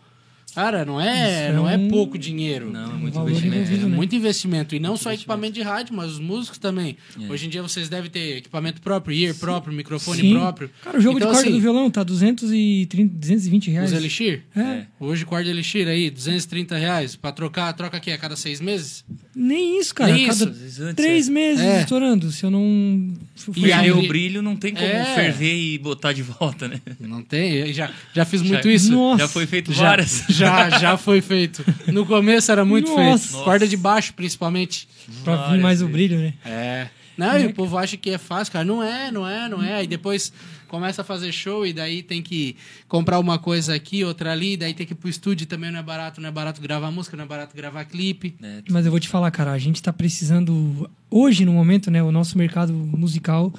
Cara, 0.55 0.85
não 0.85 1.01
é, 1.01 1.07
Isso 1.31 1.39
é 1.41 1.53
não 1.53 1.69
é 1.69 1.77
um- 1.77 1.89
pouco 1.89 2.19
dinheiro. 2.19 2.71
Não, 2.71 2.83
é 2.83 2.87
Um 2.95 2.99
muito 2.99 3.15
valor 3.15 3.31
investimento. 3.31 3.71
É 3.73 3.77
né? 3.77 3.87
muito 3.97 4.17
investimento. 4.17 4.75
E 4.75 4.81
não 4.81 4.97
só 4.97 5.13
equipamento 5.13 5.53
de 5.55 5.63
rádio, 5.63 5.95
mas 5.95 6.13
os 6.13 6.19
músicos 6.19 6.59
também. 6.59 6.97
É. 7.21 7.31
Hoje 7.31 7.47
em 7.47 7.49
dia 7.49 7.63
vocês 7.63 7.89
devem 7.89 8.11
ter 8.11 8.39
equipamento 8.39 8.81
próprio, 8.81 9.17
ear 9.17 9.35
próprio, 9.35 9.73
microfone 9.73 10.21
Sim. 10.21 10.33
próprio. 10.35 10.71
Cara, 10.83 10.99
o 10.99 11.01
jogo 11.01 11.19
Então, 11.19 11.29
de 11.29 11.35
corda 11.35 11.49
assim, 11.49 11.57
do 11.57 11.63
violão 11.63 11.91
tá 11.91 12.03
230, 12.03 13.15
220 13.15 13.71
reais. 13.71 13.93
Os 13.93 13.99
Elixir? 13.99 14.43
É. 14.57 14.83
Hoje 14.99 15.25
corda 15.25 15.49
Elixir 15.49 15.87
aí, 15.87 16.11
230 16.11 16.77
reais. 16.77 17.15
Pra 17.15 17.31
trocar, 17.31 17.73
troca 17.75 17.97
aqui 17.97 18.11
a 18.11 18.19
cada 18.19 18.35
seis 18.35 18.61
meses? 18.61 19.05
Nem 19.37 19.79
isso, 19.79 19.95
cara. 19.95 20.13
Nem 20.13 20.27
Cada 20.27 20.45
isso. 20.51 20.95
Três 20.95 21.29
é. 21.29 21.31
meses 21.31 21.65
É. 21.65 21.81
estourando. 21.83 22.33
Se 22.33 22.45
eu 22.45 22.51
não. 22.51 23.13
se 23.37 23.49
eu 23.49 23.55
E 23.57 23.73
aí- 23.73 23.93
o 23.93 24.09
brilho 24.09 24.43
não 24.43 24.57
tem 24.57 24.73
como 24.75 24.85
É. 24.87 25.05
ferver 25.15 25.55
e 25.55 25.79
botar 25.79 26.13
de 26.13 26.23
volta, 26.23 26.67
né? 26.67 26.81
Não 26.99 27.23
tem? 27.23 27.53
Eu 27.53 27.73
Já, 27.73 27.91
já 28.15 28.25
fiz 28.25 28.41
Já- 28.43 28.49
muito 28.49 28.69
isso. 28.69 28.91
Nossa. 28.93 29.21
Já 29.23 29.29
foi 29.29 29.47
feito 29.47 29.73
Já, 29.73 29.83
várias. 29.85 30.25
Já, 30.39 30.71
já 30.79 30.97
foi 30.97 31.21
feito. 31.21 31.65
No 31.89 32.07
começo 32.07 32.51
era 32.51 32.65
muito 32.65 32.95
Nossa. 32.95 33.29
feito. 33.29 33.45
Corda 33.45 33.67
de 33.67 33.77
baixo, 33.77 34.15
principalmente. 34.15 34.89
Pra 35.25 35.37
vir 35.37 35.43
Várias 35.43 35.63
mais 35.63 35.83
o 35.83 35.89
brilho, 35.89 36.19
né? 36.19 36.35
É. 36.45 36.89
Não, 37.19 37.37
e 37.37 37.47
o 37.47 37.53
povo 37.53 37.77
acha 37.77 37.97
que 37.97 38.11
é 38.11 38.19
fácil, 38.19 38.53
cara. 38.53 38.65
Não 38.65 38.81
é, 38.81 39.11
não 39.11 39.27
é, 39.27 39.49
não 39.49 39.61
é. 39.61 39.75
Aí 39.75 39.87
depois 39.89 40.33
começa 40.69 41.03
a 41.03 41.05
fazer 41.05 41.33
show 41.33 41.67
e 41.67 41.73
daí 41.73 42.01
tem 42.01 42.23
que 42.23 42.55
comprar 42.87 43.19
uma 43.19 43.39
coisa 43.39 43.75
aqui, 43.75 44.05
outra 44.05 44.31
ali, 44.31 44.57
daí 44.57 44.73
tem 44.75 44.87
que 44.87 44.93
ir 44.93 44.97
pro 44.97 45.09
estúdio 45.09 45.47
também 45.47 45.73
não 45.73 45.81
é 45.81 45.83
barato, 45.83 46.21
não 46.21 46.29
é 46.29 46.33
barato 46.33 46.61
gravar 46.61 46.91
música, 46.91 47.17
não 47.17 47.25
é 47.25 47.27
barato 47.27 47.57
gravar 47.57 47.85
clipe. 47.87 48.37
É, 48.41 48.63
Mas 48.71 48.85
eu 48.85 48.93
vou 48.93 49.01
te 49.01 49.09
falar, 49.09 49.31
cara, 49.33 49.51
a 49.51 49.59
gente 49.59 49.83
tá 49.83 49.93
precisando. 49.93 50.89
Hoje, 51.11 51.45
no 51.45 51.53
momento, 51.53 51.91
né? 51.91 52.03
O 52.03 52.13
nosso 52.13 52.39
mercado 52.39 52.73
musical 52.73 53.53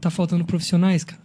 tá 0.00 0.08
faltando 0.08 0.44
profissionais, 0.44 1.04
cara. 1.04 1.20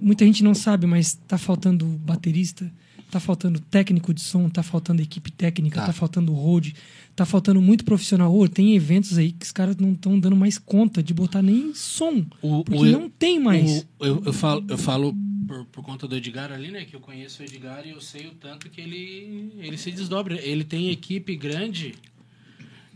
Muita 0.00 0.24
gente 0.24 0.42
não 0.42 0.54
sabe, 0.54 0.86
mas 0.86 1.14
tá 1.26 1.36
faltando 1.36 1.84
baterista, 1.84 2.72
tá 3.10 3.20
faltando 3.20 3.58
técnico 3.60 4.14
de 4.14 4.20
som, 4.20 4.48
tá 4.48 4.62
faltando 4.62 5.02
equipe 5.02 5.30
técnica, 5.32 5.80
Tá. 5.80 5.86
tá, 5.86 5.92
faltando 5.92 6.32
road, 6.32 6.74
tá 7.16 7.26
faltando 7.26 7.60
muito 7.60 7.84
profissional. 7.84 8.34
Ô, 8.34 8.48
tem 8.48 8.74
eventos 8.76 9.18
aí 9.18 9.32
que 9.32 9.44
os 9.44 9.52
caras 9.52 9.76
não 9.76 9.92
estão 9.92 10.18
dando 10.18 10.36
mais 10.36 10.56
conta 10.58 11.02
de 11.02 11.12
botar 11.12 11.42
nem 11.42 11.74
som. 11.74 12.24
O- 12.40 12.64
porque 12.64 12.80
o- 12.82 12.92
não 12.92 13.10
tem 13.10 13.38
mais. 13.40 13.86
O- 13.98 14.04
eu, 14.06 14.22
eu 14.26 14.32
falo, 14.32 14.64
eu 14.68 14.78
falo 14.78 15.14
por, 15.46 15.64
por 15.66 15.82
conta 15.84 16.06
do 16.06 16.16
Edgar 16.16 16.52
ali, 16.52 16.70
né? 16.70 16.84
Que 16.84 16.94
eu 16.94 17.00
conheço 17.00 17.42
o 17.42 17.44
Edgar 17.44 17.84
e 17.86 17.90
eu 17.90 18.00
sei 18.00 18.26
o 18.28 18.30
tanto 18.32 18.70
que 18.70 18.80
ele, 18.80 19.52
ele 19.58 19.76
se 19.76 19.90
desdobra. 19.90 20.40
Ele 20.40 20.62
tem 20.64 20.90
equipe 20.90 21.34
grande. 21.36 21.94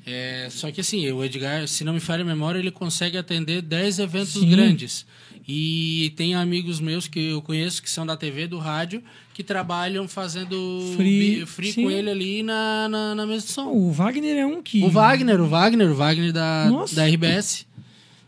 é, 0.06 0.48
só 0.50 0.70
que 0.70 0.80
assim, 0.82 1.10
o 1.10 1.24
Edgar, 1.24 1.66
se 1.66 1.82
não 1.82 1.94
me 1.94 2.00
falha 2.00 2.22
a 2.22 2.26
memória, 2.26 2.58
ele 2.58 2.70
consegue 2.70 3.16
atender 3.16 3.62
10 3.62 3.98
eventos 3.98 4.34
Sim. 4.34 4.50
grandes. 4.50 5.06
E 5.46 6.12
tem 6.16 6.34
amigos 6.34 6.80
meus 6.80 7.06
que 7.06 7.20
eu 7.20 7.42
conheço 7.42 7.82
que 7.82 7.90
são 7.90 8.06
da 8.06 8.16
TV, 8.16 8.46
do 8.46 8.58
rádio, 8.58 9.02
que 9.34 9.42
trabalham 9.42 10.08
fazendo 10.08 10.94
Free, 10.96 11.44
free 11.44 11.72
sim. 11.72 11.82
com 11.82 11.90
ele 11.90 12.08
ali 12.08 12.42
na, 12.42 12.88
na, 12.88 13.14
na 13.14 13.26
mesa 13.26 13.44
de 13.46 13.52
som. 13.52 13.66
O 13.66 13.92
Wagner 13.92 14.36
é 14.36 14.46
um 14.46 14.62
que. 14.62 14.82
O 14.82 14.88
Wagner, 14.88 15.40
o 15.40 15.46
Wagner, 15.46 15.90
o 15.90 15.94
Wagner 15.94 16.32
da, 16.32 16.68
Nossa. 16.70 16.96
da 16.96 17.06
RBS. 17.06 17.66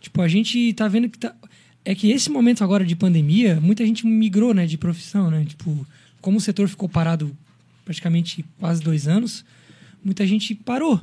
Tipo, 0.00 0.20
a 0.20 0.28
gente 0.28 0.72
tá 0.74 0.86
vendo 0.88 1.08
que 1.08 1.18
tá. 1.18 1.34
É 1.84 1.94
que 1.94 2.10
esse 2.10 2.28
momento 2.28 2.64
agora 2.64 2.84
de 2.84 2.96
pandemia, 2.96 3.60
muita 3.60 3.86
gente 3.86 4.04
migrou, 4.04 4.52
né, 4.52 4.66
de 4.66 4.76
profissão, 4.76 5.30
né? 5.30 5.44
Tipo, 5.48 5.86
como 6.20 6.38
o 6.38 6.40
setor 6.40 6.68
ficou 6.68 6.88
parado 6.88 7.34
praticamente 7.84 8.44
quase 8.58 8.82
dois 8.82 9.06
anos, 9.06 9.44
muita 10.04 10.26
gente 10.26 10.54
parou. 10.54 11.00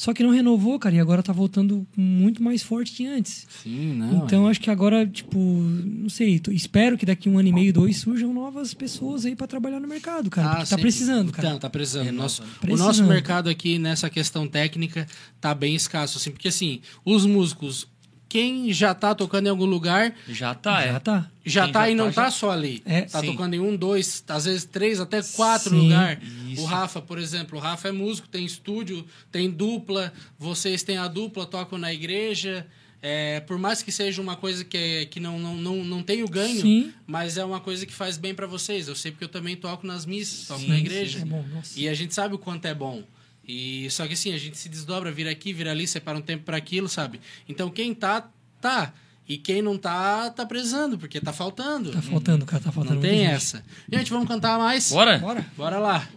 Só 0.00 0.14
que 0.14 0.22
não 0.22 0.30
renovou, 0.30 0.78
cara, 0.78 0.94
e 0.94 0.98
agora 0.98 1.22
tá 1.22 1.30
voltando 1.30 1.86
muito 1.94 2.42
mais 2.42 2.62
forte 2.62 2.90
que 2.92 3.06
antes. 3.06 3.46
Sim, 3.62 3.92
não. 3.96 4.24
então, 4.24 4.46
acho 4.48 4.58
que 4.58 4.70
agora, 4.70 5.06
tipo, 5.06 5.38
não 5.38 6.08
sei, 6.08 6.40
espero 6.52 6.96
que 6.96 7.04
daqui 7.04 7.28
um 7.28 7.38
ano 7.38 7.48
e 7.48 7.52
meio, 7.52 7.70
dois, 7.70 7.98
surjam 7.98 8.32
novas 8.32 8.72
pessoas 8.72 9.26
aí 9.26 9.36
pra 9.36 9.46
trabalhar 9.46 9.78
no 9.78 9.86
mercado, 9.86 10.30
cara. 10.30 10.48
porque 10.56 10.68
tá 10.70 10.74
Ah, 10.74 10.78
sim. 10.78 10.80
precisando, 10.80 11.30
cara. 11.32 11.50
Tá, 11.50 11.58
tá 11.58 11.68
precisando. 11.68 12.06
É, 12.08 12.10
Nosso, 12.12 12.40
nossa. 12.40 12.54
O 12.56 12.60
Precisando. 12.60 12.86
nosso 12.86 13.04
mercado 13.04 13.50
aqui, 13.50 13.78
nessa 13.78 14.08
questão 14.08 14.48
técnica, 14.48 15.06
tá 15.38 15.54
bem 15.54 15.74
escasso, 15.74 16.16
assim, 16.16 16.30
porque 16.30 16.48
assim, 16.48 16.80
os 17.04 17.26
músicos, 17.26 17.86
quem 18.30 18.72
já 18.72 18.94
tá 18.94 19.14
tocando 19.14 19.46
em 19.48 19.50
algum 19.50 19.66
lugar, 19.66 20.14
Já 20.28 20.54
tá, 20.54 20.82
é. 20.82 20.92
Já 20.92 21.00
tá. 21.00 21.30
já 21.44 21.64
Quem 21.64 21.72
tá 21.72 21.80
já 21.82 21.90
e 21.90 21.94
não 21.96 22.06
tá, 22.06 22.12
tá, 22.12 22.24
já- 22.24 22.30
só 22.30 22.50
ali. 22.52 22.80
É. 22.86 23.02
tá 23.02 23.20
Sim. 23.20 23.26
tocando 23.32 23.54
em 23.54 23.60
um, 23.60 23.76
dois, 23.76 24.22
às 24.28 24.44
vezes 24.46 24.64
três, 24.64 25.00
até 25.00 25.20
quatro 25.22 25.70
Sim. 25.70 25.80
lugares. 25.82 26.22
O 26.58 26.64
Rafa, 26.64 27.02
por 27.02 27.18
exemplo, 27.18 27.58
o 27.58 27.60
Rafa 27.60 27.88
é 27.88 27.92
músico, 27.92 28.28
tem 28.28 28.44
estúdio, 28.46 29.04
tem 29.32 29.50
dupla, 29.50 30.12
vocês 30.38 30.82
têm 30.82 30.96
a 30.96 31.08
dupla, 31.08 31.44
tocam 31.44 31.76
na 31.78 31.92
igreja. 31.92 32.66
É, 33.02 33.40
por 33.40 33.58
mais 33.58 33.82
que 33.82 33.90
seja 33.90 34.20
uma 34.20 34.36
coisa 34.36 34.62
que, 34.64 34.76
é- 34.76 35.04
que 35.06 35.18
não, 35.18 35.38
não, 35.38 35.56
não, 35.56 35.76
não 35.84 36.02
tem 36.02 36.22
o 36.22 36.28
ganho, 36.28 36.60
Sim. 36.60 36.92
mas 37.06 37.36
é 37.38 37.44
uma 37.44 37.58
coisa 37.58 37.84
que 37.86 37.92
faz 37.92 38.16
bem 38.16 38.34
pra 38.34 38.46
vocês. 38.46 38.86
Eu 38.88 38.94
sei 38.94 39.10
porque 39.10 39.24
eu 39.24 39.28
também 39.28 39.56
toco 39.56 39.86
nas 39.86 40.04
missas, 40.06 40.46
toco 40.46 40.60
Sim, 40.60 40.68
na 40.68 40.74
sim, 40.76 40.80
igreja. 40.82 41.18
É 41.20 41.24
bom, 41.24 41.44
nossa. 41.54 41.80
E 41.80 41.88
a 41.88 41.94
gente 41.94 42.14
sabe 42.14 42.34
o 42.34 42.38
quanto 42.38 42.66
é 42.66 42.74
bom. 42.74 43.02
E 43.50 43.90
só 43.90 44.06
que 44.06 44.12
assim, 44.12 44.32
a 44.32 44.38
gente 44.38 44.56
se 44.56 44.68
desdobra, 44.68 45.10
vira 45.10 45.28
aqui, 45.28 45.52
vira 45.52 45.72
ali, 45.72 45.84
separa 45.84 46.16
um 46.16 46.22
tempo 46.22 46.44
para 46.44 46.56
aquilo, 46.56 46.88
sabe? 46.88 47.20
Então 47.48 47.68
quem 47.68 47.92
tá, 47.92 48.28
tá. 48.60 48.92
E 49.28 49.36
quem 49.36 49.60
não 49.60 49.76
tá, 49.76 50.30
tá 50.30 50.46
precisando, 50.46 50.96
porque 50.96 51.20
tá 51.20 51.32
faltando. 51.32 51.90
Tá 51.90 52.00
faltando, 52.00 52.46
cara, 52.46 52.62
tá 52.62 52.70
faltando. 52.70 52.94
não 52.94 53.02
tem 53.02 53.18
gente. 53.18 53.32
essa. 53.32 53.64
Gente, 53.92 54.08
vamos 54.10 54.28
cantar 54.28 54.56
mais? 54.56 54.90
Bora? 54.92 55.18
Bora. 55.18 55.46
Bora 55.56 55.78
lá. 55.80 56.08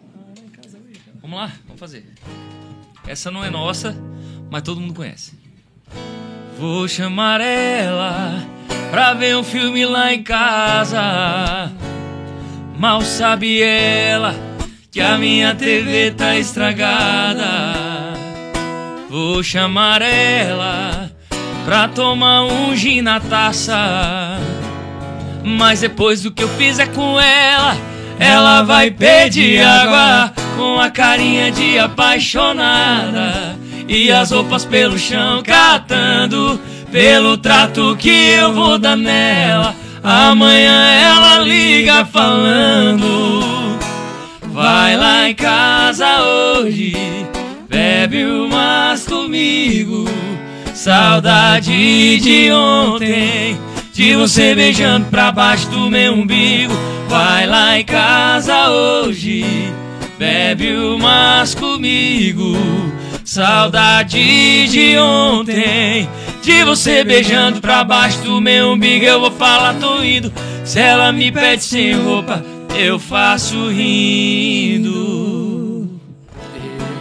Vamos 1.22 1.40
lá, 1.40 1.52
vamos 1.66 1.80
fazer. 1.80 2.06
Essa 3.08 3.32
não 3.32 3.44
é 3.44 3.50
nossa, 3.50 3.96
mas 4.52 4.62
todo 4.62 4.80
mundo 4.80 4.94
conhece. 4.94 5.34
Vou 6.60 6.88
chamar 6.88 7.42
ela 7.42 8.48
pra 8.92 9.16
ver 9.16 9.36
um 9.36 9.44
filme 9.44 9.88
lá 9.88 10.14
em 10.14 10.22
casa. 10.22 11.72
Mal 12.78 13.02
sabe 13.02 13.62
ela 13.62 14.53
que 14.94 15.02
a 15.02 15.18
minha 15.18 15.56
TV 15.56 16.12
tá 16.12 16.38
estragada. 16.38 18.14
Vou 19.10 19.42
chamar 19.42 20.04
ela 20.04 21.10
pra 21.66 21.88
tomar 21.88 22.44
um 22.44 22.76
gin 22.76 23.02
na 23.02 23.20
taça. 23.20 24.38
Mas 25.44 25.82
depois 25.82 26.22
do 26.22 26.30
que 26.32 26.44
eu 26.44 26.50
fizer 26.50 26.90
com 26.90 27.20
ela, 27.20 27.76
ela 28.20 28.62
vai 28.62 28.92
pedir 28.92 29.64
água 29.64 30.32
com 30.56 30.80
a 30.80 30.92
carinha 30.92 31.52
de 31.52 31.80
apaixonada 31.80 33.58
e 33.88 34.12
as 34.12 34.30
roupas 34.30 34.64
pelo 34.64 35.00
chão 35.00 35.42
catando 35.42 36.62
pelo 36.92 37.36
trato 37.36 37.98
que 37.98 38.30
eu 38.30 38.54
vou 38.54 38.78
dar 38.78 38.96
nela. 38.96 39.74
Amanhã 40.04 40.92
ela 40.92 41.40
liga 41.40 42.06
falando: 42.06 43.63
Vai 44.54 44.96
lá 44.96 45.28
em 45.28 45.34
casa 45.34 46.22
hoje, 46.22 46.94
bebe 47.68 48.24
umas 48.24 49.04
comigo. 49.04 50.06
Saudade 50.76 52.20
de 52.20 52.52
ontem, 52.52 53.58
de 53.92 54.16
você 54.16 54.54
beijando 54.54 55.08
pra 55.08 55.32
baixo 55.32 55.68
do 55.70 55.90
meu 55.90 56.14
umbigo. 56.14 56.72
Vai 57.10 57.48
lá 57.48 57.80
em 57.80 57.84
casa 57.84 58.70
hoje, 58.70 59.44
bebe 60.20 60.76
umas 60.76 61.56
comigo. 61.56 62.56
Saudade 63.26 64.68
de 64.68 64.96
ontem, 65.00 66.08
de 66.44 66.64
você 66.64 67.04
beijando 67.04 67.60
pra 67.60 67.84
baixo 67.84 68.20
do 68.20 68.40
meu 68.40 68.74
umbigo. 68.74 69.04
Eu 69.04 69.20
vou 69.20 69.32
falar, 69.32 69.74
tô 69.80 70.04
indo. 70.04 70.32
Se 70.64 70.80
ela 70.80 71.12
me 71.12 71.32
pede 71.32 71.64
sem 71.64 71.94
roupa, 71.94 72.53
eu 72.76 73.00
faço 73.00 73.70
rindo. 73.70 74.94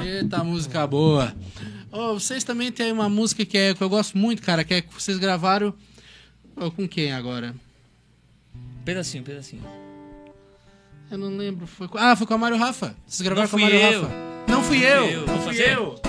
Eita, 0.04 0.44
música 0.44 0.86
boa. 0.86 1.34
Ô, 1.90 2.14
vocês 2.14 2.44
também 2.44 2.70
têm 2.70 2.92
uma 2.92 3.08
música 3.08 3.44
que, 3.44 3.58
é, 3.58 3.74
que 3.74 3.82
eu 3.82 3.88
gosto 3.88 4.16
muito, 4.16 4.42
cara, 4.42 4.64
que 4.64 4.74
é 4.74 4.80
que 4.80 4.92
vocês 4.94 5.18
gravaram. 5.18 5.74
Ô, 6.56 6.70
com 6.70 6.86
quem 6.88 7.12
agora? 7.12 7.54
Pedacinho, 8.84 9.24
pedacinho. 9.24 9.62
Eu 11.10 11.18
não 11.18 11.36
lembro. 11.36 11.66
Foi 11.66 11.88
com... 11.88 11.98
Ah, 11.98 12.16
foi 12.16 12.26
com 12.26 12.34
a 12.34 12.38
Mário 12.38 12.56
Rafa. 12.56 12.94
Vocês 13.06 13.22
gravaram 13.22 13.48
com 13.48 13.56
a 13.56 13.60
Mário 13.60 13.76
eu. 13.76 14.02
Rafa. 14.02 14.14
Não 14.48 14.62
fui 14.62 14.78
eu. 14.78 15.04
eu. 15.06 15.26
Não 15.26 15.40
fui 15.40 15.56
eu. 15.60 16.00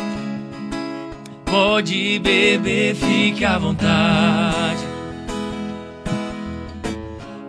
Pode 1.46 2.20
beber, 2.20 2.96
fique 2.96 3.46
à 3.46 3.60
vontade. 3.60 4.93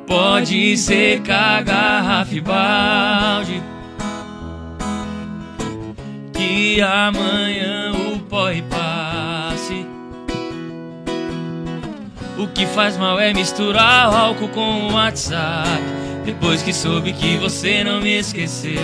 Pode 0.07 0.77
secar 0.77 1.63
garrafa 1.63 2.35
e 2.35 2.41
balde. 2.41 3.63
Que 6.33 6.81
amanhã 6.81 7.93
o 7.93 8.19
pó 8.21 8.51
e 8.51 8.63
passe. 8.63 9.87
O 12.39 12.47
que 12.49 12.67
faz 12.67 12.97
mal 12.97 13.19
é 13.19 13.33
misturar 13.33 14.13
álcool 14.15 14.49
com 14.49 14.89
o 14.89 14.93
WhatsApp. 14.93 15.83
Depois 16.25 16.63
que 16.63 16.73
soube 16.73 17.13
que 17.13 17.37
você 17.39 17.85
não 17.85 18.01
me 18.01 18.19
esqueceu. 18.19 18.83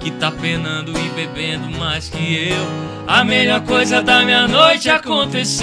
Que 0.00 0.10
tá 0.12 0.30
penando 0.30 0.92
e 0.92 1.08
bebendo 1.10 1.70
mais 1.78 2.08
que 2.08 2.48
eu. 2.50 2.88
A 3.06 3.24
melhor 3.24 3.62
coisa 3.62 4.02
da 4.02 4.22
minha 4.22 4.46
noite 4.46 4.90
aconteceu. 4.90 5.58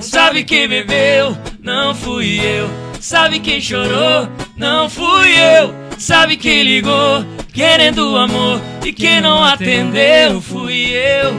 Sabe 0.00 0.44
quem 0.44 0.68
bebeu? 0.68 1.36
Não 1.62 1.94
fui 1.94 2.40
eu. 2.40 2.79
Sabe 3.00 3.40
quem 3.40 3.60
chorou? 3.60 4.28
Não 4.56 4.88
fui 4.88 5.32
eu. 5.34 5.74
Sabe 5.98 6.36
quem 6.36 6.62
ligou? 6.62 7.24
querendo 7.52 8.16
amor. 8.16 8.60
E 8.84 8.92
quem 8.92 9.20
não 9.20 9.44
atendeu 9.44 10.40
fui 10.40 10.92
eu. 10.92 11.32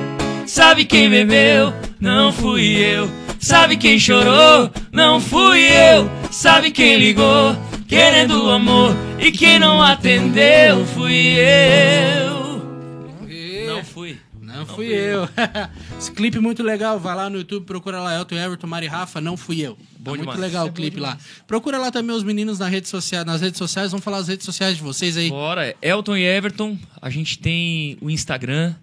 Sabe 0.45 0.85
quem 0.85 1.09
bebeu? 1.09 1.73
Não 1.99 2.31
fui 2.31 2.77
eu. 2.77 3.09
Sabe 3.39 3.77
quem 3.77 3.97
chorou? 3.97 4.69
Não 4.91 5.19
fui 5.19 5.63
eu. 5.63 6.09
Sabe 6.29 6.71
quem 6.71 6.97
ligou? 6.97 7.55
Querendo 7.87 8.49
amor. 8.51 8.95
E 9.19 9.31
quem 9.31 9.59
não 9.59 9.81
atendeu 9.81 10.85
fui 10.85 11.37
eu. 11.39 12.61
Não 13.67 13.83
fui. 13.83 14.17
Não 14.41 14.65
fui 14.65 14.87
eu. 14.87 15.27
Esse 15.97 16.11
clipe 16.11 16.39
muito 16.39 16.61
legal. 16.61 16.99
Vai 16.99 17.15
lá 17.15 17.29
no 17.29 17.37
YouTube, 17.37 17.65
procura 17.65 17.99
lá 17.99 18.15
Elton 18.15 18.35
Everton, 18.35 18.67
Mari 18.67 18.87
Rafa, 18.87 19.19
não 19.19 19.35
fui 19.35 19.61
eu. 19.61 19.77
Bom 20.01 20.17
tá 20.17 20.23
muito 20.23 20.39
legal 20.39 20.67
o 20.67 20.71
clipe 20.71 20.99
lá. 20.99 21.17
Procura 21.45 21.77
lá 21.77 21.91
também 21.91 22.15
os 22.15 22.23
meninos 22.23 22.57
na 22.57 22.67
rede 22.67 22.87
social, 22.87 23.23
nas 23.23 23.39
redes 23.39 23.59
sociais. 23.59 23.91
Vamos 23.91 24.03
falar 24.03 24.17
as 24.17 24.27
redes 24.27 24.45
sociais 24.45 24.75
de 24.75 24.81
vocês 24.81 25.15
aí. 25.15 25.29
Bora, 25.29 25.75
Elton 25.79 26.17
e 26.17 26.23
Everton. 26.23 26.77
A 26.99 27.09
gente 27.09 27.37
tem 27.37 27.97
o 28.01 28.09
Instagram, 28.09 28.73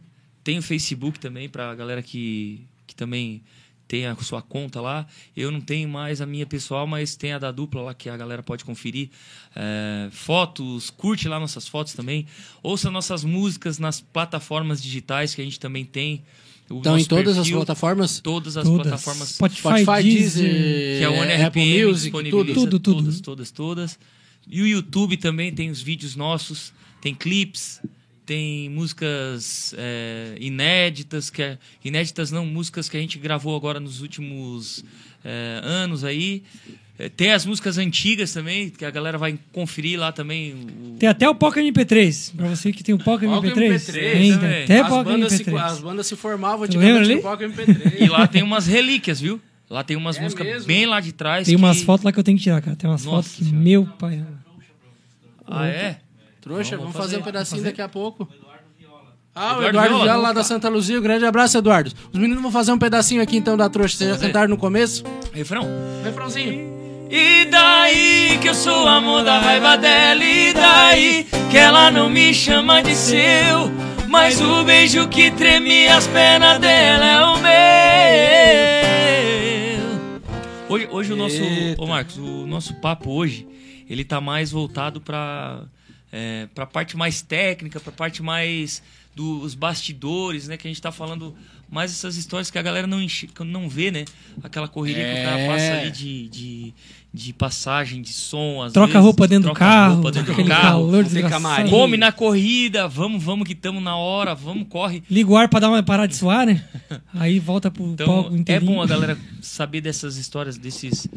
tem 0.45 0.59
o 0.59 0.63
Facebook 0.63 1.19
também 1.19 1.49
pra 1.49 1.75
galera 1.75 2.03
que, 2.03 2.65
que 2.87 2.95
também 2.95 3.43
tem 3.89 4.07
a 4.07 4.15
sua 4.17 4.41
conta 4.41 4.81
lá. 4.81 5.07
Eu 5.37 5.51
não 5.51 5.61
tenho 5.61 5.89
mais 5.89 6.21
a 6.21 6.27
minha 6.27 6.47
pessoal, 6.47 6.87
mas 6.87 7.17
tem 7.17 7.33
a 7.33 7.39
da 7.39 7.51
dupla 7.51 7.81
lá 7.83 7.95
que 7.95 8.09
a 8.09 8.17
galera 8.17 8.43
pode 8.43 8.65
conferir. 8.65 9.11
É, 9.57 10.09
fotos, 10.13 10.91
curte 10.91 11.27
lá 11.27 11.41
nossas 11.41 11.67
fotos 11.67 11.95
também. 11.95 12.27
Ouça 12.63 12.91
nossas 12.91 13.25
músicas 13.25 13.79
nas 13.79 14.01
plataformas 14.01 14.81
digitais 14.81 15.35
que 15.35 15.41
a 15.41 15.45
gente 15.45 15.59
também 15.59 15.85
tem. 15.85 16.23
O 16.71 16.79
Então, 16.79 16.99
em 16.99 17.05
todas 17.05 17.37
as 17.39 17.45
perfil, 17.45 17.57
plataformas. 17.59 18.21
Todas 18.21 18.57
as 18.57 18.65
Todas. 18.65 18.83
plataformas 18.87 19.29
Spotify, 19.31 19.61
Spotify, 19.61 20.03
Deezer, 20.03 20.51
Deezer, 20.51 20.99
que 20.99 21.05
é 21.05 21.09
o 21.09 21.13
One 21.13 21.33
Apple 21.33 21.63
RPM 21.63 21.87
Music, 21.87 22.03
disponibiliza. 22.05 22.55
Tudo, 22.55 22.79
tudo. 22.79 23.03
todas, 23.03 23.21
todas, 23.21 23.51
todas. 23.51 23.99
E 24.47 24.63
o 24.63 24.67
YouTube 24.67 25.17
também 25.17 25.53
tem 25.53 25.71
os 25.71 25.81
vídeos 25.81 26.17
nossos, 26.17 26.73
tem 27.01 27.15
clips, 27.15 27.81
tem 28.29 28.69
músicas 28.69 29.75
é, 29.79 30.37
inéditas, 30.39 31.31
que 31.31 31.41
é, 31.43 31.57
inéditas 31.83 32.31
não, 32.31 32.45
músicas 32.45 32.87
que 32.87 32.97
a 32.99 33.01
gente 33.01 33.19
gravou 33.19 33.57
agora 33.57 33.81
nos 33.81 34.03
últimos 34.03 34.85
é, 35.25 35.61
anos 35.65 36.05
aí. 36.05 36.43
É, 36.99 37.09
tem 37.09 37.31
as 37.33 37.47
músicas 37.47 37.79
antigas 37.79 38.31
também, 38.33 38.69
que 38.69 38.85
a 38.85 38.91
galera 38.91 39.17
vai 39.17 39.39
conferir 39.53 39.99
lá 39.99 40.13
também. 40.13 40.53
o- 40.53 40.97
Tem 40.99 41.09
até 41.09 41.27
o 41.27 41.35
Poca 41.35 41.59
MP3. 41.63 42.35
Pra 42.37 42.49
você 42.49 42.71
que 42.71 42.83
tem 42.85 42.95
o 42.95 42.99
Poca 42.99 43.25
Poca 43.27 43.49
MP3. 43.49 43.71
MP3 43.71 43.93
tem, 43.95 44.33
também. 44.33 44.51
tem 44.51 44.63
até 44.65 44.81
as, 44.81 44.89
Poca 44.89 45.05
bandas 45.11 45.33
se, 45.33 45.45
MP3. 45.45 45.65
as 45.65 45.81
bandas 45.81 46.07
se 46.07 46.17
formavam 46.17 46.67
lembra 46.67 46.77
antigamente 46.77 47.05
ali? 47.05 47.15
no 47.15 47.23
Poca 47.23 47.49
MP3. 47.49 48.01
E 48.03 48.09
lá 48.09 48.27
tem 48.27 48.43
umas 48.43 48.67
relíquias, 48.67 49.21
viu? 49.21 49.41
Lá 49.71 49.83
tem 49.83 49.97
umas 49.97 50.17
É 50.19 50.21
músicas 50.23 50.47
mesmo? 50.47 50.67
bem 50.67 50.85
lá 50.87 51.01
de 51.01 51.13
trás. 51.13 51.47
Tem 51.47 51.57
umas 51.57 51.79
que- 51.79 51.85
fotos 51.87 52.05
lá 52.05 52.13
que 52.13 52.19
eu 52.19 52.25
tenho 52.25 52.37
que 52.37 52.43
tirar, 52.45 52.61
cara. 52.61 52.77
Tem 52.77 52.91
umas 52.91 53.05
Nossa 53.05 53.17
fotos 53.29 53.37
que, 53.39 53.45
Senhora. 53.45 53.65
meu 53.65 53.87
pai. 53.87 54.23
Ah, 55.47 55.67
é? 55.67 56.01
Trouxa, 56.41 56.77
Vamos 56.77 56.93
vamos 56.93 56.97
fazer 56.97 57.17
um 57.17 57.19
fazer. 57.21 57.33
pedacinho 57.33 57.63
daqui 57.63 57.83
a 57.83 57.89
pouco. 57.89 58.29
Ah, 59.35 59.51
o 59.57 59.59
Eduardo 59.59 59.69
Eduardo 59.69 59.89
Viola. 59.95 60.05
Viola, 60.05 60.23
lá 60.23 60.33
da 60.33 60.43
Santa 60.43 60.69
Luzia. 60.69 60.99
Um 60.99 61.03
grande 61.03 61.25
abraço, 61.25 61.57
Eduardo. 61.59 61.93
Os 62.13 62.19
meninos 62.19 62.43
vão 62.43 62.51
fazer 62.51 62.73
um 62.73 62.79
pedacinho 62.79 63.23
aqui 63.23 63.37
então 63.37 63.57
da 63.57 63.69
trouxa. 63.69 63.97
Vocês 63.97 64.11
já 64.11 64.17
fazer. 64.17 64.27
cantaram 64.27 64.49
no 64.49 64.57
começo? 64.57 65.05
Refrão? 65.33 65.67
Refrãozinho. 66.03 66.77
E 67.11 67.45
daí 67.47 68.39
que 68.43 68.49
eu 68.49 68.55
sou 68.55 68.87
amor 68.87 69.25
da 69.25 69.39
raiva 69.39 69.79
dela 69.79 70.23
E 70.23 70.53
daí 70.53 71.27
que 71.51 71.57
ela 71.57 71.91
não 71.91 72.11
me 72.11 72.35
chama 72.35 72.83
de 72.83 72.95
seu 72.95 73.71
Mas 74.07 74.39
o 74.43 74.63
beijo 74.63 75.09
que 75.09 75.31
treme 75.31 75.89
as 75.89 76.07
pernas 76.07 76.59
dela 76.59 77.07
é 77.07 77.25
o 77.25 77.39
meu 79.79 80.69
Hoje, 80.69 80.89
hoje 80.91 81.13
o 81.15 81.17
nosso... 81.17 81.41
Ô 81.79 81.87
Marcos, 81.87 82.19
o 82.19 82.47
nosso 82.47 82.75
papo 82.75 83.11
hoje 83.11 83.49
Ele 83.89 84.05
tá 84.05 84.21
mais 84.21 84.51
voltado 84.51 85.01
pra, 85.01 85.63
é, 86.13 86.47
pra 86.55 86.67
parte 86.67 86.97
mais 86.97 87.21
técnica 87.23 87.79
Pra 87.81 87.93
parte 87.93 88.23
mais 88.23 88.83
dos 89.15 89.55
bastidores, 89.55 90.47
né? 90.47 90.57
Que 90.57 90.69
a 90.69 90.71
gente 90.71 90.81
tá 90.81 90.93
falando 90.93 91.35
mais 91.69 91.91
essas 91.91 92.17
histórias 92.17 92.53
que 92.53 92.59
a 92.59 92.63
galera 92.63 92.87
não, 92.87 93.03
enche, 93.03 93.29
não 93.45 93.69
vê, 93.69 93.91
né? 93.91 94.05
Aquela 94.45 94.69
correria 94.69 95.05
que 95.05 95.21
o 95.21 95.25
cara 95.25 95.39
É. 95.41 95.47
passa 95.49 95.73
ali 95.81 95.91
de, 95.91 96.29
de, 96.29 96.75
de 97.13 97.33
passagem, 97.33 98.01
de 98.01 98.13
som, 98.13 98.63
às 98.63 98.73
Troca 98.73 98.93
vezes, 98.93 99.05
roupa 99.05 99.27
dentro 99.27 99.43
do 99.51 99.55
troca 99.55 99.59
carro. 99.59 99.95
roupa 99.95 100.13
dentro 100.13 100.35
do 100.35 100.45
carro, 100.45 100.63
calor 100.63 101.03
desgraçado. 101.03 101.43
camarim. 101.43 101.69
come 101.71 101.97
na 101.97 102.13
corrida, 102.13 102.87
vamos, 102.87 103.21
vamos 103.25 103.45
que 103.45 103.55
estamos 103.55 103.83
na 103.83 103.97
hora, 103.97 104.37
vamos, 104.37 104.69
corre. 104.69 105.03
Liga 105.11 105.29
o 105.31 105.37
ar 105.37 105.49
pra 105.49 105.59
dar 105.59 105.69
uma 105.71 105.83
parada 105.83 106.07
de 106.07 106.15
suar, 106.15 106.47
né? 106.47 106.65
Aí 107.15 107.41
volta 107.41 107.73
pro 107.73 107.85
Então, 107.87 108.07
palco 108.07 108.43
é 108.47 108.61
bom 108.61 108.81
a 108.81 108.87
galera 108.87 109.19
saber 109.43 109.81
dessas 109.81 110.17
histórias, 110.17 110.57
desses, 110.57 111.09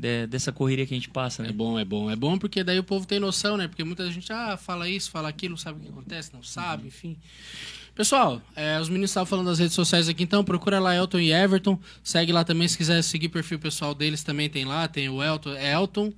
de- 0.00 0.26
dessa 0.26 0.50
correria 0.50 0.86
que 0.86 0.94
a 0.94 0.96
gente 0.96 1.10
passa, 1.10 1.42
né? 1.42 1.50
É 1.50 1.52
bom, 1.52 1.78
é 1.78 1.84
bom. 1.84 2.10
É 2.10 2.16
bom 2.16 2.38
porque 2.38 2.64
daí 2.64 2.78
o 2.78 2.84
povo 2.84 3.06
tem 3.06 3.20
noção, 3.20 3.56
né? 3.56 3.68
Porque 3.68 3.84
muita 3.84 4.10
gente 4.10 4.32
ah, 4.32 4.56
fala 4.56 4.88
isso, 4.88 5.10
fala 5.10 5.28
aquilo, 5.28 5.52
não 5.52 5.58
sabe 5.58 5.78
o 5.78 5.82
que 5.82 5.88
acontece, 5.88 6.32
não 6.32 6.42
sabe, 6.42 6.88
enfim. 6.88 7.16
Pessoal, 7.94 8.40
é, 8.56 8.80
os 8.80 8.88
meninos 8.88 9.10
estavam 9.10 9.26
falando 9.26 9.46
das 9.46 9.58
redes 9.58 9.74
sociais 9.74 10.08
aqui, 10.08 10.22
então 10.22 10.42
procura 10.42 10.78
lá 10.78 10.94
Elton 10.96 11.18
e 11.18 11.32
Everton. 11.32 11.78
Segue 12.02 12.32
lá 12.32 12.44
também, 12.44 12.66
se 12.66 12.78
quiser 12.78 13.02
seguir 13.02 13.26
o 13.26 13.30
perfil 13.30 13.58
pessoal 13.58 13.94
deles, 13.94 14.22
também 14.22 14.48
tem 14.48 14.64
lá. 14.64 14.88
Tem 14.88 15.08
o 15.08 15.22
Elton, 15.22 15.52
é 15.52 15.74
Elton, 15.74 16.12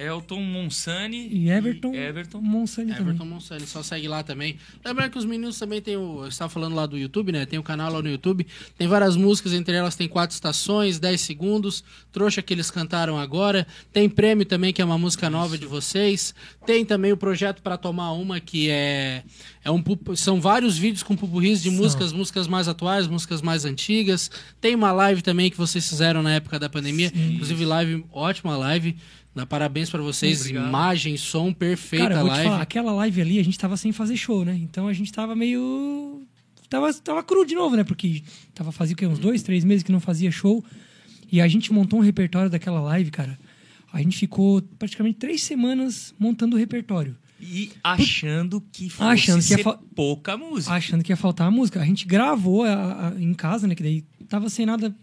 Elton 0.00 0.40
Monsani 0.40 1.28
E 1.30 1.50
Everton, 1.50 1.94
Everton. 1.94 2.40
Monsani 2.40 2.92
também. 2.92 3.08
Everton 3.08 3.24
Monsani, 3.26 3.66
só 3.66 3.82
segue 3.82 4.08
lá 4.08 4.22
também. 4.22 4.56
Lembrando 4.82 5.10
que 5.10 5.18
os 5.18 5.26
meninos 5.26 5.58
também 5.58 5.82
tem 5.82 5.96
o. 5.96 6.22
Eu 6.22 6.28
estava 6.28 6.48
falando 6.48 6.74
lá 6.74 6.86
do 6.86 6.96
YouTube, 6.96 7.30
né? 7.32 7.44
Tem 7.44 7.58
o 7.58 7.62
canal 7.62 7.92
lá 7.92 8.00
no 8.00 8.08
YouTube. 8.08 8.46
Tem 8.78 8.88
várias 8.88 9.14
músicas, 9.14 9.52
entre 9.52 9.74
elas 9.74 9.96
tem 9.96 10.08
quatro 10.08 10.34
estações, 10.34 10.98
10 10.98 11.20
segundos. 11.20 11.84
Trouxa 12.10 12.40
que 12.40 12.54
eles 12.54 12.70
cantaram 12.70 13.18
agora. 13.18 13.66
Tem 13.92 14.08
prêmio 14.08 14.46
também, 14.46 14.72
que 14.72 14.80
é 14.80 14.84
uma 14.84 14.96
música 14.96 15.28
nova 15.28 15.58
de 15.58 15.66
vocês. 15.66 16.34
Tem 16.64 16.84
também 16.84 17.12
o 17.12 17.16
projeto 17.16 17.60
para 17.60 17.76
tomar 17.76 18.12
uma, 18.12 18.40
que 18.40 18.70
é. 18.70 19.22
é 19.62 19.70
um, 19.70 19.84
são 20.16 20.40
vários 20.40 20.78
vídeos 20.78 21.02
com 21.02 21.14
pupurris 21.14 21.62
de 21.62 21.68
São. 21.68 21.78
músicas, 21.78 22.12
músicas 22.12 22.48
mais 22.48 22.68
atuais, 22.68 23.06
músicas 23.06 23.42
mais 23.42 23.66
antigas. 23.66 24.30
Tem 24.60 24.74
uma 24.74 24.92
live 24.92 25.20
também 25.20 25.50
que 25.50 25.58
vocês 25.58 25.86
fizeram 25.86 26.22
na 26.22 26.32
época 26.32 26.58
da 26.58 26.70
pandemia. 26.70 27.12
Inclusive, 27.14 27.66
live, 27.66 28.04
ótima 28.10 28.56
live. 28.56 28.96
Dá 29.40 29.46
parabéns 29.46 29.88
para 29.88 30.02
vocês. 30.02 30.40
Obrigado. 30.42 30.68
Imagem, 30.68 31.16
som, 31.16 31.50
perfeita 31.52 32.08
Cara, 32.08 32.14
eu 32.16 32.20
vou 32.20 32.28
te 32.28 32.32
live. 32.34 32.44
falar, 32.50 32.60
aquela 32.62 32.92
live 32.92 33.20
ali 33.22 33.38
a 33.38 33.42
gente 33.42 33.58
tava 33.58 33.74
sem 33.76 33.90
fazer 33.90 34.16
show, 34.18 34.44
né? 34.44 34.54
Então 34.62 34.86
a 34.86 34.92
gente 34.92 35.10
tava 35.10 35.34
meio. 35.34 36.22
Tava, 36.68 36.92
tava 36.94 37.22
cru 37.22 37.44
de 37.46 37.54
novo, 37.54 37.74
né? 37.74 37.82
Porque 37.82 38.22
tava 38.54 38.70
fazia 38.70 38.92
o 38.94 38.96
quê? 38.96 39.06
Uns 39.06 39.18
dois, 39.18 39.42
três 39.42 39.64
meses 39.64 39.82
que 39.82 39.90
não 39.90 39.98
fazia 40.00 40.30
show. 40.30 40.62
E 41.32 41.40
a 41.40 41.48
gente 41.48 41.72
montou 41.72 41.98
um 41.98 42.02
repertório 42.02 42.50
daquela 42.50 42.80
live, 42.80 43.10
cara. 43.10 43.38
A 43.92 43.98
gente 44.02 44.18
ficou 44.18 44.60
praticamente 44.78 45.18
três 45.18 45.42
semanas 45.42 46.14
montando 46.18 46.54
o 46.54 46.58
repertório. 46.58 47.16
E 47.40 47.70
achando 47.82 48.62
que 48.70 48.90
fosse 48.90 49.10
Achando 49.10 49.42
que 49.42 49.50
ia 49.52 49.56
ser 49.56 49.62
fa- 49.62 49.78
pouca 49.96 50.36
música. 50.36 50.74
achando 50.74 51.02
que 51.02 51.10
ia 51.10 51.16
faltar 51.16 51.46
a 51.48 51.50
música. 51.50 51.80
A 51.80 51.84
gente 51.86 52.06
gravou 52.06 52.64
a- 52.64 53.08
a- 53.16 53.20
em 53.20 53.32
casa, 53.32 53.66
né? 53.66 53.74
Que 53.74 53.82
daí 53.82 54.04
tava 54.28 54.50
sem 54.50 54.66
nada 54.66 54.94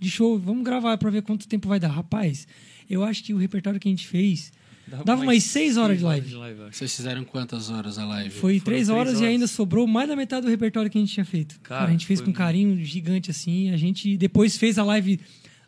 de 0.00 0.10
show. 0.10 0.38
Vamos 0.38 0.64
gravar 0.64 0.98
pra 0.98 1.08
ver 1.08 1.22
quanto 1.22 1.46
tempo 1.46 1.68
vai 1.68 1.78
dar. 1.78 1.88
Rapaz, 1.88 2.46
eu 2.88 3.04
acho 3.04 3.22
que 3.24 3.32
o 3.34 3.36
repertório 3.38 3.78
que 3.80 3.88
a 3.88 3.90
gente 3.90 4.06
fez 4.06 4.52
dava 5.04 5.22
umas 5.22 5.42
seis 5.42 5.76
horas 5.76 5.98
de 5.98 6.04
live. 6.04 6.32
eu 6.32 6.42
acho. 6.66 6.78
Vocês 6.78 6.96
fizeram 6.96 7.22
quantas 7.24 7.68
horas 7.70 7.98
a 7.98 8.04
live? 8.06 8.30
Foi 8.30 8.52
três 8.60 8.62
três 8.64 8.88
horas, 8.88 9.14
e 9.14 9.16
horas. 9.18 9.28
ainda 9.28 9.46
sobrou 9.46 9.86
mais 9.86 10.08
da 10.08 10.16
metade 10.16 10.46
do 10.46 10.50
repertório 10.50 10.90
que 10.90 10.96
a 10.96 11.00
gente 11.00 11.12
tinha 11.12 11.24
feito. 11.26 11.58
Cara, 11.60 11.80
Cara, 11.80 11.88
a 11.88 11.92
gente 11.92 12.06
fez 12.06 12.20
com 12.20 12.30
um 12.30 12.32
carinho 12.32 12.82
gigante 12.84 13.30
assim. 13.30 13.70
A 13.70 13.76
gente 13.76 14.16
depois 14.16 14.56
fez 14.56 14.78
a 14.78 14.84
live 14.84 15.20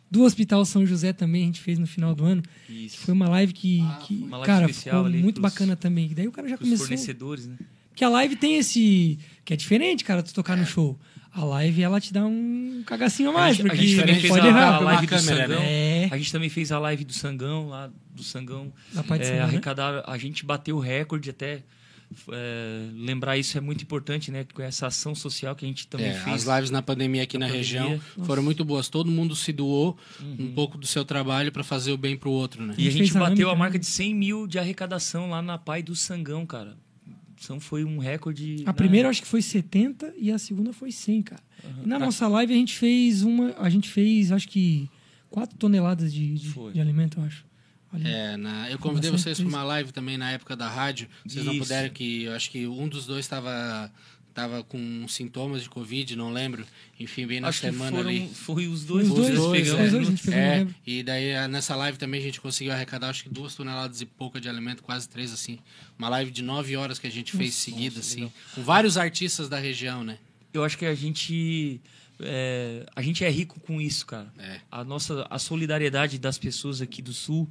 do 0.09 0.23
Hospital 0.23 0.65
São 0.65 0.85
José 0.85 1.13
também, 1.13 1.43
a 1.43 1.45
gente 1.45 1.61
fez 1.61 1.77
no 1.79 1.87
final 1.87 2.13
do 2.13 2.25
ano. 2.25 2.41
Isso. 2.69 2.97
Foi 2.97 3.13
uma 3.13 3.29
live 3.29 3.53
que, 3.53 3.81
que 4.05 4.15
uma 4.15 4.37
live 4.39 4.45
cara, 4.45 4.65
especial 4.65 4.95
ficou 5.03 5.05
ali 5.13 5.23
muito 5.23 5.39
pros- 5.39 5.53
bacana 5.53 5.75
também. 5.75 6.09
Daí 6.13 6.27
o 6.27 6.31
cara 6.31 6.49
já 6.49 6.55
Os 6.55 6.59
começou. 6.61 6.85
fornecedores, 6.87 7.47
né? 7.47 7.55
Porque 7.89 8.03
a 8.03 8.09
live 8.09 8.35
tem 8.35 8.57
esse. 8.57 9.19
Que 9.45 9.53
é 9.53 9.55
diferente, 9.55 10.03
cara, 10.03 10.23
tu 10.23 10.33
tocar 10.33 10.57
no 10.57 10.65
show. 10.65 10.99
A 11.33 11.45
live, 11.45 11.81
ela 11.81 12.01
te 12.01 12.11
dá 12.11 12.25
um 12.25 12.83
cagacinho 12.85 13.29
a 13.29 13.33
mais, 13.33 13.53
a 13.53 13.53
gente, 13.57 13.65
a 13.67 13.69
porque 13.69 13.87
gente 13.87 13.99
também 14.01 14.15
fez 14.19 14.33
pode 14.33 14.45
a, 14.45 14.49
errar. 14.49 14.75
a 14.75 14.79
live 14.79 15.05
do 15.05 15.09
câmera, 15.09 15.47
Sangão. 15.47 15.59
né? 15.61 16.05
A 16.11 16.17
gente 16.17 16.31
também 16.31 16.49
fez 16.49 16.71
a 16.73 16.79
live 16.79 17.05
do 17.05 17.13
Sangão, 17.13 17.67
lá 17.69 17.89
do 18.13 18.21
Sangão. 18.23 18.73
Da 18.93 19.01
Pai 19.01 19.17
de 19.17 19.23
É, 19.23 19.27
Sangão, 19.27 19.41
né? 19.43 19.47
arrecadaram, 19.47 20.03
a 20.05 20.17
gente 20.17 20.45
bateu 20.45 20.75
o 20.75 20.79
recorde 20.79 21.29
até. 21.29 21.63
é, 22.29 22.87
lembrar 22.93 23.37
isso 23.37 23.57
é 23.57 23.61
muito 23.61 23.81
importante, 23.83 24.29
né? 24.31 24.45
Com 24.53 24.61
essa 24.61 24.87
ação 24.87 25.15
social 25.15 25.55
que 25.55 25.63
a 25.63 25.67
gente 25.69 25.87
também 25.87 26.07
É, 26.07 26.13
fez. 26.15 26.45
as 26.45 26.55
lives 26.55 26.69
na 26.69 26.81
pandemia 26.81 27.23
aqui 27.23 27.37
na, 27.37 27.47
Na 27.47 27.53
região 27.53 27.83
pandemia. 27.85 28.25
foram 28.25 28.43
muito 28.43 28.65
boas. 28.65 28.89
Todo 28.89 29.09
mundo 29.09 29.33
se 29.33 29.53
doou 29.53 29.97
um 30.37 30.51
pouco 30.53 30.77
do 30.77 30.85
seu 30.85 31.05
trabalho 31.05 31.49
para 31.53 31.63
fazer 31.63 31.93
o 31.93 31.97
bem 31.97 32.17
pro 32.17 32.29
outro, 32.29 32.61
né? 32.65 32.73
E 32.77 32.85
a 32.87 32.91
gente 32.91 33.05
gente 33.05 33.15
a 33.17 33.21
bateu 33.21 33.49
a 33.49 33.55
marca 33.55 33.79
de 33.79 33.85
100 33.85 34.13
mil 34.13 34.45
de 34.47 34.59
arrecadação 34.59 35.29
lá 35.29 35.41
na 35.41 35.57
Pai 35.57 35.81
do 35.81 35.95
Sangão, 35.95 36.45
cara. 36.45 36.75
Então 37.43 37.59
foi 37.59 37.83
um 37.83 37.97
recorde. 37.97 38.57
A 38.65 38.67
né? 38.67 38.73
primeira 38.73 39.07
eu 39.07 39.09
acho 39.09 39.21
que 39.21 39.27
foi 39.27 39.41
70 39.41 40.13
e 40.17 40.31
a 40.31 40.37
segunda 40.37 40.71
foi 40.71 40.91
100, 40.91 41.21
cara. 41.23 41.41
E 41.83 41.87
na 41.87 41.97
nossa 41.97 42.27
live 42.27 42.53
a 42.53 42.55
gente 42.55 42.77
fez 42.77 43.23
uma. 43.23 43.53
A 43.57 43.69
gente 43.69 43.89
fez, 43.89 44.31
acho 44.31 44.47
que, 44.47 44.89
4 45.29 45.57
toneladas 45.57 46.13
de, 46.13 46.33
de, 46.35 46.53
de 46.73 46.79
alimento, 46.81 47.19
eu 47.19 47.23
acho. 47.25 47.45
Ali. 47.91 48.07
É, 48.07 48.37
na- 48.37 48.69
eu 48.71 48.79
convidei 48.79 49.11
vocês 49.11 49.37
para 49.39 49.47
uma 49.49 49.63
live 49.63 49.91
também 49.91 50.17
na 50.17 50.31
época 50.31 50.55
da 50.55 50.69
rádio. 50.69 51.07
Vocês 51.25 51.43
não 51.43 51.53
Isso. 51.53 51.63
puderam 51.63 51.89
que 51.89 52.23
eu 52.23 52.33
acho 52.33 52.49
que 52.49 52.65
um 52.67 52.87
dos 52.87 53.05
dois 53.05 53.25
estava 53.25 53.91
tava 54.33 54.63
com 54.63 55.05
sintomas 55.07 55.63
de 55.63 55.69
Covid, 55.69 56.15
não 56.15 56.31
lembro. 56.31 56.65
Enfim, 56.99 57.25
bem 57.27 57.39
na 57.39 57.49
Acho 57.49 57.59
semana 57.61 57.91
foram, 57.97 58.09
ali. 58.09 58.29
foi 58.33 58.67
os 58.67 58.85
dois. 58.85 59.07
Os 59.09 59.13
dois, 59.15 59.33
nós 59.37 59.51
pegamos, 59.51 59.79
é, 59.79 59.85
os 59.85 59.91
né? 59.93 59.97
dois 59.99 60.07
a 60.07 60.11
gente 60.11 60.23
pegou, 60.23 60.39
não 60.39 60.45
É, 60.47 60.57
lembro. 60.59 60.75
e 60.85 61.03
daí 61.03 61.35
ah, 61.35 61.47
nessa 61.47 61.75
live 61.75 61.97
também 61.97 62.19
a 62.19 62.23
gente 62.23 62.39
conseguiu 62.41 62.73
arrecadar 62.73 63.09
acho 63.09 63.23
que 63.23 63.29
duas 63.29 63.53
toneladas 63.55 64.01
e 64.01 64.05
pouca 64.05 64.39
de 64.39 64.47
alimento, 64.49 64.83
quase 64.83 65.07
três, 65.09 65.31
assim. 65.33 65.59
Uma 65.97 66.09
live 66.09 66.31
de 66.31 66.41
nove 66.41 66.75
horas 66.75 66.97
que 66.99 67.07
a 67.07 67.11
gente 67.11 67.35
fez 67.35 67.53
seguida, 67.55 67.99
assim. 67.99 68.31
Com 68.55 68.63
vários 68.63 68.97
artistas 68.97 69.49
da 69.49 69.57
região, 69.59 70.03
né? 70.03 70.17
Eu 70.53 70.63
acho 70.63 70.77
que 70.77 70.85
a 70.85 70.93
gente. 70.95 71.79
é, 72.19 72.85
a 72.95 73.01
gente 73.01 73.23
é 73.23 73.29
rico 73.29 73.59
com 73.61 73.81
isso, 73.81 74.05
cara. 74.05 74.31
É. 74.37 74.59
A 74.71 74.83
nossa 74.83 75.25
a 75.29 75.39
solidariedade 75.39 76.19
das 76.19 76.37
pessoas 76.37 76.81
aqui 76.81 77.01
do 77.01 77.13
sul 77.13 77.49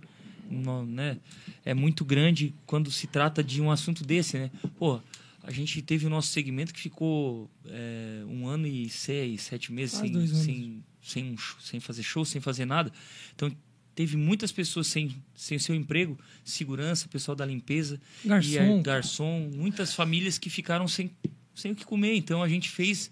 no- 0.50 0.84
né, 0.84 1.16
é 1.64 1.72
muito 1.74 2.04
grande 2.04 2.52
quando 2.66 2.90
se 2.90 3.06
trata 3.06 3.42
de 3.42 3.60
um 3.60 3.70
assunto 3.70 4.04
desse, 4.04 4.36
né? 4.38 4.50
Pô, 4.78 5.00
a 5.42 5.50
gente 5.50 5.80
teve 5.82 6.06
o 6.06 6.10
nosso 6.10 6.28
segmento 6.28 6.72
que 6.72 6.80
ficou 6.80 7.50
é, 7.66 8.22
um 8.26 8.46
ano 8.46 8.66
e 8.66 8.88
seis, 8.90 9.42
sete 9.42 9.72
meses 9.72 9.98
Quase 9.98 10.12
sem, 10.12 10.34
sem, 10.36 10.84
sem, 11.02 11.24
um 11.32 11.36
sem 11.60 11.80
fazer 11.80 12.02
show, 12.02 12.24
sem 12.24 12.40
fazer 12.40 12.64
nada. 12.66 12.92
Então, 13.34 13.50
teve 13.94 14.16
muitas 14.16 14.52
pessoas 14.52 14.86
sem, 14.86 15.14
sem 15.34 15.58
seu 15.58 15.74
emprego, 15.74 16.18
segurança, 16.44 17.08
pessoal 17.08 17.34
da 17.34 17.44
limpeza, 17.46 18.00
Garçom. 18.24 18.50
e 18.50 18.58
a- 18.58 18.82
garçom, 18.82 19.50
muitas 19.54 19.94
famílias 19.94 20.38
que 20.38 20.48
ficaram 20.50 20.86
sem, 20.86 21.10
sem 21.54 21.72
o 21.72 21.74
que 21.76 21.84
comer. 21.84 22.14
Então, 22.16 22.42
a 22.42 22.48
gente 22.48 22.68
fez, 22.68 23.10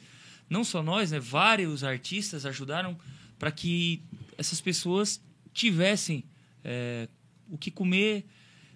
não 0.48 0.64
só 0.64 0.82
nós, 0.82 1.10
né, 1.10 1.18
vários 1.18 1.82
artistas 1.82 2.44
ajudaram 2.46 2.98
para 3.38 3.50
que 3.50 4.02
essas 4.36 4.60
pessoas 4.60 5.20
tivessem 5.52 6.24
é, 6.64 7.08
o 7.48 7.56
que 7.56 7.70
comer 7.70 8.24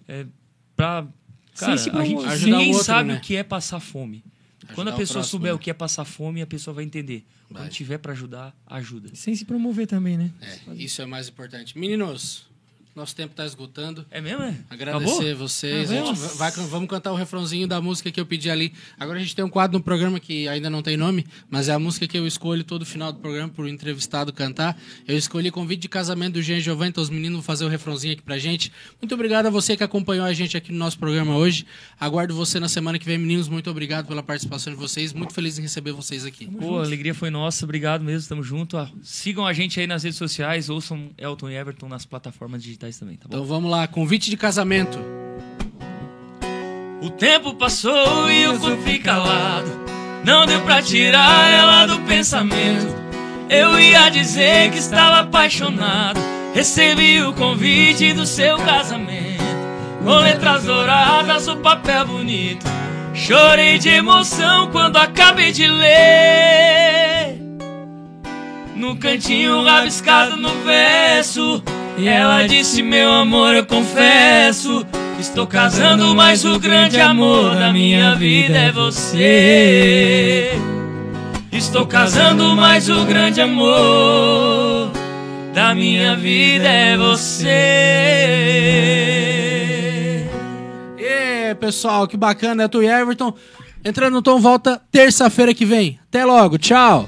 é, 0.07 0.25
para 0.75 1.07
Cara, 1.55 1.77
se 1.77 1.89
a 1.89 2.03
gente, 2.03 2.45
ninguém 2.45 2.71
outro, 2.71 2.83
sabe 2.83 3.09
né? 3.09 3.17
o 3.17 3.21
que 3.21 3.35
é 3.35 3.43
passar 3.43 3.79
fome. 3.79 4.23
Quando 4.73 4.87
Ajudar 4.87 4.91
a 4.91 4.95
o 4.95 4.97
pessoa 4.97 5.13
próximo, 5.15 5.31
souber 5.31 5.51
né? 5.51 5.55
o 5.55 5.59
que 5.59 5.69
é 5.69 5.73
passar 5.73 6.05
fome, 6.05 6.41
a 6.41 6.47
pessoa 6.47 6.73
vai 6.73 6.83
entender. 6.83 7.25
Vai. 7.49 7.63
Quando 7.63 7.71
tiver 7.71 7.97
para 7.97 8.13
ajudar, 8.13 8.55
ajuda. 8.65 9.09
Sem 9.13 9.35
se 9.35 9.45
promover 9.45 9.85
também, 9.85 10.17
né? 10.17 10.31
É, 10.41 10.73
isso 10.75 11.01
é 11.01 11.05
o 11.05 11.07
mais 11.07 11.27
importante. 11.27 11.77
Meninos, 11.77 12.45
nosso 12.95 13.15
tempo 13.15 13.33
tá 13.33 13.45
esgotando. 13.45 14.05
É 14.11 14.21
mesmo, 14.21 14.43
é? 14.43 14.55
Agradecer 14.69 15.13
Acabou? 15.13 15.35
vocês. 15.37 15.89
Vamos? 15.89 16.37
vai, 16.37 16.51
vamos 16.51 16.89
cantar 16.89 17.11
o 17.11 17.15
refrãozinho 17.15 17.67
da 17.67 17.81
música 17.81 18.11
que 18.11 18.19
eu 18.19 18.25
pedi 18.25 18.49
ali. 18.49 18.73
Agora 18.99 19.17
a 19.17 19.21
gente 19.21 19.35
tem 19.35 19.43
um 19.43 19.49
quadro 19.49 19.77
no 19.77 19.83
programa 19.83 20.19
que 20.19 20.47
ainda 20.47 20.69
não 20.69 20.81
tem 20.81 20.95
nome, 20.95 21.25
mas 21.49 21.69
é 21.69 21.73
a 21.73 21.79
música 21.79 22.07
que 22.07 22.17
eu 22.17 22.27
escolho 22.27 22.63
todo 22.63 22.85
final 22.85 23.11
do 23.11 23.19
programa 23.19 23.49
pro 23.49 23.67
entrevistado 23.67 24.31
cantar. 24.31 24.79
Eu 25.07 25.17
escolhi 25.17 25.49
convite 25.49 25.81
de 25.81 25.89
casamento 25.89 26.33
do 26.33 26.41
Jean 26.41 26.59
Giovanni, 26.59 26.89
então 26.89 27.03
os 27.03 27.09
meninos 27.09 27.37
vão 27.37 27.43
fazer 27.43 27.65
o 27.65 27.67
refrãozinho 27.67 28.13
aqui 28.13 28.21
pra 28.21 28.37
gente. 28.37 28.71
Muito 29.01 29.13
obrigado 29.13 29.47
a 29.47 29.49
você 29.49 29.75
que 29.75 29.83
acompanhou 29.83 30.25
a 30.25 30.33
gente 30.33 30.55
aqui 30.55 30.71
no 30.71 30.77
nosso 30.77 30.99
programa 30.99 31.35
hoje. 31.35 31.65
Aguardo 31.99 32.35
você 32.35 32.59
na 32.59 32.69
semana 32.69 32.99
que 32.99 33.05
vem, 33.05 33.17
meninos. 33.17 33.47
Muito 33.47 33.69
obrigado 33.69 34.07
pela 34.07 34.21
participação 34.21 34.71
de 34.71 34.79
vocês. 34.79 35.13
Muito 35.13 35.33
feliz 35.33 35.57
em 35.57 35.61
receber 35.63 35.93
vocês 35.93 36.25
aqui. 36.25 36.45
Pô, 36.45 36.79
a 36.79 36.83
alegria 36.83 37.13
foi 37.13 37.29
nossa. 37.29 37.65
Obrigado 37.65 38.03
mesmo, 38.03 38.29
tamo 38.29 38.43
junto. 38.43 38.77
Sigam 39.01 39.45
a 39.45 39.53
gente 39.53 39.79
aí 39.79 39.87
nas 39.87 40.03
redes 40.03 40.17
sociais, 40.17 40.69
ouçam 40.69 41.11
Elton 41.17 41.49
e 41.49 41.55
Everton 41.55 41.87
nas 41.87 42.05
plataformas 42.05 42.61
digitais 42.61 42.82
também, 42.91 43.15
tá 43.15 43.27
bom? 43.27 43.35
Então 43.35 43.45
vamos 43.45 43.71
lá, 43.71 43.87
convite 43.87 44.29
de 44.29 44.37
casamento. 44.37 44.99
O 47.01 47.09
tempo 47.09 47.53
passou 47.55 48.31
e 48.31 48.43
eu 48.43 48.57
fui 48.77 48.99
calado. 48.99 49.69
Não 50.23 50.45
deu 50.45 50.61
pra 50.61 50.81
tirar 50.81 51.49
ela 51.49 51.85
do 51.85 51.99
pensamento. 52.01 52.95
Eu 53.49 53.77
ia 53.77 54.09
dizer 54.09 54.71
que 54.71 54.77
estava 54.77 55.19
apaixonado. 55.19 56.19
Recebi 56.53 57.21
o 57.21 57.33
convite 57.33 58.13
do 58.13 58.25
seu 58.25 58.57
casamento. 58.57 59.43
Com 60.03 60.15
letras 60.19 60.63
douradas, 60.63 61.47
o 61.47 61.57
papel 61.57 62.05
bonito. 62.07 62.65
Chorei 63.13 63.77
de 63.77 63.89
emoção 63.89 64.71
quando 64.71 64.97
acabei 64.97 65.51
de 65.51 65.67
ler. 65.67 67.37
No 68.75 68.95
cantinho 68.95 69.63
rabiscado 69.63 70.37
no 70.37 70.63
verso. 70.63 71.61
Ela 71.97 72.47
disse: 72.47 72.81
Meu 72.81 73.11
amor, 73.11 73.55
eu 73.55 73.65
confesso. 73.65 74.85
Estou 75.19 75.45
casando, 75.47 76.13
mas 76.15 76.43
o 76.43 76.59
grande 76.59 76.99
amor 76.99 77.55
da 77.55 77.71
minha 77.71 78.15
vida 78.15 78.57
é 78.57 78.71
você. 78.71 80.51
Estou 81.51 81.85
casando, 81.85 82.55
mas 82.55 82.89
o 82.89 83.05
grande 83.05 83.39
amor 83.39 84.91
da 85.53 85.75
minha 85.75 86.15
vida 86.15 86.67
é 86.67 86.97
você. 86.97 87.53
E 90.97 91.55
pessoal, 91.55 92.07
que 92.07 92.17
bacana, 92.17 92.63
é 92.63 92.67
tu 92.67 92.81
e 92.81 92.87
Everton. 92.87 93.33
Entrando 93.85 94.13
no 94.13 94.21
Tom, 94.21 94.39
volta 94.39 94.81
terça-feira 94.91 95.53
que 95.53 95.65
vem. 95.65 95.99
Até 96.09 96.25
logo, 96.25 96.57
tchau. 96.57 97.07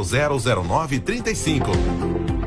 0009 0.00 1.00
35. 1.00 2.41